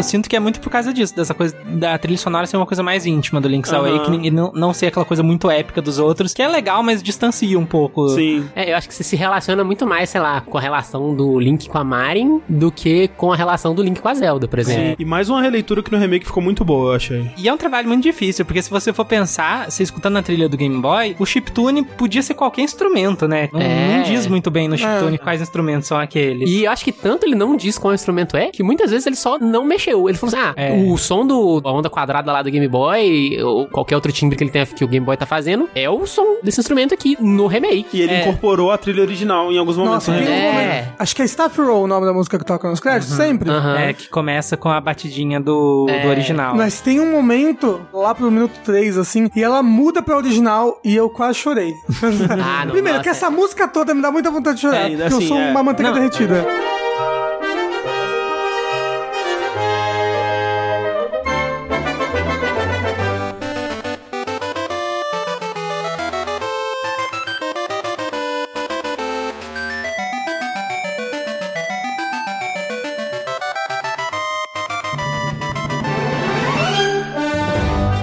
[0.00, 2.64] Eu sinto que é muito por causa disso, dessa coisa da trilha sonora ser uma
[2.66, 3.86] coisa mais íntima do Link's Aham.
[3.88, 7.02] Awakening e não, não ser aquela coisa muito épica dos outros, que é legal, mas
[7.02, 8.08] distancia um pouco.
[8.10, 8.48] Sim.
[8.56, 11.38] É, eu acho que você se relaciona muito mais, sei lá, com a relação do
[11.38, 14.58] Link com a Marin do que com a relação do Link com a Zelda, por
[14.58, 14.96] exemplo.
[14.98, 17.30] E mais uma releitura que no remake ficou muito boa, eu achei.
[17.36, 20.48] E é um trabalho muito difícil, porque se você for pensar, você escutando a trilha
[20.48, 23.50] do Game Boy, o chiptune podia ser qualquer instrumento, né?
[23.52, 23.96] Não, É.
[23.98, 26.48] não diz muito bem no chiptune quais instrumentos são aqueles.
[26.48, 29.16] E eu acho que tanto ele não diz qual instrumento é, que muitas vezes ele
[29.16, 29.89] só não mexeu.
[29.92, 30.72] Ele falou assim: ah, É.
[30.86, 34.44] o som do a onda quadrada lá do Game Boy, ou qualquer outro timbre que
[34.44, 37.46] ele tenha que o Game Boy tá fazendo, é o som desse instrumento aqui no
[37.46, 37.86] remake.
[37.92, 38.20] E ele É.
[38.22, 40.08] incorporou a trilha original em alguns momentos.
[40.08, 40.24] Nossa, né?
[40.30, 40.52] É.
[40.52, 40.94] momento.
[40.98, 43.50] Acho que é Staff Roll o nome da música que toca nos créditos, sempre.
[43.50, 43.78] Aham.
[43.78, 46.02] É, que começa com a batidinha do, É.
[46.02, 46.54] do original.
[46.54, 50.94] Mas tem um momento lá pro minuto 3, assim, e ela muda pra original e
[50.94, 51.72] eu quase chorei.
[52.42, 54.88] Ah, não, Primeiro, nossa, que essa música toda me dá muita vontade de chorar, É,
[54.90, 55.50] porque assim, eu sou é.
[55.50, 55.98] uma manteiga Não.
[55.98, 56.46] derretida.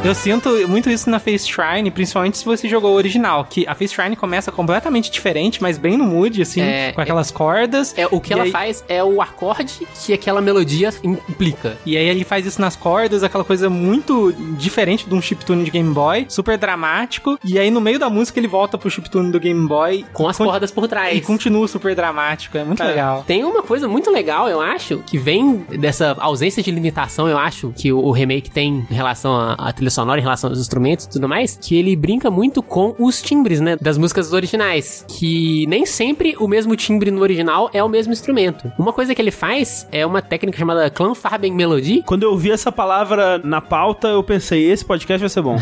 [0.07, 3.75] Eu sinto muito isso na Face Shrine, principalmente se você jogou o original, que a
[3.75, 7.93] Face Shrine começa completamente diferente, mas bem no mood, assim, É, com aquelas cordas.
[7.97, 11.77] É, o que ela aí- faz é o acorde que aquela melodia implica.
[11.85, 15.71] E aí ele faz isso nas cordas, aquela coisa muito diferente de um chiptune de
[15.71, 17.37] Game Boy, super dramático.
[17.43, 20.37] E aí no meio da música ele volta pro chiptune do Game Boy Com as
[20.37, 21.17] con- cordas por trás.
[21.17, 22.57] e continua super dramático.
[22.57, 22.87] É muito É.
[22.87, 23.25] legal.
[23.27, 27.73] Tem uma coisa muito legal, eu acho, que vem dessa ausência de limitação, eu acho,
[27.75, 31.09] que o, remake tem em relação à, à trilha sonora, em relação aos instrumentos e
[31.09, 35.85] tudo mais, que ele brinca muito com os timbres, né, das músicas originais, que nem
[35.85, 38.71] sempre o mesmo timbre no original é o mesmo instrumento.
[38.77, 42.71] Uma coisa que ele faz é uma técnica chamada Clanfarben Melody, Quando eu vi essa
[42.71, 45.57] palavra na pauta, eu pensei, esse podcast vai ser bom.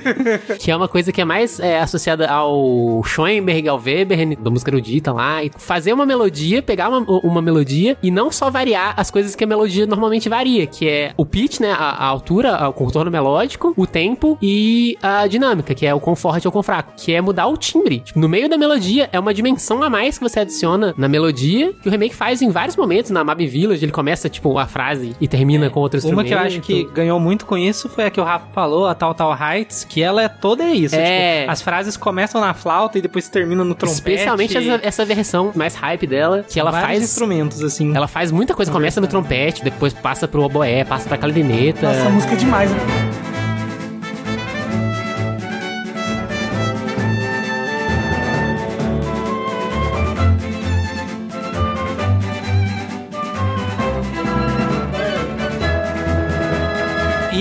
[0.58, 4.70] que é uma coisa que é mais é, associada ao Schoenberg, ao Weber, da música
[4.70, 9.10] erudita lá, e fazer uma melodia, pegar uma, uma melodia e não só variar as
[9.10, 12.72] coisas que a melodia normalmente varia, que é o pitch, né, a, a altura, o
[12.72, 16.92] contorno melódico, o tempo e a dinâmica, que é o quão forte ou quão fraco,
[16.96, 18.00] que é mudar o timbre.
[18.00, 21.72] Tipo, no meio da melodia é uma dimensão a mais que você adiciona na melodia,
[21.82, 25.14] que o remake faz em vários momentos, na Mab Village, ele começa, tipo, a frase
[25.20, 26.18] e termina com outro instrumento.
[26.18, 28.86] Uma que eu acho que ganhou muito com isso foi a que o Rafa falou,
[28.86, 30.94] a Tal Tal Heights, que ela é toda isso.
[30.94, 31.40] É.
[31.40, 33.98] Tipo, as frases começam na flauta e depois terminam no trompete.
[33.98, 37.94] Especialmente essa, essa versão mais hype dela, que ela Vários faz instrumentos, assim.
[37.94, 41.86] Ela faz muita coisa, começa no trompete, depois passa pro oboé, passa pra clarineta.
[41.88, 42.70] Nossa, a música é demais.
[42.70, 43.25] né?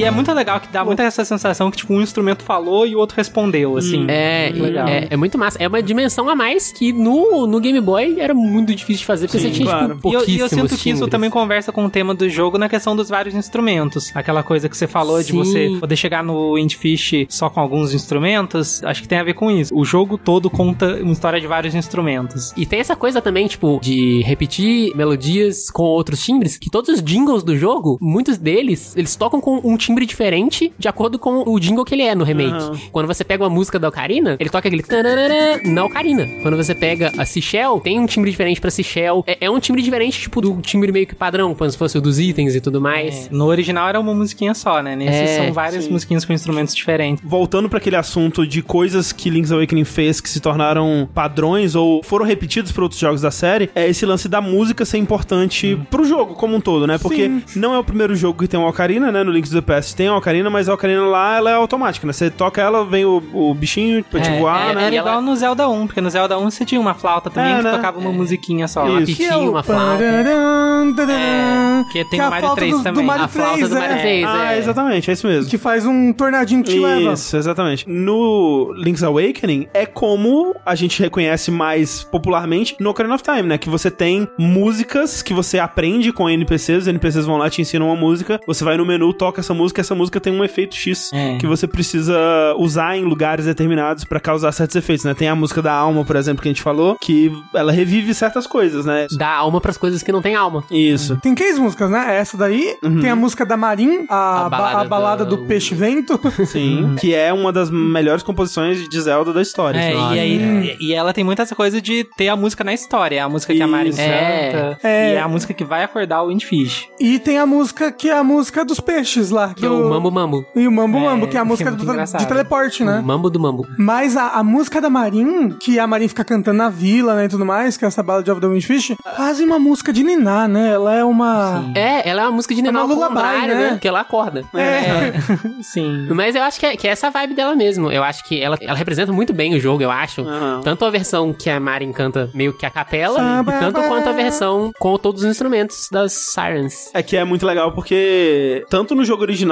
[0.08, 3.00] É muito legal que dá muita essa sensação que, tipo, um instrumento falou e o
[3.00, 4.06] outro respondeu, assim.
[4.08, 4.88] É, Muito legal.
[4.88, 5.58] é, é muito massa.
[5.62, 9.28] É uma dimensão a mais que no, no Game Boy era muito difícil de fazer,
[9.28, 9.96] porque Sim, você tinha, claro.
[9.96, 11.12] tipo, E eu, e eu pouquíssimos sinto que isso timbres.
[11.12, 14.12] também conversa com o tema do jogo na questão dos vários instrumentos.
[14.16, 15.38] Aquela coisa que você falou de Sim.
[15.38, 19.50] você poder chegar no Windfish só com alguns instrumentos, acho que tem a ver com
[19.52, 19.76] isso.
[19.76, 22.54] O jogo todo conta uma história de vários instrumentos.
[22.58, 27.02] E tem essa coisa também, tipo, de repetir melodias com outros timbres, que todos os
[27.04, 31.44] jingles do jogo, muitos deles, eles tocam com um timbre timbre diferente de acordo com
[31.50, 32.52] o jingle que ele é no remake.
[32.52, 32.78] Aham.
[32.92, 36.28] Quando você pega uma música da Ocarina, ele toca aquele tararara na Ocarina.
[36.42, 39.24] Quando você pega a Seashell, tem um timbre diferente pra Seashell.
[39.26, 42.02] É, é um timbre diferente, tipo, do timbre meio que padrão, como se fosse o
[42.02, 43.30] dos itens e tudo mais.
[43.30, 44.96] No original era uma musiquinha só, né?
[44.96, 47.24] Nesse É, são várias musiquinhas com instrumentos diferentes.
[47.26, 52.04] Voltando pra aquele assunto de coisas que Link's Awakening fez que se tornaram padrões ou
[52.04, 56.04] foram repetidos por outros jogos da série, é esse lance da música ser importante pro
[56.04, 56.98] jogo como um todo, né?
[56.98, 59.24] Porque não é o primeiro jogo que tem uma ocarina, né?
[59.24, 62.12] No Link's the Past tem uma ocarina, mas a ocarina lá ela é automática, né?
[62.14, 64.84] Você toca ela, vem o, o bichinho pra te É, voar, é, né?
[64.86, 67.30] Era E ela- igual no Zelda 1, porque no Zelda 1 você tinha uma flauta
[67.30, 67.72] também É, que né?
[67.72, 68.84] tocava uma musiquinha só.
[68.84, 68.92] Isso.
[68.92, 69.30] Uma Que pitinha.
[69.38, 70.04] tinha uma flauta.
[70.04, 73.06] É, que tem é no a Mario flauta 3 do, do também.
[73.06, 74.00] Mario A flauta 3, do Mario é.
[74.02, 74.58] 3, Ah, é.
[74.58, 75.50] exatamente, é isso mesmo.
[75.50, 77.14] Que faz um tornadinho que te leva.
[77.14, 77.88] Isso, exatamente.
[77.90, 83.58] No Link's Awakening é como a gente reconhece mais popularmente no Ocarina of Time, né?
[83.58, 87.88] Que você tem músicas que você aprende com NPCs, os NPCs vão lá te ensinam
[87.88, 91.12] uma música, você vai no menu, toca essa música, essa música tem um efeito X
[91.14, 91.38] É.
[91.38, 92.16] que você precisa
[92.58, 95.14] usar em lugares determinados pra causar certos efeitos, né?
[95.14, 98.46] Tem a música da alma, por exemplo, que a gente falou, que ela revive certas
[98.48, 99.08] coisas, né?
[99.18, 100.64] Dá alma pras coisas que não tem alma.
[100.72, 101.18] Isso.
[101.22, 102.18] Tem três músicas, né?
[102.18, 103.02] Essa daí, Uhum.
[103.02, 106.20] tem a música da Marin, a, A ba- balada a balada do, do- Peixe-Vento.
[106.46, 106.96] Sim.
[107.00, 109.80] que é uma das melhores composições de Zelda da história.
[109.80, 113.18] É, e, aí, e ela tem muita essa coisa de ter a música na história.
[113.18, 113.98] É a música que a Marin Isso.
[114.00, 114.78] canta.
[114.84, 115.12] É.
[115.14, 116.88] E é a música que vai acordar o Windfish.
[117.00, 119.54] e tem a música que é a música dos peixes lá.
[119.56, 120.46] Que é o Mambo Mambo.
[120.56, 122.84] E o Mambo É, Mambo, que é a que é música muito do- de teleporte,
[122.84, 123.00] né?
[123.00, 123.66] O Mambo do Mambo.
[123.78, 127.30] Mas a, a música da Marin, que a Marin fica cantando na vila, né, e
[127.30, 130.70] tudo mais, que é essa Ballad of the Windfish, quase uma música de Niná, né?
[130.74, 131.64] Ela é uma...
[131.76, 133.62] É, ela é uma música de uma Nenal ao contrário, né?
[133.64, 133.70] né?
[133.72, 134.44] Porque ela acorda.
[134.54, 135.14] É.
[135.62, 136.08] Sim.
[136.12, 137.92] Mas eu acho que é, que é essa vibe dela mesmo.
[137.92, 140.22] Eu acho que ela, ela representa muito bem o jogo, eu acho.
[140.22, 140.62] Aham.
[140.64, 144.12] Tanto a versão que a Marin canta meio que a capela, Samba, tanto quanto a
[144.12, 146.90] versão com todos os instrumentos das Sirens.
[146.94, 149.45] É que é muito legal porque, tanto no jogo original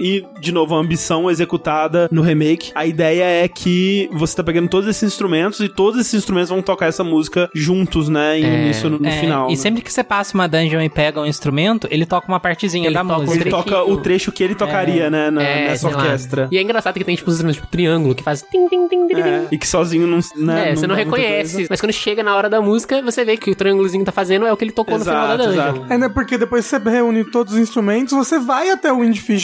[0.00, 4.68] e, de novo, a ambição executada no remake, a ideia é que você tá pegando
[4.68, 8.38] todos esses instrumentos e todos esses instrumentos vão tocar essa música juntos, né?
[8.38, 8.64] Em É.
[8.64, 9.48] início no, no É, final.
[9.48, 9.56] e né?
[9.56, 12.94] sempre que você passa uma dungeon e pega um instrumento, ele toca uma partezinha Ele
[12.94, 13.42] da toca música.
[13.42, 15.30] Ele toca o trecho que ele tocaria, né?
[15.30, 16.02] na- É, nessa sei lá.
[16.02, 16.48] orquestra.
[16.50, 19.06] E é engraçado que tem, tipo, os instrumentos tipo triângulo, que faz tim, tim, tim,
[19.08, 19.46] tim, É, tim.
[19.52, 20.18] E que sozinho não.
[20.36, 21.66] Né, É, você não dá muita reconhece.
[21.68, 24.52] Mas quando chega na hora da música, você vê que o triângulozinho tá fazendo é
[24.52, 25.62] o que ele tocou no final da Exato, dungeon.
[25.74, 25.92] exato.
[25.92, 26.08] É, né?
[26.08, 29.02] Porque depois você reúne todos os instrumentos, você vai até o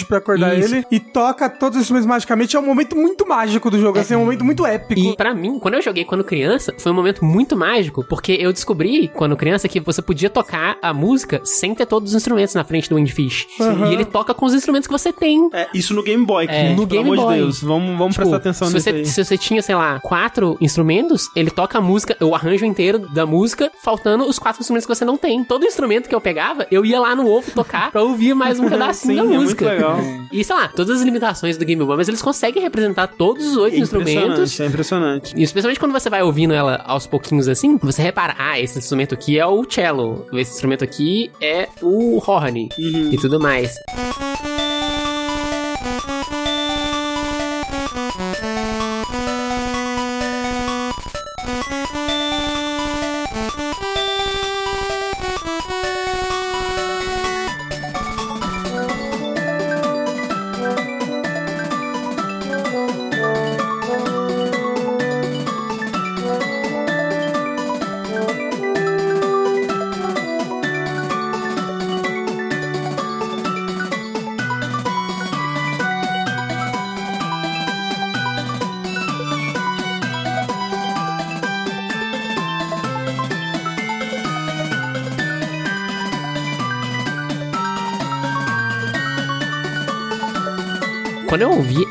[0.09, 0.75] Pra acordar Isso.
[0.75, 2.57] ele e toca todos os instrumentos magicamente.
[2.57, 5.01] É um momento muito mágico do jogo, assim, é um momento muito épico.
[5.01, 8.53] E pra mim, quando eu joguei quando criança, foi um momento muito mágico, porque eu
[8.53, 12.65] descobri, quando criança, que você podia tocar a música sem ter todos os instrumentos na
[12.65, 13.47] frente do Windfish.
[13.91, 15.49] E ele toca com os instrumentos que você tem.
[15.53, 16.47] É, isso no Game Boy.
[16.47, 17.37] que, É, no pelo Game amor Boy.
[17.37, 17.63] de Deus.
[17.63, 19.07] Vamos, vamos Tipo, prestar atenção se nisso você, aí.
[19.07, 23.27] se você tinha, sei lá, quatro instrumentos, ele toca a música, o arranjo inteiro da
[23.27, 25.43] música, faltando os quatro instrumentos que você não tem.
[25.45, 28.69] Todo instrumento que eu pegava, eu ia lá no ovo tocar pra ouvir mais um
[28.71, 29.65] pedacinho Sim, da é muito música.
[29.79, 29.99] Legal.
[30.31, 33.57] E sei lá, todas as limitações do Game Boy, mas eles conseguem representar todos os
[33.57, 34.61] oito É instrumentos.
[34.61, 35.33] é impressionante.
[35.35, 39.15] E especialmente quando você vai ouvindo ela aos pouquinhos assim, você repara, ah, esse instrumento
[39.15, 43.11] aqui é o cello, esse instrumento aqui é o horn Uhum.
[43.11, 43.75] e tudo mais.
[43.95, 44.28] Quando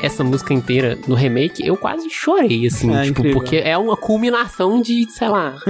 [0.08, 3.40] essa música inteira no remake, eu quase chorei, assim, É tipo, incrível.
[3.40, 5.54] porque é uma culminação de, sei lá.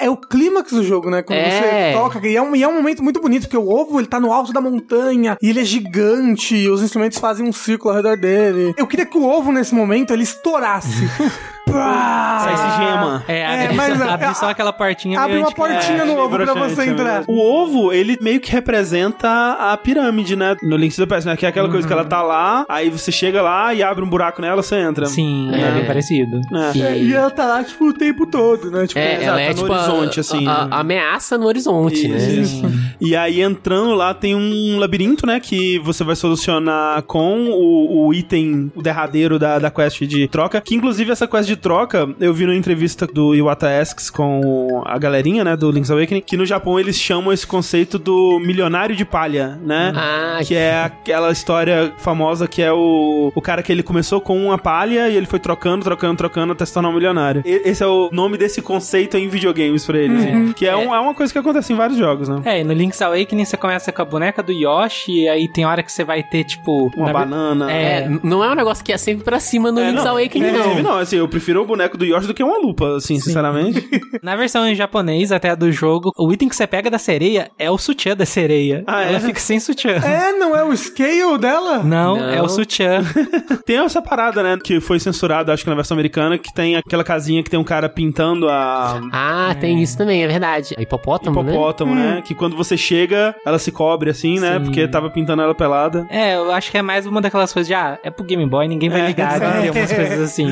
[0.00, 1.22] É, é o clímax do jogo, né?
[1.22, 1.92] Quando É.
[1.92, 2.26] você toca.
[2.26, 4.32] E é, um, e é um momento muito bonito, porque o ovo ele tá no
[4.32, 6.54] alto da montanha e ele é gigante.
[6.56, 8.74] E os instrumentos fazem um círculo ao redor dele.
[8.76, 11.08] Eu queria que o ovo, nesse momento, ele estourasse.
[11.72, 13.24] Sai esse gema.
[13.28, 16.36] É, É, abre, mas, abre é, só aquela portinha Abre uma portinha no meio ovo
[16.36, 17.18] pra você é entrar.
[17.18, 17.32] mesmo.
[17.32, 19.28] O ovo, ele meio que representa
[19.58, 20.56] a pirâmide, né?
[20.62, 21.36] No Link's to the Past, né?
[21.36, 24.08] Que é aquela coisa que ela tá lá, aí você chega lá e abre um
[24.08, 25.06] buraco nela, você entra.
[25.06, 25.70] Sim, é, É.
[25.72, 26.40] bem parecido.
[26.74, 26.78] É.
[26.78, 28.86] É, e ela tá lá, tipo, o tempo todo, né?
[28.86, 30.68] Tipo, É, ela é tá no tipo a- horizonte, assim, a, né?
[30.70, 32.18] a ameaça no horizonte, né?
[32.18, 32.62] Isso.
[33.00, 35.40] E aí, entrando lá, tem um labirinto, né?
[35.40, 40.60] Que você vai solucionar com o, o item, o derradeiro da, da quest de troca.
[40.60, 44.98] Que, inclusive, essa quest de troca, eu vi numa entrevista do Iwata Asks com a
[44.98, 49.04] galerinha, né, do Link's Awakening, que no Japão eles chamam esse conceito do milionário de
[49.04, 49.92] palha, né?
[49.94, 54.36] Ah, que é aquela história famosa que é o, o cara que ele começou com
[54.44, 57.42] uma palha e ele foi trocando, trocando, trocando até se tornar um milionário.
[57.46, 60.24] E- esse é o nome desse conceito em videogames pra eles.
[60.24, 60.52] Uhum.
[60.52, 62.40] Que é, um- é uma coisa que acontece em vários jogos, né?
[62.44, 65.64] É, e no Link's Awakening você começa com a boneca do Yoshi, e aí tem
[65.64, 66.90] hora que você vai ter, tipo...
[66.96, 67.72] Uma na banana.
[67.72, 70.48] É, n- não é um negócio que é sempre pra cima no É, Link's Awakening,
[70.48, 70.92] Inclusive, não.
[70.94, 73.86] não, assim, eu prefiro o boneco do Yoshi do que uma lupa, assim, sinceramente.
[74.22, 77.70] Na versão em japonês, até do jogo, o item que você pega da sereia é
[77.70, 78.84] o sutiã da sereia.
[78.86, 79.08] Ah, é?
[79.08, 79.92] Ela fica sem sutiã.
[79.96, 81.78] É, não é o scale dela?
[81.82, 82.28] Não, Não.
[82.30, 83.00] é o sutiã.
[83.66, 87.04] Tem essa parada, né, que foi censurada, acho que na versão americana, que tem aquela
[87.04, 90.74] casinha que tem um cara pintando a Ah, tem isso também, é verdade.
[90.76, 91.50] A hipopótamo, né?
[91.52, 92.22] hipopótamo, né?
[92.24, 94.58] Que quando você chega, ela se cobre assim, né?
[94.58, 94.64] Sim.
[94.64, 96.06] Porque tava pintando ela pelada.
[96.10, 98.66] É, eu acho que é mais uma daquelas coisas de, ah, é pro Game Boy,
[98.68, 99.58] ninguém vai É, ligar, exato.
[99.58, 99.68] né?
[99.68, 100.48] Algumas coisas assim.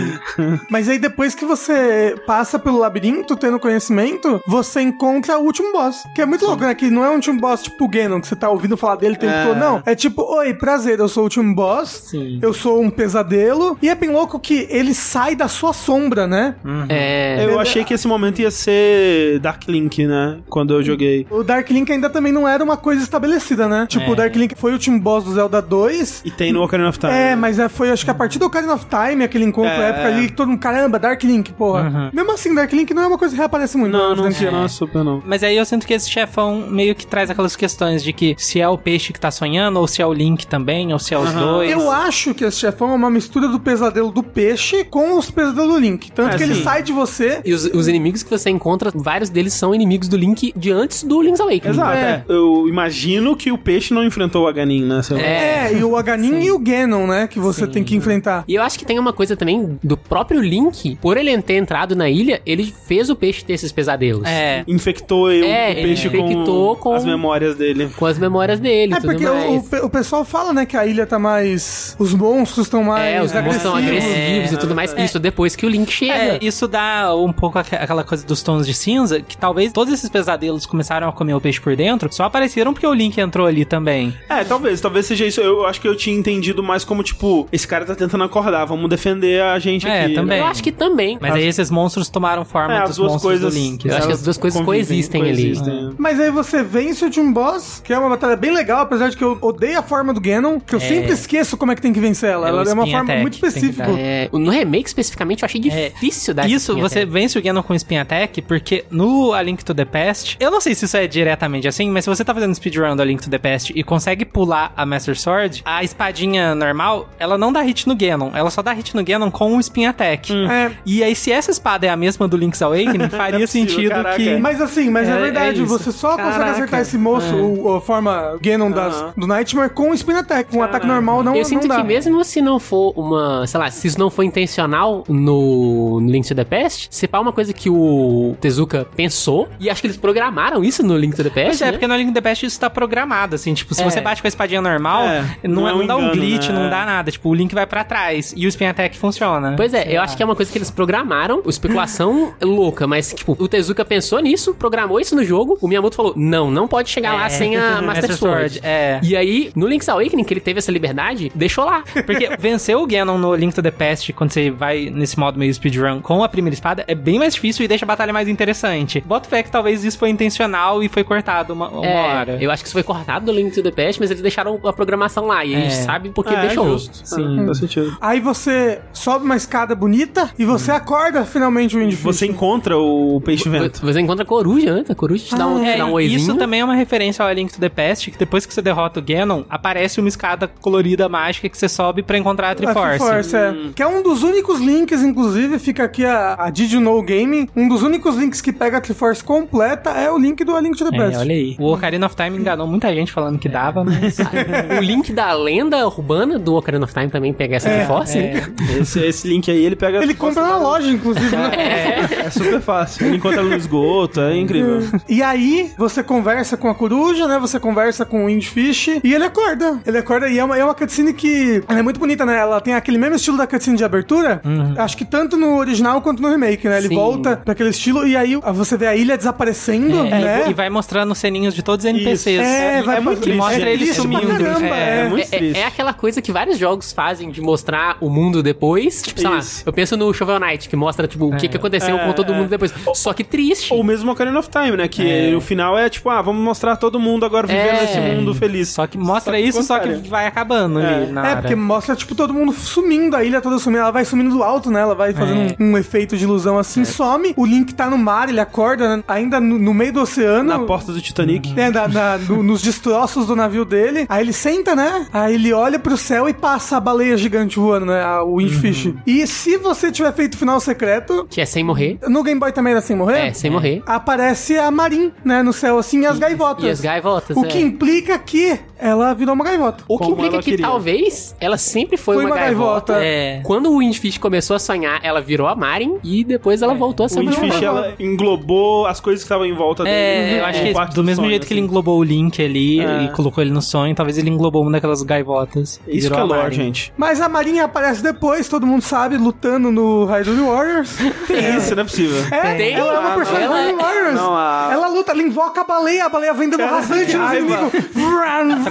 [0.71, 6.03] Mas aí depois que você passa pelo labirinto, tendo conhecimento, você encontra o último boss.
[6.15, 6.75] Que é muito louco, né?
[6.75, 9.15] Que não é um último boss tipo o Ganon, que você tá ouvindo falar dele
[9.15, 9.45] o tempo É.
[9.47, 9.59] todo.
[9.59, 12.09] Não, é tipo, oi, prazer, eu sou o último boss.
[12.11, 12.39] Sim.
[12.43, 13.79] Eu sou um pesadelo.
[13.83, 16.55] E é bem louco que ele sai da sua sombra, né?
[16.89, 17.45] É.
[17.45, 20.39] Eu achei que esse momento ia ser Dark Link, né?
[20.49, 21.27] Quando eu joguei.
[21.31, 23.87] O Dark Link ainda também não era uma coisa estabelecida, né?
[23.89, 24.11] Tipo, É.
[24.11, 26.23] o Dark Link foi o último boss do Zelda 2.
[26.25, 27.13] E tem no Ocarina of Time.
[27.13, 29.91] É, mas é, foi acho que a partir do Ocarina of Time, aquele encontro É.
[29.91, 32.11] épico ali, que todo mundo, caramba, Dark Link, porra.
[32.13, 33.93] Mesmo assim, Dark Link não é uma coisa que reaparece muito.
[33.93, 34.51] Não, na não, franquia.
[34.51, 35.23] não, super não.
[35.27, 38.61] Mas aí eu sinto que esse chefão meio que traz aquelas questões de que se
[38.61, 41.19] é o peixe que tá sonhando, ou se é o Link também, ou se é
[41.19, 41.71] os dois.
[41.71, 45.75] Eu acho que esse chefão é uma mistura do pesadelo do peixe com os pesadelos
[45.75, 46.11] do Link.
[46.13, 46.63] Tanto É, que ele sim.
[46.63, 47.41] sai de você.
[47.45, 51.05] E os, os inimigos que você encontra, vários deles são inimigos do Link de antes
[51.05, 51.71] do Link's Awakening.
[51.75, 52.01] Exato, É.
[52.01, 52.25] é.
[52.29, 55.01] Eu imagino que o peixe não enfrentou o Aganin, né?
[55.11, 55.21] lá.
[55.23, 57.27] É, e o Aganin e o Ganon, né?
[57.27, 58.45] Que você tem que enfrentar.
[58.47, 60.70] E eu acho que tem uma coisa também do próprio Link,
[61.01, 64.25] por ele ter entrado na ilha, ele fez o peixe ter esses pesadelos.
[64.27, 64.65] É.
[64.67, 67.91] Infectou eu, É, o peixe ele infectou com- as memórias dele.
[67.97, 69.67] Com as memórias dele É tudo porque o, mais.
[69.67, 71.95] o pe- o pessoal fala, né, que a ilha tá mais.
[71.99, 73.15] Os monstros estão mais.
[73.15, 74.15] É, os monstros estão agressivos.
[74.17, 74.95] agressivos e tudo mais.
[74.99, 76.13] Isso depois que o Link chega.
[76.13, 79.93] É, isso dá um pouco aque- aquela coisa dos tons de cinza, que talvez todos
[79.93, 83.47] esses pesadelos começaram a comer o peixe por dentro, só apareceram porque o Link entrou
[83.47, 84.15] ali também.
[84.29, 85.41] É, talvez, talvez seja isso.
[85.41, 88.89] Eu acho que eu tinha entendido mais como, tipo, esse cara tá tentando acordar, vamos
[88.89, 90.15] defender a gente É, aqui.
[90.15, 90.39] também.
[90.39, 90.45] né?
[90.45, 91.19] Eu acho que também.
[91.21, 93.53] Mas aí esses monstros tomaram forma É, dos monstros coisas.
[93.53, 93.87] do Link.
[93.89, 95.43] Eu acho que as duas coisas Convivem, coexistem ali.
[95.55, 95.95] coexistem.
[95.99, 99.17] Mas aí você vence o último boss, que é uma batalha bem legal, apesar de
[99.17, 101.93] que eu odeio a forma do Ganon, que eu sempre esqueço como é que tem
[101.93, 102.47] que vencer ela.
[102.47, 103.91] É ela é uma forma attack muito específica.
[103.99, 107.13] É, no remake especificamente eu achei difícil dar Isso, você attack.
[107.13, 110.61] vence o Ganon com Spin Attack, porque no A Link to the Past, eu não
[110.61, 113.23] sei se isso é diretamente assim, mas se você tá fazendo speedrun do A Link
[113.23, 117.61] to the Past e consegue pular a Master Sword, a espadinha normal, ela não dá
[117.63, 120.33] hit no Ganon, ela só dá hit no Ganon com o Spin Attack.
[120.49, 123.47] É, E aí, se essa espada é a mesma do Link's Awakening, faria Não é
[123.47, 124.17] possível, sentido caraca.
[124.17, 124.37] que...
[124.37, 126.51] Mas assim, mas é, É, é verdade, você só consegue Caraca.
[126.53, 129.13] acertar esse moço, o, a forma Ganon das, Aham.
[129.17, 130.51] do Nightmare, com o Spin Attack.
[130.51, 131.77] Com um ataque normal não, Eu não sinto dá.
[131.77, 136.27] que mesmo se não for uma, sei lá, se isso não for intencional no Link
[136.27, 139.97] to the Past, se pá uma coisa que o Tezuka pensou, e acho que eles
[139.97, 141.73] programaram isso no Link to the Past, Pois é, né?
[141.73, 143.85] porque no Link to the Past isso tá programado, assim, tipo, se É.
[143.85, 146.15] você bate com a espadinha normal, É, não, não é- é não dá um engano,
[146.15, 146.55] glitch, né?
[146.55, 149.55] não dá nada, tipo, o Link vai pra trás e o Spin Attack funciona.
[149.57, 153.37] Pois é, eu acho que é uma coisa que eles programaram, especulação louca, mas, tipo,
[153.39, 157.15] o Tezuka pensou nisso, programou isso no jogo, o Miyamoto falou, não, não pode chegar
[157.15, 157.29] lá É.
[157.29, 158.61] sem a Master Sword.
[158.63, 159.01] É.
[159.03, 161.83] E aí, no Link's Awakening, que ele teve essa liberdade, deixou lá.
[162.07, 165.53] Porque vencer o Ganon no Link to the Past, quando você vai nesse modo meio
[165.53, 169.01] speedrun com a primeira espada, é bem mais difícil e deixa a batalha mais interessante.
[169.07, 172.39] Bota fé que talvez isso foi intencional e foi cortado uma, uma É, hora.
[172.41, 174.73] eu acho que isso foi cortado do Link to the Past, mas eles deixaram a
[174.73, 175.83] programação lá, e a gente É.
[175.83, 176.67] sabe porque É, deixou.
[176.71, 177.01] justo.
[177.05, 177.41] Sim.
[177.43, 177.97] É, faz sentido.
[178.01, 182.03] Aí você sobe uma escada bonita e você acorda finalmente o Windfish.
[182.03, 183.81] Você encontra o peixe vento.
[183.85, 185.93] Você encontra a coruja antes, a coruja te dá um, É, te dá um e
[185.95, 186.17] oizinho.
[186.19, 188.63] isso também é uma referência ao A Link to the Past, que depois que você
[188.63, 192.55] derrota o Ganon, aparece uma escada colorida mágica que você sobe pra encontrar a A
[192.55, 192.99] Triforce.
[192.99, 193.55] Triforce, é.
[193.75, 197.49] Que é um dos únicos links, inclusive, fica aqui a, a Did You Know Gaming.
[197.57, 200.77] Um dos únicos links que pega a Triforce completa é o link do A Link
[200.77, 201.17] to the É, Past.
[201.19, 201.57] olha aí.
[201.59, 204.19] O Ocarina of Time enganou muita gente falando que dava, mas...
[204.79, 208.19] o link da lenda urbana do Ocarina of Time também pega essa Triforce.
[208.19, 208.43] né?
[208.81, 210.03] Esse, esse link aí, ele pega...
[210.03, 211.51] Ele compra na loja, inclusive, né?
[211.57, 213.07] É, é super fácil.
[213.07, 214.83] Ele encontra no esgoto, é incrível.
[215.09, 217.39] E aí, você conversa com a coruja, né?
[217.39, 219.81] Você conversa com o Windfish e ele acorda.
[219.87, 222.39] Ele acorda e é uma, é uma cutscene que ela é muito bonita, né?
[222.39, 224.41] Ela tem aquele mesmo estilo da cutscene de abertura.
[224.79, 226.79] Acho que tanto no original quanto no remake, né?
[226.79, 226.95] Ele Sim.
[226.95, 230.45] volta pra aquele estilo e aí você vê a ilha desaparecendo, É, né?
[230.49, 232.41] E vai mostrando ceninhos de todos os NPCs.
[232.41, 234.45] É, vai muito triste, mostra é eles triste pra sumindo.
[234.45, 235.01] caramba, é.
[235.01, 235.09] é.
[235.09, 235.59] muito É, triste.
[235.59, 239.03] é aquela coisa que vários jogos fazem de mostrar o mundo depois.
[239.03, 239.59] Tipo, sei Isso.
[239.61, 242.13] lá, eu penso isso no Shovel Knight, que mostra, tipo, o que, que aconteceu com
[242.13, 242.73] todo mundo depois.
[242.95, 243.73] Só que triste.
[243.73, 244.89] Ou mesmo Ocarina of Time, né?
[244.89, 247.81] Que o final é tipo, ah, vamos mostrar todo mundo agora vivendo É.
[247.83, 248.69] nesse mundo feliz.
[248.69, 250.11] Só que mostra Só que isso, só que contrário.
[250.11, 253.81] vai acabando ali É, porque mostra, tipo, todo mundo sumindo, a ilha toda sumindo.
[253.83, 254.81] Ela vai sumindo do alto, né?
[254.81, 257.33] Ela vai fazendo um, um efeito de ilusão assim, some.
[257.37, 260.45] O Link tá no mar, ele acorda né, ainda no, no meio do oceano.
[260.45, 261.53] Na porta do Titanic.
[261.59, 264.07] É, na- na- no- nos destroços do navio dele.
[264.09, 265.07] Aí ele senta, né?
[265.13, 268.03] Aí ele olha pro céu e passa a baleia gigante voando, né?
[268.03, 268.95] A- O Windfish.
[269.07, 271.99] E se você tiver feito o final secreto, Que é sem morrer.
[272.09, 273.29] no Game Boy também era sem morrer?
[273.29, 273.83] É, sem morrer.
[273.87, 275.43] Aparece a Marin, né?
[275.43, 276.65] No céu assim, e as gaivotas.
[276.65, 277.49] E as gaivotas, O é.
[277.49, 279.85] que implica que ela virou uma gaivota.
[279.89, 280.67] O que implica que queria.
[280.67, 282.95] talvez ela sempre foi, Foi uma, uma gaivota.
[282.95, 283.05] gaivota.
[283.05, 283.41] É.
[283.45, 287.09] Quando o Windfish começou a sonhar, ela virou a Marin e depois ela voltou a
[287.09, 289.95] ser O uma Windfish, ela englobou as coisas que estavam em volta dele.
[289.97, 291.69] É, eu acho que parte do mesmo sonho, jeito que ele assim.
[291.69, 293.05] englobou o Link ali É.
[293.05, 295.81] e colocou ele no sonho, talvez ele englobou uma daquelas gaivotas.
[295.87, 296.93] Isso virou que é lore, gente.
[296.97, 300.97] Mas a Marinha aparece depois, todo mundo sabe, lutando no Hyrule Warriors.
[301.27, 302.23] Tem isso, não é possível.
[302.31, 302.73] É, Tem.
[302.75, 304.15] ela é uma personagem do Hyrule Warriors.
[304.15, 307.73] Não, a- Ela luta, ela invoca a baleia, a baleia vem dando rasante nos inimigos.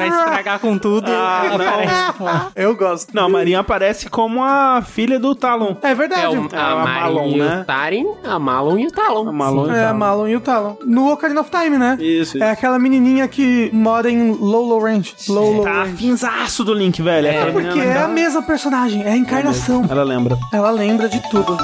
[0.07, 1.55] Pra estragar com tudo, Ah, não.
[1.55, 2.47] aparece lá.
[2.55, 3.13] Eu gosto.
[3.15, 5.75] Não, a Marinha aparece como a filha do Talon.
[5.81, 6.37] É É verdade.
[6.37, 7.61] o, É a, a Malon, né?
[7.61, 9.27] o Tarin, a Malon e o Talon.
[9.29, 9.97] A Malon e É, a Talon.
[9.97, 10.75] Malon e o Talon.
[10.85, 11.97] No Ocarina of Time, né?
[11.99, 12.43] Isso, isso.
[12.43, 15.15] É aquela menininha que mora em Low Low Range.
[15.27, 15.97] Low Low Tá Range.
[15.97, 17.27] finzaço do Link, velho.
[17.27, 19.85] É Aquela porque é a mesma personagem, é a encarnação.
[19.89, 20.37] Ela lembra.
[20.53, 21.57] Ela lembra de tudo.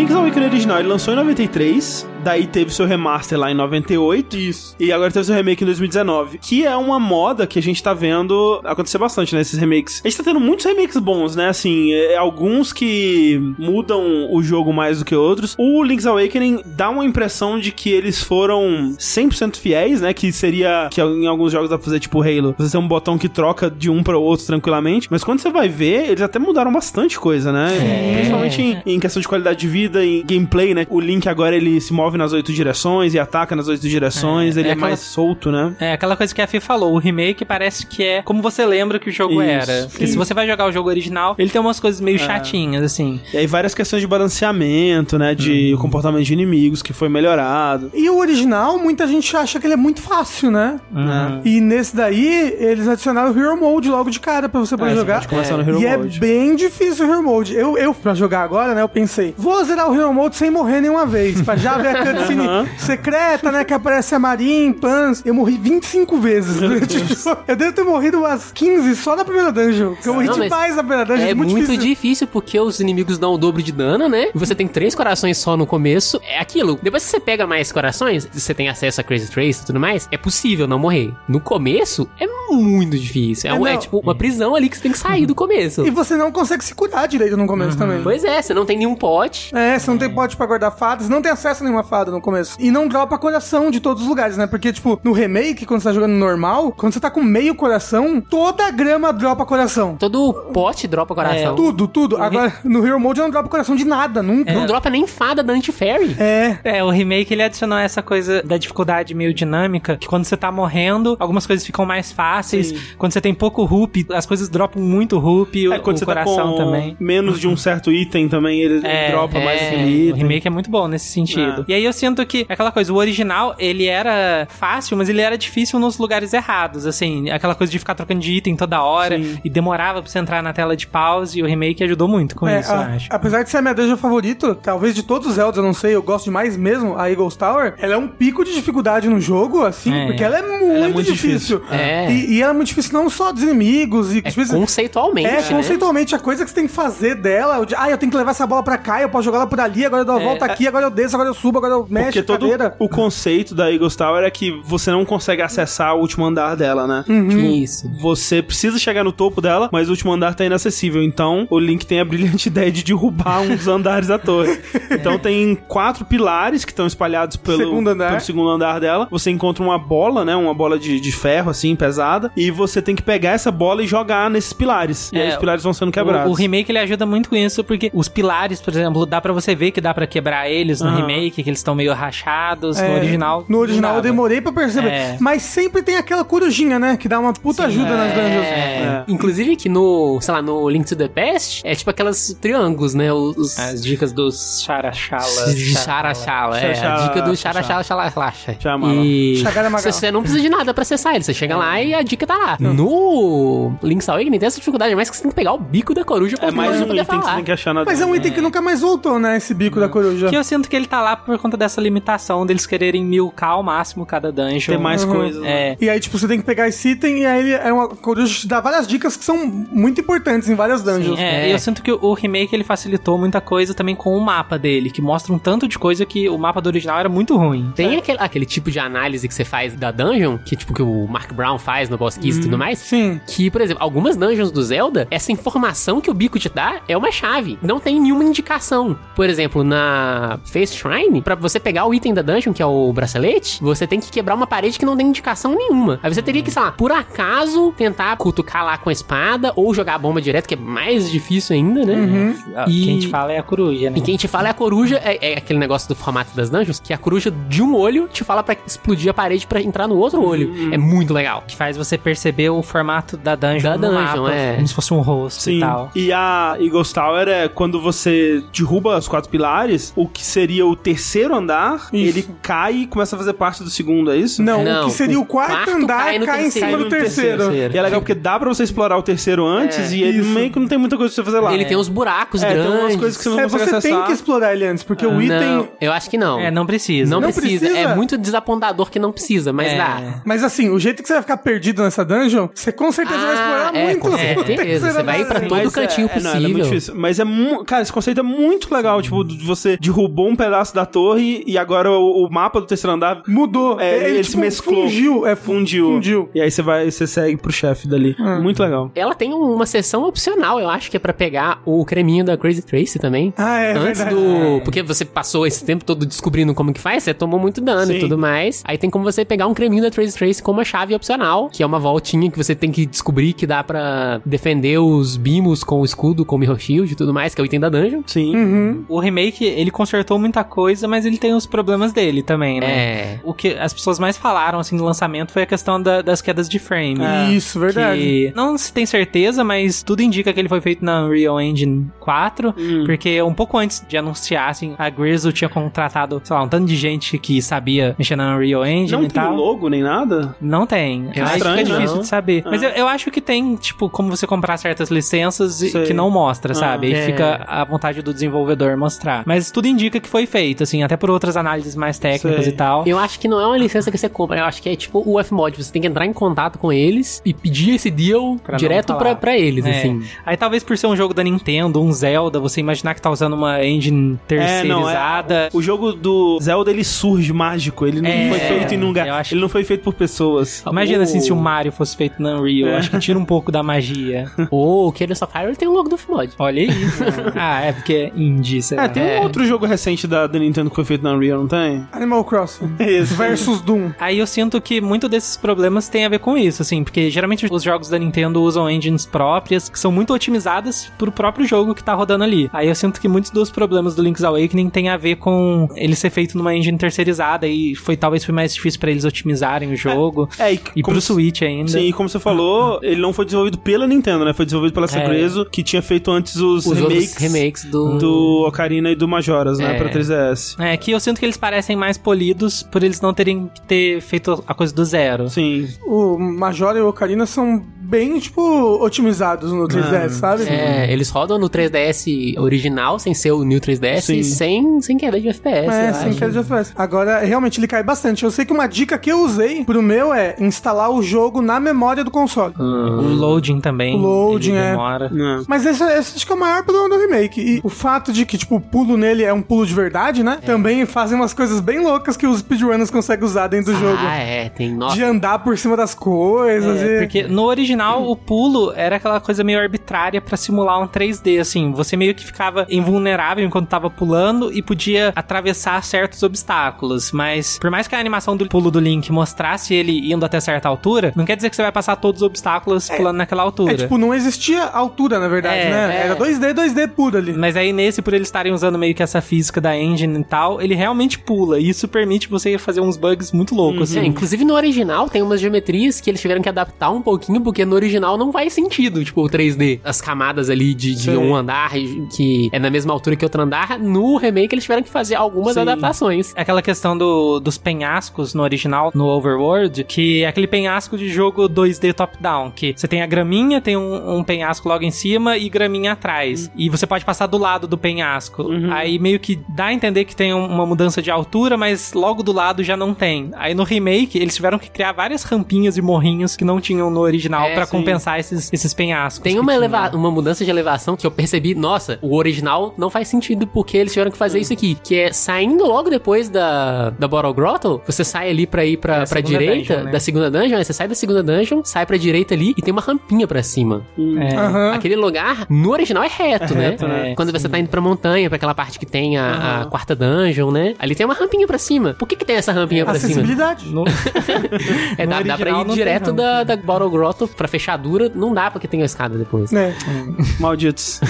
[0.00, 4.36] Link's Awakening original ele lançou em 93, daí teve seu remaster lá em 98.
[4.36, 4.76] Isso.
[4.78, 6.38] E agora teve seu remake em 2019.
[6.38, 9.40] Que é uma moda que a gente tá vendo acontecer bastante, né?
[9.40, 10.00] Esses remakes.
[10.04, 11.48] A gente tá tendo muitos remakes bons, né?
[11.48, 15.54] Assim, é, alguns que mudam o jogo mais do que outros.
[15.58, 20.12] O Link's Awakening dá uma impressão de que eles foram 100% fiéis, né?
[20.12, 22.54] Que seria que em alguns jogos dá pra fazer tipo Halo.
[22.58, 25.08] Você tem um botão que troca de um para o outro tranquilamente.
[25.10, 27.68] Mas quando você vai ver, eles até mudaram bastante coisa, né?
[28.14, 30.86] Principalmente em, em questão de qualidade de vida, em gameplay, né?
[30.88, 34.56] O Link agora ele se move nas oito direções e ataca nas oito direções.
[34.56, 35.74] ele é é, aquela- mais solto, né?
[35.80, 38.98] É aquela coisa que a Fê falou, o remake parece que é como você lembra
[38.98, 39.86] que o jogo Isso, era.
[39.90, 40.12] Porque sim.
[40.12, 43.20] se você vai jogar o jogo original, ele tem umas coisas meio chatinhas, assim.
[43.32, 45.34] E aí várias questões de balanceamento, né?
[45.34, 47.90] De comportamento de inimigos que foi melhorado.
[47.94, 50.80] E o original, muita gente acha que ele é muito fácil, né?
[50.94, 51.40] Uhum.
[51.44, 54.94] E nesse daí, eles adicionaram o Hero Mode logo de cara pra você poder É,
[54.94, 55.14] você jogar.
[55.16, 56.16] pode começar no Hero e Mode.
[56.16, 57.54] é bem difícil o Hero Mode.
[57.54, 60.80] Eu, eu, pra jogar agora, né, eu pensei, vou zerar o Hero Mode sem morrer
[60.80, 62.42] nenhuma vez, pra já ver a cutscene
[62.78, 65.22] secreta, né, que aparece a Marin, Pans.
[65.24, 67.40] Eu morri 25 vezes durante o jogo.
[67.46, 69.94] Eu devo ter morrido umas 15 só na primeira dungeon.
[69.94, 71.26] porque Eu morri Não, demais na primeira dungeon.
[71.26, 71.76] É muito, difícil.
[71.78, 74.28] difícil porque os inimigos dão o dobro de dano, né?
[74.34, 76.20] E você tem três corações só no começo.
[76.26, 76.78] É aquilo.
[76.82, 80.08] Depois que você pega mais corações, você tem acesso a Crazy Trace e tudo mais,
[80.10, 81.12] é possível não morrer.
[81.28, 83.50] No começo, é muito difícil.
[83.50, 85.86] É, É, um- é tipo uma prisão ali que você tem que sair do começo.
[85.86, 88.02] E você não consegue se curar direito no começo também.
[88.02, 89.54] Pois é, você não tem nenhum pote.
[89.54, 92.56] É, você não tem pote pra guardar fadas, não tem acesso a nenhuma no começo.
[92.60, 94.46] E não dropa coração de todos os lugares, né?
[94.46, 98.20] Porque, tipo, no remake, quando você tá jogando normal, quando você tá com meio coração,
[98.20, 99.96] toda a grama dropa coração.
[99.98, 101.54] Todo pote dropa coração.
[101.56, 102.16] Tudo, tudo.
[102.16, 104.52] Agora, no Hero Mode não dropa coração de nada, nunca.
[104.52, 106.16] Não dropa nem fada da Anti-Fairy.
[106.18, 106.58] É.
[106.64, 110.50] É, o remake ele adicionou essa coisa da dificuldade meio dinâmica, que quando você tá
[110.52, 112.72] morrendo, algumas coisas ficam mais fáceis.
[112.96, 116.06] Quando você tem pouco rup, as coisas dropam muito rup, o, É, quando o você
[116.06, 116.96] tá coração com também.
[117.00, 120.50] menos de um certo item também, ele É, dropa mais é, aquele O remake é
[120.50, 121.64] muito bom nesse sentido.
[121.68, 125.36] E aí eu sinto que aquela coisa, o original, ele era fácil, mas ele era
[125.38, 129.38] difícil nos lugares errados, assim, aquela coisa de ficar trocando de item toda hora Sim.
[129.44, 132.46] e demorava pra você entrar na tela de pause e o remake ajudou muito com
[132.48, 133.06] É, isso, a- eu acho.
[133.10, 135.94] apesar de ser a minha dungeon favorita, talvez de todos os Zeldas, eu não sei,
[135.94, 139.64] eu gosto demais mesmo, a Eagles Tower, ela é um pico de dificuldade no jogo,
[139.64, 140.06] assim, É.
[140.06, 141.58] porque ela é muito, é muito difícil.
[141.60, 141.62] difícil.
[141.70, 142.10] É.
[142.10, 145.40] E, e ela é muito difícil não só dos inimigos e às vezes- Conceitualmente, É,
[145.40, 145.48] né?
[145.48, 148.16] conceitualmente, a coisa que você tem que fazer dela, o de, ah, eu tenho que
[148.16, 150.18] levar essa bola pra cá, eu posso jogar ela por ali, agora eu dou a
[150.18, 152.76] volta aqui, agora eu desço, agora eu subo, agora eu mexo Porque a todo cadeira.
[152.78, 156.86] o conceito da Eagles Tower é que você não consegue acessar o último andar dela,
[156.86, 157.04] né?
[157.08, 157.90] Isso.
[158.00, 161.02] Você precisa chegar no topo dela, mas o último andar tá inacessível.
[161.02, 164.58] Então, o Link tem a brilhante ideia de derrubar um dos andares da torre.
[164.90, 168.08] Então, tem quatro pilares que estão espalhados pelo Segundo andar.
[168.08, 169.06] pelo segundo andar dela.
[169.10, 170.34] Você encontra uma bola, né?
[170.34, 172.30] Uma bola de, de ferro, assim, pesada.
[172.36, 175.10] E você tem que pegar essa bola e jogar nesses pilares.
[175.12, 176.28] E aí É, os pilares vão sendo quebrados.
[176.28, 179.32] O, o remake ele ajuda muito com isso, porque os pilares, por exemplo, dá pra
[179.32, 180.96] você ver que dá pra quebrar eles no Aham.
[181.06, 182.78] remake, que eles estão meio rachados.
[182.78, 183.44] É, no original.
[183.48, 184.88] No original eu demorei pra perceber.
[184.88, 185.16] É.
[185.20, 186.96] Mas sempre tem aquela corujinha, né?
[186.96, 188.46] Que dá uma puta ajuda nas dungeons.
[188.46, 189.04] É.
[189.08, 193.12] Inclusive que no, sei lá, no Link to the Past, é tipo aquelas triângulos, né?
[193.12, 193.58] Os...
[193.58, 195.54] As dicas dos charachala.
[195.56, 196.86] Chara chala, é.
[196.86, 198.56] A dica do chara chala chala lacha.
[198.60, 198.94] Chamala.
[198.94, 199.42] E
[199.84, 201.24] você não precisa de nada pra acessar ele.
[201.24, 202.56] Você chega lá e a dica tá lá.
[202.60, 206.04] No Link's Awakening tem essa dificuldade, mas que você tem que pegar o bico da
[206.04, 207.34] coruja pra É mais um item que você falar.
[207.36, 209.36] tem que achar na Mas é um item que nunca mais voltou, né?
[209.36, 210.28] Esse bico da coruja.
[210.28, 213.62] Que eu sinto que ele tá lá por conta dessa limitação deles quererem milcar ao
[213.62, 214.74] máximo cada dungeon.
[214.76, 215.12] Ter mais Uhum.
[215.14, 215.42] coisas.
[215.42, 215.50] né?
[215.70, 215.76] É.
[215.80, 218.32] E aí, tipo, você tem que pegar esse item e aí ele é uma coruja
[218.34, 221.18] que te dá várias dicas que são muito importantes em várias dungeons.
[221.18, 221.48] É, É.
[221.48, 224.90] e eu sinto que o remake ele facilitou muita coisa também com o mapa dele,
[224.90, 227.72] que mostra um tanto de coisa que o mapa do original era muito ruim.
[227.74, 231.06] Tem aquele, aquele tipo de análise que você faz da dungeon, que tipo que o
[231.08, 232.78] Mark Brown faz no Boss Keys e tudo mais.
[232.78, 233.20] Sim.
[233.26, 236.96] Que, por exemplo, algumas dungeons do Zelda, essa informação que o bico te dá é
[236.96, 237.58] uma chave.
[237.62, 238.96] Não tem nenhuma indicação.
[239.14, 242.92] Por exemplo, na Face Shrine, pra você pegar o item da dungeon, que é o
[242.92, 245.98] bracelete, você tem que quebrar uma parede que não tem indicação nenhuma.
[246.02, 249.72] Aí você teria que, sei lá, por acaso, tentar cutucar lá com a espada ou
[249.74, 252.34] jogar a bomba direto, que é mais difícil ainda, né?
[252.54, 253.98] Ah, E- Quem te fala é a coruja, né?
[253.98, 256.80] E quem te fala é a coruja, é, é aquele negócio do formato das dungeons,
[256.80, 259.96] que a coruja de um olho te fala pra explodir a parede pra entrar no
[259.96, 260.72] outro olho.
[260.72, 261.44] É muito legal.
[261.46, 264.54] Que faz você perceber o formato da dungeon Da no dungeon, mapa, é.
[264.54, 265.56] como se fosse um rosto Sim.
[265.56, 265.90] e tal.
[265.94, 270.74] E a Eagles Tower é quando você derruba os quatro pilares, o que seria o
[270.76, 272.18] terceiro andar, Isso.
[272.18, 274.42] ele cai e começa a fazer parte do segundo, é isso?
[274.42, 276.66] Não, Não, o que seria o o quarto, quarto andar cai cai em terceiro.
[276.66, 277.52] cima do No terceiro.
[277.54, 280.30] E é legal porque dá pra você explorar o terceiro antes É, e ele isso.
[280.30, 281.54] meio que não tem muita coisa pra você fazer lá.
[281.54, 282.80] Ele tem uns buracos É, tem grandes.
[282.80, 283.98] umas coisas que você não É, consegue você acessar.
[283.98, 285.68] tem que explorar ele antes, porque o Não, item.
[285.80, 286.40] eu acho que não.
[286.40, 287.10] É, não precisa.
[287.10, 287.66] Não, Não precisa.
[287.66, 287.78] precisa?
[287.90, 289.76] É muito desapontador que não precisa, mas É.
[289.76, 290.22] dá.
[290.24, 293.34] Mas assim, o jeito que você vai ficar perdido nessa dungeon, você com certeza vai
[293.34, 294.00] explorar é, muito.
[294.00, 294.92] com certeza.
[294.92, 296.50] Você vai ir pra todo cantinho é, é, não, é possível.
[296.50, 296.94] muito difícil.
[296.96, 299.00] Mas é mu- Cara, esse conceito é muito legal.
[299.02, 302.94] Tipo, de você derrubou um pedaço da torre e agora o, o mapa do terceiro
[302.94, 303.80] andar Mudou.
[303.80, 304.82] É, ele, tipo, se mesclou.
[304.82, 305.26] Fungiu.
[305.26, 305.86] É, fundiu.
[305.86, 306.28] fundiu.
[306.34, 308.16] E aí você vai, você segue pro chefe dali.
[308.40, 308.90] Muito legal.
[308.94, 312.62] Ela tem uma sessão opcional, eu acho que é pra pegar o creminho da Crazy
[312.62, 313.32] Tracy também.
[313.36, 314.14] Ah, é Antes verdade.
[314.14, 314.60] do.
[314.64, 317.96] Porque você passou esse tempo todo descobrindo como que faz, você tomou muito dano Sim.
[317.96, 318.62] e tudo mais.
[318.66, 321.62] Aí tem como você pegar um creminho da Trace Trace com uma chave opcional, que
[321.62, 325.80] é uma voltinha que você tem que descobrir que dá pra defender os bimos com
[325.80, 328.02] o escudo, com o Mirror Shield e tudo mais, que é o item da dungeon.
[328.06, 328.34] Sim.
[328.34, 328.84] Uhum.
[328.88, 332.66] O remake, ele consertou muita coisa, mas ele tem os problemas dele também, né?
[332.70, 333.20] É.
[333.24, 336.48] O que as pessoas mais falaram, assim, no lançamento foi a questão da- das quedas
[336.48, 337.00] de frame.
[337.02, 337.30] É.
[337.32, 338.00] Isso, verdade.
[338.00, 341.90] Que não se tem certeza, mas tudo indica que ele foi feito na Unreal Engine
[342.00, 342.84] 4, Hum.
[342.86, 346.66] porque um pouco antes de anunciar, assim, a Grizzle tinha contratado, sei lá, um tanto
[346.66, 349.34] de gente que sabia mexer na Unreal Engine Não e tem tal.
[349.34, 350.34] logo nem nada?
[350.40, 351.10] Não tem.
[351.14, 352.02] Aí acho fica estranho, difícil não.
[352.02, 352.42] de saber.
[352.44, 352.50] Ah.
[352.50, 355.84] Mas eu, eu acho que tem, tipo, como você comprar certas licenças e- Sei.
[355.84, 356.88] que não mostra, sabe?
[356.88, 357.06] Aí é.
[357.06, 359.22] fica a vontade do desenvolvedor mostrar.
[359.26, 362.52] Mas tudo indica que foi feito, assim, até por outras análises mais técnicas Sei.
[362.52, 362.82] e tal.
[362.84, 365.02] Eu acho que não é uma licença que você compra, eu acho que é tipo
[365.06, 365.56] o Fmod.
[365.62, 369.14] Você tem que entrar em contato com eles e pedir esse deal Pra direto pra,
[369.14, 369.70] pra eles, É.
[369.70, 370.02] assim.
[370.26, 373.34] Aí talvez por ser um jogo da Nintendo, um Zelda, você imaginar que tá usando
[373.34, 375.34] uma engine É, não, terceirizada.
[375.34, 378.86] é, o jogo do Zelda ele surge mágico, ele não É, foi feito em um
[378.88, 380.64] lugar, ele não foi feito por pessoas.
[380.66, 382.68] Imagina O- assim, se o Mario fosse feito na Unreal.
[382.70, 382.76] É.
[382.78, 384.28] Acho que tira um pouco da magia.
[384.50, 386.32] Ou o Cadence of Hyrule tem o logo do Fmod.
[386.38, 386.68] Olha aí.
[387.36, 388.84] ah, é porque é indie, sei lá.
[388.84, 391.48] É, tem um outro jogo recente da, da Nintendo que foi feito na Unreal, não
[391.48, 391.86] tem?
[391.92, 392.74] Animal Crossing.
[392.80, 393.14] Isso.
[393.14, 393.90] Versus Doom.
[393.98, 397.46] Aí eu sinto que muito desses problemas tem a ver com isso, assim, porque geralmente
[397.50, 401.82] os jogos da Nintendo usam engines próprias que são muito otimizadas pro próprio jogo que
[401.82, 402.48] tá rodando ali.
[402.52, 405.94] Aí eu sinto que muitos dos problemas do Link's Awakening tem a ver com ele
[405.94, 409.76] ser feito numa engine terceirizada e foi talvez foi mais difícil pra eles otimizarem o
[409.76, 410.28] jogo.
[410.38, 411.70] É, e, E como pro Switch ainda.
[411.70, 414.32] Sim, e como você falou, ele não foi desenvolvido pela Nintendo, né?
[414.32, 417.98] Foi desenvolvido pela Segreso, que tinha feito antes os, Os remakes, remakes do.
[417.98, 419.76] do Ocarina e do Majoras, né?
[419.76, 419.78] É.
[419.78, 420.56] Pra 3DS.
[420.58, 424.00] É, que eu sinto que eles parecem mais polidos por eles não terem que ter
[424.00, 425.28] feito a coisa do zero.
[425.28, 425.68] Sim.
[425.84, 428.40] O Majora e o Ocarina são bem, tipo,
[428.80, 430.44] otimizados no 3DS, sabe?
[430.44, 434.18] É, eles rodam no 3DS original, sem ser o New 3DS, Sim.
[434.18, 435.68] e sem, sem queda de FPS.
[435.68, 436.18] É, sem acho.
[436.18, 436.72] queda de FPS.
[436.76, 438.22] Agora, realmente, ele cai bastante.
[438.24, 441.58] Eu sei que uma dica que eu usei pro meu é instalar o jogo na
[441.58, 442.54] memória do console.
[442.56, 443.96] O loading também.
[443.96, 444.70] O loading, ele é.
[444.70, 445.08] demora.
[445.10, 445.44] Não.
[445.48, 447.40] Mas esse, esse acho que é o maior problema do remake.
[447.40, 450.38] E o fato de que, tipo, o pulo nele é um pulo de verdade, né?
[450.44, 453.98] Também fazem umas coisas bem loucas que os speedrunners conseguem usar dentro do jogo.
[453.98, 454.72] Ah, é, tem.
[454.72, 454.94] Nossa.
[454.94, 456.80] De andar por cima das coisas.
[456.80, 456.98] É, e...
[457.00, 461.72] porque no original o pulo era aquela coisa meio arbitrária pra simular um 3D, assim.
[461.72, 467.12] Você meio que ficava invulnerável enquanto tava pulando e podia atravessar certos obstáculos.
[467.12, 470.68] Mas por mais que a animação do pulo do Link mostrasse ele indo até certa
[470.68, 473.72] altura, não quer dizer que você vai passar todos os obstáculos pulando naquela altura.
[473.72, 475.96] É, tipo, não existia altura, na verdade, É, né?
[475.96, 476.06] é.
[476.06, 477.32] Era 2D, 2D puro ali.
[477.32, 480.60] Mas aí nesse, por eles estarem usando meio que essa física da engine e tal,
[480.60, 481.58] ele realmente pula.
[481.60, 483.94] E isso permite você fazer uns bugs muito loucos.
[483.94, 484.08] É, assim.
[484.08, 487.76] inclusive no original tem umas geometrias que eles tiveram que adaptar um pouquinho, porque no
[487.76, 489.80] original não faz sentido, tipo, o 3D.
[489.82, 491.70] As camadas ali de, de um andar
[492.14, 495.54] que é na mesma altura que outro andar, no remake eles tiveram que fazer algumas
[495.54, 495.60] Sim.
[495.60, 496.32] adaptações.
[496.36, 501.08] É Aquela questão do, dos penhascos no original, no Overworld, que é aquele penhasco de
[501.08, 505.36] jogo 2D top-down, que você tem a graminha, tem um, um penhasco logo em cima
[505.38, 506.50] e graminha atrás.
[506.56, 508.48] E você pode passar do lado do penhasco.
[508.72, 512.22] Aí meio que dá a entender que tem um- uma mudança de altura, mas logo
[512.22, 513.30] do lado já não tem.
[513.36, 517.00] Aí no remake, eles tiveram que criar várias rampinhas e morrinhos que não tinham no
[517.00, 517.76] original É, pra sim.
[517.78, 519.22] compensar esses, esses penhascos.
[519.22, 523.08] Tem uma, eleva uma mudança de elevação que eu percebi, nossa, o original não faz
[523.08, 524.42] sentido porque eles tiveram que fazer Hum.
[524.42, 528.64] isso aqui, que é saindo logo depois da, da Bottle Grotto, você sai ali pra
[528.64, 529.92] ir pra, É, pra direita dungeon, né?
[529.92, 532.72] da segunda dungeon, aí você sai da segunda dungeon, sai pra direita ali e tem
[532.72, 533.82] uma rampinha pra cima.
[534.20, 534.34] É.
[534.36, 534.72] Aham.
[534.72, 536.68] Aquele lugar, no original, é reto, É né?
[536.70, 537.10] reto, né?
[537.12, 539.94] É, Quando você tá indo pra montanha, pra aquela parte que tem a, a quarta
[539.94, 540.74] dungeon, né?
[540.78, 541.94] Ali tem uma rampinha pra cima.
[541.98, 543.10] Por que que tem essa rampinha pra cima?
[543.12, 543.66] Acessibilidade.
[544.96, 548.66] É, dá, dá pra ir direto da, da Bottle Grotto pra fechadura, não dá porque
[548.68, 549.52] tem a escada depois.
[549.52, 549.74] É.
[550.40, 551.00] Malditos.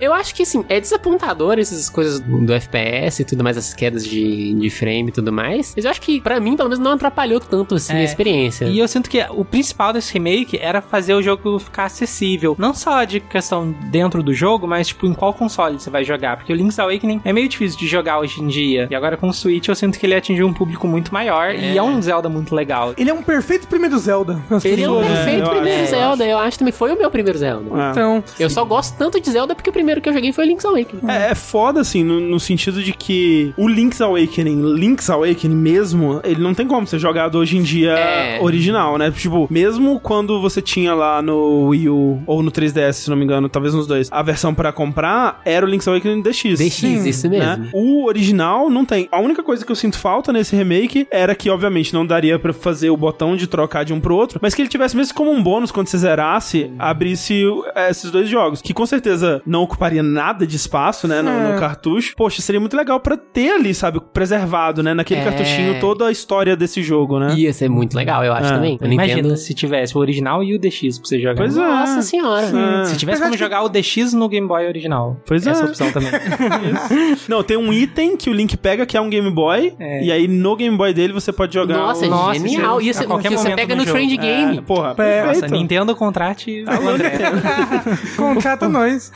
[0.00, 3.74] Eu acho que, assim, é desapontador essas coisas do, do FPS e tudo mais, essas
[3.74, 5.72] quedas de, de frame e tudo mais.
[5.76, 7.98] Mas eu acho que, pra mim, pelo menos, não atrapalhou tanto, assim, É.
[8.00, 8.64] a experiência.
[8.66, 12.56] E eu sinto que o principal desse remake era fazer o jogo ficar acessível.
[12.58, 16.36] Não só de questão dentro do jogo, mas tipo em qual console você vai jogar.
[16.36, 18.88] Porque o Link's Awakening é meio difícil de jogar hoje em dia.
[18.90, 21.54] E agora com o Switch eu sinto que ele atingiu um público muito maior.
[21.54, 22.94] E é um Zelda muito legal.
[22.96, 24.40] Ele é um perfeito primeiro Zelda.
[24.64, 26.24] Ele é um pessoas- perfeito eu primeiro acho, Zelda.
[26.26, 27.68] Eu acho também foi o meu primeiro Zelda.
[27.82, 27.90] É.
[27.90, 30.64] Então, Eu só gosto tanto de Zelda porque o primeiro que eu joguei foi Link's
[30.64, 31.02] Awakening.
[31.10, 36.20] É, é foda, assim, no, no sentido de que o Link's Awakening, Link's Awakening mesmo,
[36.24, 38.38] ele não tem como ser jogado hoje em dia É.
[38.40, 39.10] original, né?
[39.10, 43.24] Tipo, mesmo quando você tinha lá no Wii U ou no 3DS, se não me
[43.24, 46.58] engano, talvez nos dois, a versão pra comprar era o Link's Awakening DX.
[46.58, 47.56] DX, isso né?
[47.56, 47.70] mesmo.
[47.72, 49.08] O original não tem.
[49.10, 52.52] A única coisa que eu sinto falta nesse remake era que, obviamente, não daria pra
[52.52, 55.30] fazer o botão de trocar de um pro outro, mas que ele tivesse mesmo como
[55.30, 57.44] um bônus quando você zerasse, abrisse
[57.88, 58.60] esses dois jogos.
[58.60, 61.52] Que com certeza não ocuparia nada de espaço, né, no, É.
[61.52, 62.14] no cartucho.
[62.16, 65.24] Poxa, seria muito legal pra ter ali, sabe, preservado, né, naquele É.
[65.24, 67.34] cartuchinho toda a história desse jogo, né?
[67.34, 68.54] Ia ser muito legal, eu acho É.
[68.54, 68.78] também.
[68.80, 69.36] O Imagina Nintendo...
[69.36, 71.36] se tivesse o original e o DX pra você jogar.
[71.36, 71.60] Pois é.
[71.60, 72.46] Nossa senhora.
[72.46, 72.84] É.
[72.86, 75.16] Se tivesse Mas como que- jogar o DX no Game Boy original.
[75.26, 75.50] Pois é.
[75.50, 76.10] Essa opção também.
[77.28, 80.04] Não, tem um item que o Link pega que é um Game Boy, É.
[80.04, 81.76] e aí no Game Boy dele você pode jogar.
[81.76, 82.10] Nossa, o...
[82.10, 82.80] Nossa, genial.
[82.80, 84.16] isso a qualquer que você pega no no Trend.
[84.16, 84.58] Game.
[84.58, 85.40] É, porra, É, perfeito.
[85.42, 87.12] Nossa, Nintendo contrate o André.
[88.16, 89.12] contrata nós.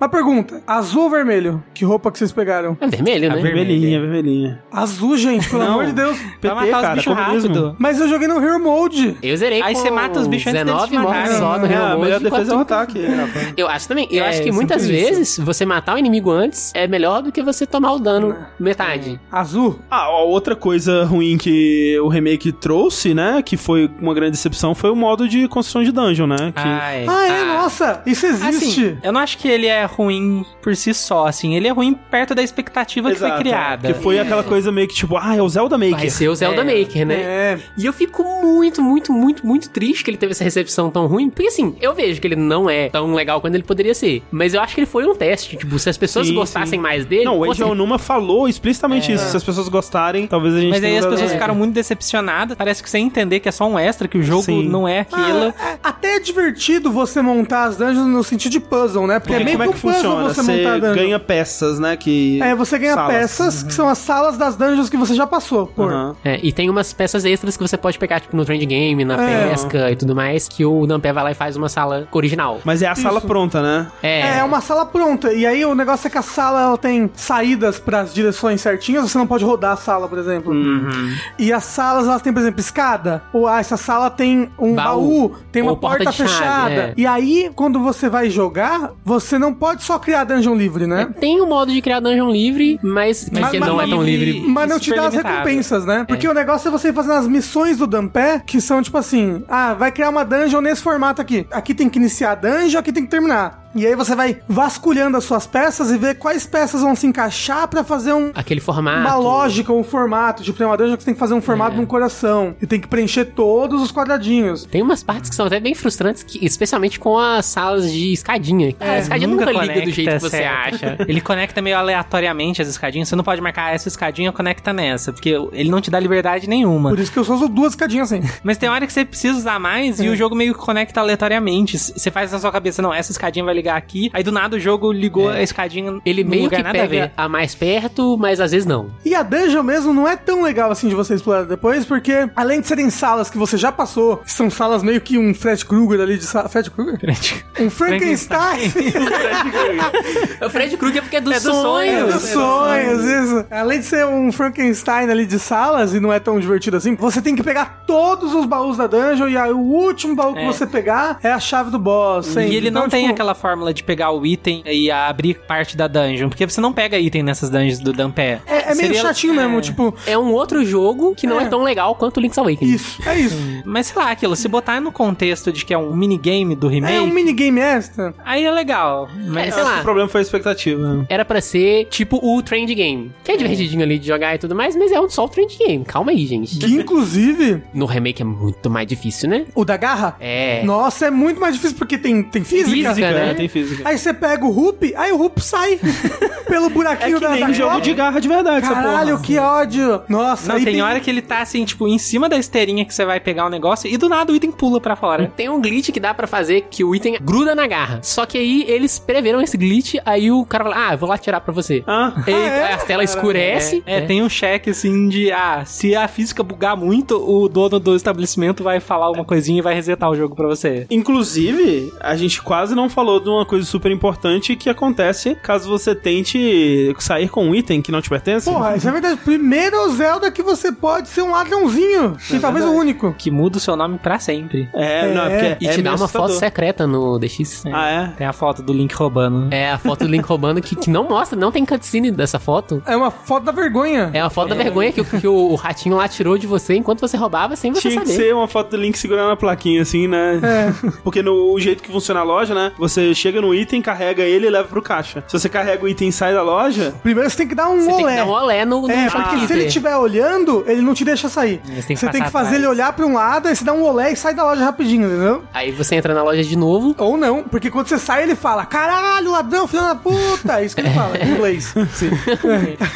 [0.00, 1.62] Uma pergunta: azul ou vermelho?
[1.74, 2.76] Que roupa que vocês pegaram?
[2.80, 3.42] É vermelho, A né?
[3.42, 4.62] Vermelhinha, vermelhinha.
[4.72, 5.72] Azul, gente, pelo Não.
[5.72, 6.18] amor de Deus.
[6.40, 7.54] PT, Vai matar os cara, bichos comunismo.
[7.54, 7.76] rápido.
[7.78, 9.16] Mas eu joguei no Hero Mode.
[9.22, 11.38] Eu zerei Aí com você mata os bichos antes deles 19 te mortes matarem.
[11.38, 12.02] só no É, Real a Mode.
[12.02, 13.06] melhor defesa é o enquanto- ataque.
[13.06, 13.52] rapaz.
[13.56, 14.08] Eu acho também.
[14.10, 14.90] Eu É, acho que muitas isso.
[14.92, 19.20] vezes você matar o inimigo antes é melhor do que você tomar o dano metade.
[19.30, 19.78] Azul?
[19.90, 23.42] Ah, a outra coisa ruim que o remake trouxe, né?
[23.44, 26.36] Que foi uma grande decepção, foi o modo de construção de dungeon, né?
[26.54, 26.62] Que...
[26.62, 27.04] Ah, é.
[27.08, 27.44] Ah, é, Ah.
[27.62, 28.80] nossa, isso existe.
[28.84, 31.54] Assim, eu não acho que ele é ruim por si só, assim.
[31.54, 33.88] Ele é ruim perto da expectativa que Exato, foi criada.
[33.92, 35.96] Que foi aquela coisa meio que tipo, ah, é o Zelda Maker.
[35.96, 36.80] Vai ser o Zelda É.
[36.80, 37.14] Maker, né?
[37.14, 37.58] É.
[37.76, 41.30] E eu fico muito, muito, muito, muito triste que ele teve essa recepção tão ruim.
[41.30, 44.22] Porque assim, eu vejo que ele não é tão legal quanto ele poderia ser.
[44.30, 45.56] Mas eu acho que ele foi um teste.
[45.56, 46.82] Tipo, se as pessoas Sim, gostassem sim.
[46.82, 47.24] mais dele.
[47.24, 49.28] Não, o fosse- Eiji Onuma falou explicitamente isso.
[49.30, 52.56] Se as pessoas gostarem, talvez a gente Mas aí as pessoas ficaram muito decepcionadas.
[52.56, 54.68] Parece que sem entender que é só um extra, que o jogo Sim.
[54.68, 55.54] não é aquilo.
[55.58, 59.18] Ah, é- até é divertido você montar as dungeons no sentido de puzzle, né?
[59.18, 60.28] Porque, Porque é meio como é que um puzzle funciona?
[60.34, 60.94] você, Você montar a dungeon.
[60.94, 61.96] ganha peças, né?
[61.96, 62.40] Que...
[62.42, 63.12] É, você ganha salas.
[63.14, 65.92] peças que são as salas das dungeons que você já passou por.
[65.92, 66.16] Aham.
[66.24, 69.22] É, e tem umas peças extras que você pode pegar, tipo, no trend game, na
[69.22, 69.48] É.
[69.50, 72.60] pesca e tudo mais, que o Nampé vai lá e faz uma sala original.
[72.64, 73.86] Mas é a sala pronta, né?
[74.02, 75.32] É, é uma sala pronta.
[75.32, 79.10] E aí o negócio é que a sala ela tem saídas para as direções certinhas.
[79.10, 80.52] Você não pode rodar a sala, por exemplo.
[80.52, 81.14] Uhum.
[81.38, 83.22] E as salas elas têm, por exemplo, escada.
[83.32, 86.72] Ou ah, essa sala tem um baú, baú, tem uma porta porta, de chave, fechada.
[86.72, 86.94] é.
[86.96, 91.08] E aí, quando você vai jogar, você não pode só criar dungeon livre, né?
[91.20, 94.40] Tem um modo de criar dungeon livre, mas, Mas que mas- não é tão livre-.
[94.46, 96.04] Mas não te super dá as recompensas, né?
[96.06, 99.42] Porque o negócio é você ir fazendo as missões do Dampé, que são tipo assim:
[99.48, 101.46] ah, vai criar uma dungeon nesse formato aqui.
[101.50, 103.64] Aqui tem que iniciar a dungeon, aqui tem que terminar.
[103.74, 107.68] E aí você vai vasculhando as suas peças e ver quais peças vão se encaixar
[107.68, 109.00] pra fazer um, Aquele formato.
[109.00, 110.42] uma lógica, um formato.
[110.42, 112.56] Tipo, tem uma dungeon que você tem que fazer um formato de um coração.
[112.62, 114.64] E tem que preencher todos os quadradinhos.
[114.64, 118.74] Tem umas partes que são até bem frustrantes, que- especialmente com as salas de escadinha.
[118.80, 120.74] É, a escadinha nunca, liga do jeito que você certo.
[120.74, 120.96] acha.
[121.06, 123.08] Ele conecta meio aleatoriamente as escadinhas.
[123.08, 126.48] Você não pode marcar "Ah, essa escadinha conecta nessa, porque ele não te dá liberdade
[126.48, 126.90] nenhuma.
[126.90, 128.22] Por isso que eu só uso duas escadinhas assim.
[128.42, 130.04] Mas tem hora que você precisa usar mais É.
[130.04, 131.76] e o jogo meio que conecta aleatoriamente.
[131.78, 134.10] Você faz na sua cabeça, não, essa escadinha vai ligar aqui.
[134.12, 136.88] Aí do nada o jogo ligou a escadinha Ele meio lugar que nada a pega
[137.06, 137.12] ver.
[137.16, 138.90] a, mais perto, mas às vezes não.
[139.04, 142.60] E a dungeon mesmo não é tão legal assim de você explorar depois, porque além
[142.60, 146.16] de serem salas que você já passou, são salas meio que um Fred Krueger ali
[146.18, 146.48] de sala.
[146.50, 147.14] Fred Krueger?
[147.60, 148.72] Um Frankenstein
[150.44, 152.14] O Fred Krueger é porque é dos É dos sonhos.
[152.14, 153.46] dos sonhos, isso.
[153.50, 157.20] Além de ser um Frankenstein ali de salas e não é tão divertido assim, você
[157.20, 160.46] tem que pegar todos os baús da dungeon e aí o último baú que É.
[160.46, 162.26] você pegar é a chave do boss.
[162.26, 162.52] sempre.
[162.52, 165.76] E ele não Então, tem tipo, aquela fórmula de pegar o item e abrir parte
[165.76, 168.40] da dungeon, porque você não pega item nessas dungeons do Dampé.
[168.46, 169.60] É, é meio Seria- chatinho mesmo, é.
[169.60, 171.48] tipo, É um outro jogo que não é, É.
[171.48, 172.72] tão legal quanto o Link's Awakening.
[172.74, 173.36] isso, é isso.
[173.64, 176.94] Mas sei lá, aquilo, se botar no contexto de que é um minigame do remake,
[176.94, 178.14] É um minigame extra.
[178.24, 179.08] aí é legal.
[179.26, 179.78] Mas É, sei lá.
[179.80, 181.06] O problema foi a expectativa.
[181.08, 183.12] Era pra ser tipo o Trend Game.
[183.24, 185.56] Que é divertidinho ali de jogar e tudo mais, mas é um só o Trend
[185.58, 185.84] Game.
[185.84, 186.58] Calma aí, gente.
[186.58, 189.46] Que inclusive, No remake é muito mais difícil, né?
[189.54, 190.62] o da garra, É.
[190.64, 192.70] nossa, é muito mais difícil porque tem, tem física.
[192.70, 193.30] Física, né?
[193.30, 193.82] É, tem física.
[193.88, 195.78] Aí você pega o Hoop, aí o Hoop sai
[196.48, 199.22] pelo É buraquinho que da, nem da jogo de garra de verdade, essa Caralho, porra.
[199.22, 200.02] que ódio.
[200.08, 202.94] Nossa, Não, aí tem, hora que ele tá assim, tipo, em cima da esteirinha que
[202.94, 205.30] você vai pegar o negócio e do nada o item pula pra fora.
[205.36, 208.00] Tem um glitch que dá pra fazer que o item gruda na garra.
[208.02, 211.18] Só que aí eles preveram esse glitch, aí o cara fala: Ah, eu vou lá
[211.18, 211.82] tirar pra você.
[211.86, 212.72] Ah, Aí é?
[212.74, 213.82] a tela escurece.
[213.86, 217.94] É, tem um cheque assim de, ah, se a física bugar muito, o dono do
[217.96, 220.86] estabelecimento vai falar uma coisinha e vai resetar o jogo pra você.
[220.90, 225.94] Inclusive, a gente quase não falou de uma coisa super importante que acontece caso você
[225.94, 228.48] tente sair com um item que não te pertence.
[228.50, 229.20] Porra, isso é verdade.
[229.24, 232.16] Primeiro Zelda que você pode ser um ladrãozinho.
[232.32, 233.14] e talvez o único.
[233.18, 234.37] Que muda o seu nome pra sempre.
[234.74, 237.64] É, não, é porque E é te dá uma foto secreta no DX.
[237.72, 238.06] Ah, é?
[238.16, 239.52] Tem a foto do Link roubando.
[239.52, 242.82] É a foto do Link roubando que, que não mostra, não tem cutscene dessa foto.
[242.86, 244.10] É uma foto da vergonha.
[244.12, 246.74] É a foto da vergonha que, o- que o, o ratinho lá tirou de você
[246.74, 248.24] enquanto você roubava sem você Tinha que saber.
[248.24, 250.40] ser uma foto do Link segurando a plaquinha, assim, né?
[250.42, 250.88] É.
[251.02, 252.72] Porque no o jeito que funciona a loja, né?
[252.78, 255.24] Você chega no item, carrega ele e leva pro caixa.
[255.26, 257.80] Se você carrega o item e sai da loja, Primeiro você tem que dar um
[257.80, 258.12] Você tem olé.
[258.12, 261.04] que dar um olé no, no É, porque se ele estiver olhando, ele não te
[261.04, 261.60] deixa sair.
[261.64, 262.62] Você tem que Você tem que fazer atrás.
[262.62, 265.06] ele olhar pra um lado, aí você dá um olé e sai da loja rapidinho,
[265.06, 265.42] entendeu?
[265.52, 266.94] Aí você entra na loja de novo.
[266.98, 270.60] Ou não, porque quando você sai, ele fala: Caralho, ladrão, filho da puta!
[270.60, 271.74] É isso que ele fala, em inglês.
[271.94, 272.10] Sim.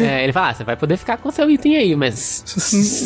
[0.01, 2.45] é, ele fala, ah, você vai poder ficar com seu item aí, mas...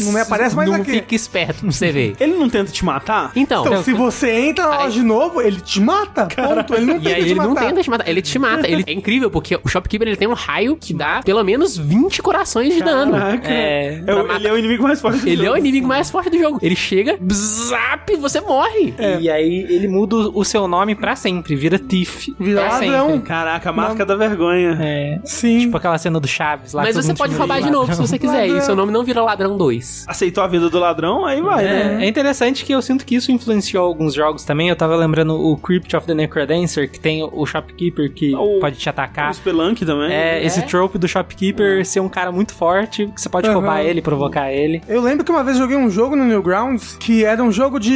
[0.04, 0.92] Não me aparece mais não aqui.
[0.92, 2.16] fica esperto pra você ver.
[2.20, 3.32] ele não tenta te matar?
[3.36, 6.26] Então, Então, se você entra na Aí- loja de novo, ele te mata.
[6.26, 6.74] Ponto.
[6.74, 7.48] Ele não E tenta aí te ele matar.
[7.48, 8.68] não tenta te matar, ele te mata.
[8.68, 12.22] Ele é incrível, porque o Shopkeeper ele tem um raio que dá pelo menos 20
[12.22, 13.12] corações de dano.
[13.12, 13.48] Caraca.
[13.48, 15.54] É, É o- ele é o inimigo mais forte do Ele é jogo.
[15.54, 16.58] o inimigo mais forte do jogo.
[16.62, 18.94] Ele chega, zap, você morre.
[19.20, 22.34] E aí ele muda o seu nome pra sempre, vira Tiff.
[22.38, 23.10] Vira pra ladrão.
[23.10, 23.26] sempre.
[23.26, 24.78] Caraca, a marca da vergonha.
[24.80, 25.20] É.
[25.24, 25.60] Sim.
[25.60, 26.82] Tipo aquela cena do Chaves lá.
[26.82, 27.80] Mas você pode roubar de ladrão.
[27.80, 28.40] novo se você quiser.
[28.42, 28.58] Ladrão.
[28.58, 30.04] E seu nome não vira Ladrão 2.
[30.08, 31.98] Aceitou a vida do ladrão, aí vai, né?
[32.02, 34.68] É, é interessante que eu sinto que isso influenciou alguns jogos também.
[34.68, 38.76] Eu tava lembrando o Crypt of the Necrodancer, que tem o shopkeeper que O- pode
[38.76, 39.34] te O atacar.
[39.34, 40.12] Spelunk também.
[40.12, 43.56] É, esse trope do shopkeeper ser um cara muito forte, que você pode Aham.
[43.56, 44.82] roubar ele, provocar ele.
[44.88, 47.90] Eu lembro que uma vez joguei um jogo no Newgrounds que era um jogo de,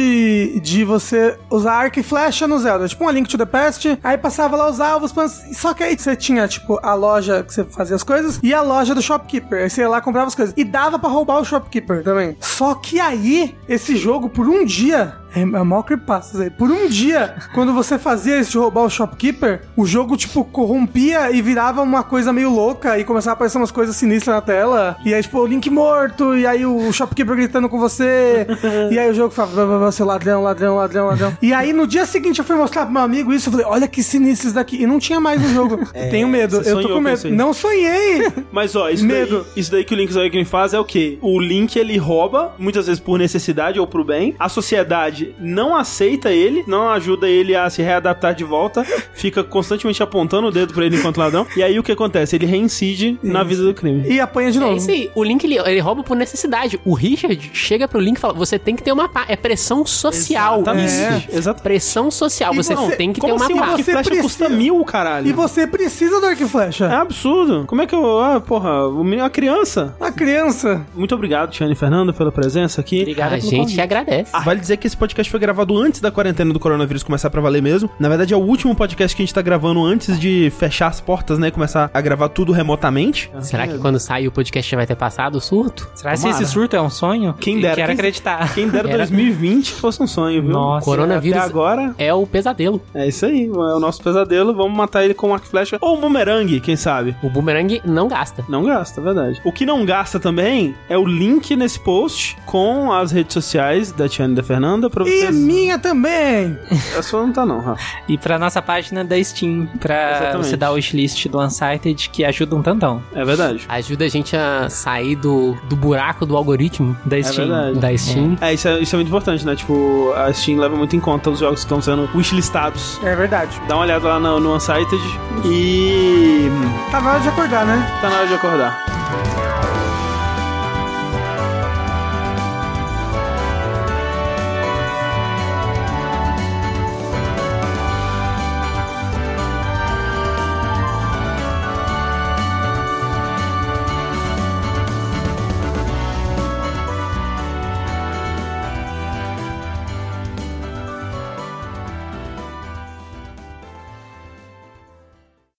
[0.61, 4.17] de você usar arco e flecha no Zelda, tipo um Link to the Past, aí
[4.17, 5.13] passava lá os alvos,
[5.53, 8.61] só que aí você tinha, tipo, a loja que você fazia as coisas e a
[8.61, 10.53] loja do shopkeeper, aí você ia lá comprava as coisas.
[10.57, 12.37] E dava pra roubar o shopkeeper também.
[12.39, 16.49] Só que aí, esse jogo, por um dia, é, é mal creepastas aí.
[16.49, 21.31] Por um dia, quando você fazia isso de roubar o shopkeeper, o jogo, tipo, corrompia
[21.31, 24.97] e virava uma coisa meio louca e começava a aparecer umas coisas sinistras na tela.
[25.05, 28.45] E aí, tipo, o Link morto, e aí o shopkeeper gritando com você.
[28.91, 31.37] e aí o jogo fala, "Vá, vá, vá, seu ladrão, ladrão, ladrão, ladrão.
[31.41, 33.87] e aí no dia seguinte eu fui mostrar pro meu amigo isso, eu falei, olha
[33.87, 34.81] que sinistro isso daqui.
[34.81, 35.79] E não tinha mais no jogo.
[36.11, 37.27] Tenho medo, eu tô com com medo.
[37.27, 37.31] aí.
[37.31, 38.31] Não sonhei!
[38.51, 39.39] Mas ó, isso Medo.
[39.43, 41.17] daí, isso daí que o Link's Awakening faz é o quê?
[41.21, 44.35] O Link ele rouba, muitas vezes por necessidade ou pro bem.
[44.39, 48.83] A sociedade não aceita ele, não ajuda ele a se readaptar de volta,
[49.13, 51.45] fica constantemente apontando o dedo pra ele enquanto ladrão.
[51.55, 52.35] E aí o que acontece?
[52.35, 54.03] Ele reincide na vida do crime.
[54.07, 54.77] E apanha de É novo.
[54.77, 55.09] isso aí.
[55.15, 56.79] O Link, ele, ele rouba por necessidade.
[56.85, 59.25] O Richard chega pro Link e fala, você tem que ter uma pá.
[59.27, 60.61] É pressão social.
[60.61, 60.91] Exatamente.
[61.33, 61.37] É.
[61.37, 61.61] Exato.
[61.61, 62.53] Pressão social.
[62.53, 63.73] Você você- tem que Como ter assim uma o pá.
[63.79, 65.27] e Você flecha precisa- custa mil, caralho?
[65.27, 66.87] E você precisa do arco e É flecha.
[66.99, 67.65] absurdo.
[67.67, 68.19] Como é que eu...
[68.19, 69.95] Ah, porra, o menino é uma criança.
[69.99, 70.85] A criança.
[70.95, 73.01] Muito obrigado, Tiane Fernanda, pela presença aqui.
[73.01, 73.81] Obrigado A gente convite.
[73.81, 74.31] agradece.
[74.43, 77.61] Vale dizer que esse podcast foi gravado antes da quarentena do coronavírus começar pra valer
[77.61, 77.89] mesmo.
[77.99, 80.99] Na verdade, é o último podcast que a gente tá gravando antes de fechar as
[81.01, 81.47] portas, né?
[81.47, 83.31] E começar a gravar tudo remotamente.
[83.41, 85.89] Será que quando sair o podcast já vai ter passado o surto?
[85.95, 87.33] Será que esse surto é um sonho?
[87.39, 88.53] Quem dera, Quero quem- acreditar.
[88.53, 90.51] Quem dera Era- 2020 fosse um sonho, viu?
[90.51, 90.85] Nossa.
[90.85, 92.81] Coronavírus Até agora, é o pesadelo.
[92.93, 93.45] é isso aí.
[93.45, 94.53] É o nosso pesadelo.
[94.53, 95.77] Vamos matar ele com um arco e flecha.
[95.81, 97.15] Ou um bumerangue, quem sabe?
[97.23, 98.43] O boomerang não gasta.
[98.49, 99.41] Não gasta, é verdade.
[99.45, 104.07] O que não gasta também é o link nesse post com as redes sociais da
[104.07, 105.35] Tiane e da Fernanda pra E vocês.
[105.35, 106.57] minha também.
[106.97, 107.81] A sua não tá, não, Rafa.
[108.07, 110.47] E pra nossa página da Steam, pra Exatamente.
[110.47, 113.01] você dar o wishlist do Unsighted, que ajuda um tantão.
[113.13, 113.65] É verdade.
[113.69, 117.47] Ajuda a gente a sair do, do buraco do algoritmo Da Steam.
[117.47, 117.79] verdade.
[117.79, 118.37] da Steam.
[118.41, 119.55] É, isso é, isso é muito importante, né?
[119.55, 122.99] Tipo, a Steam leva muito em conta os jogos que estão sendo wishlistados.
[123.03, 123.59] É verdade.
[123.67, 125.01] Dá uma olhada lá no, no Unsighted
[125.45, 126.49] e.
[126.91, 127.99] Tá na hora de acordar, né?
[128.01, 129.50] Tá na hora de acordar.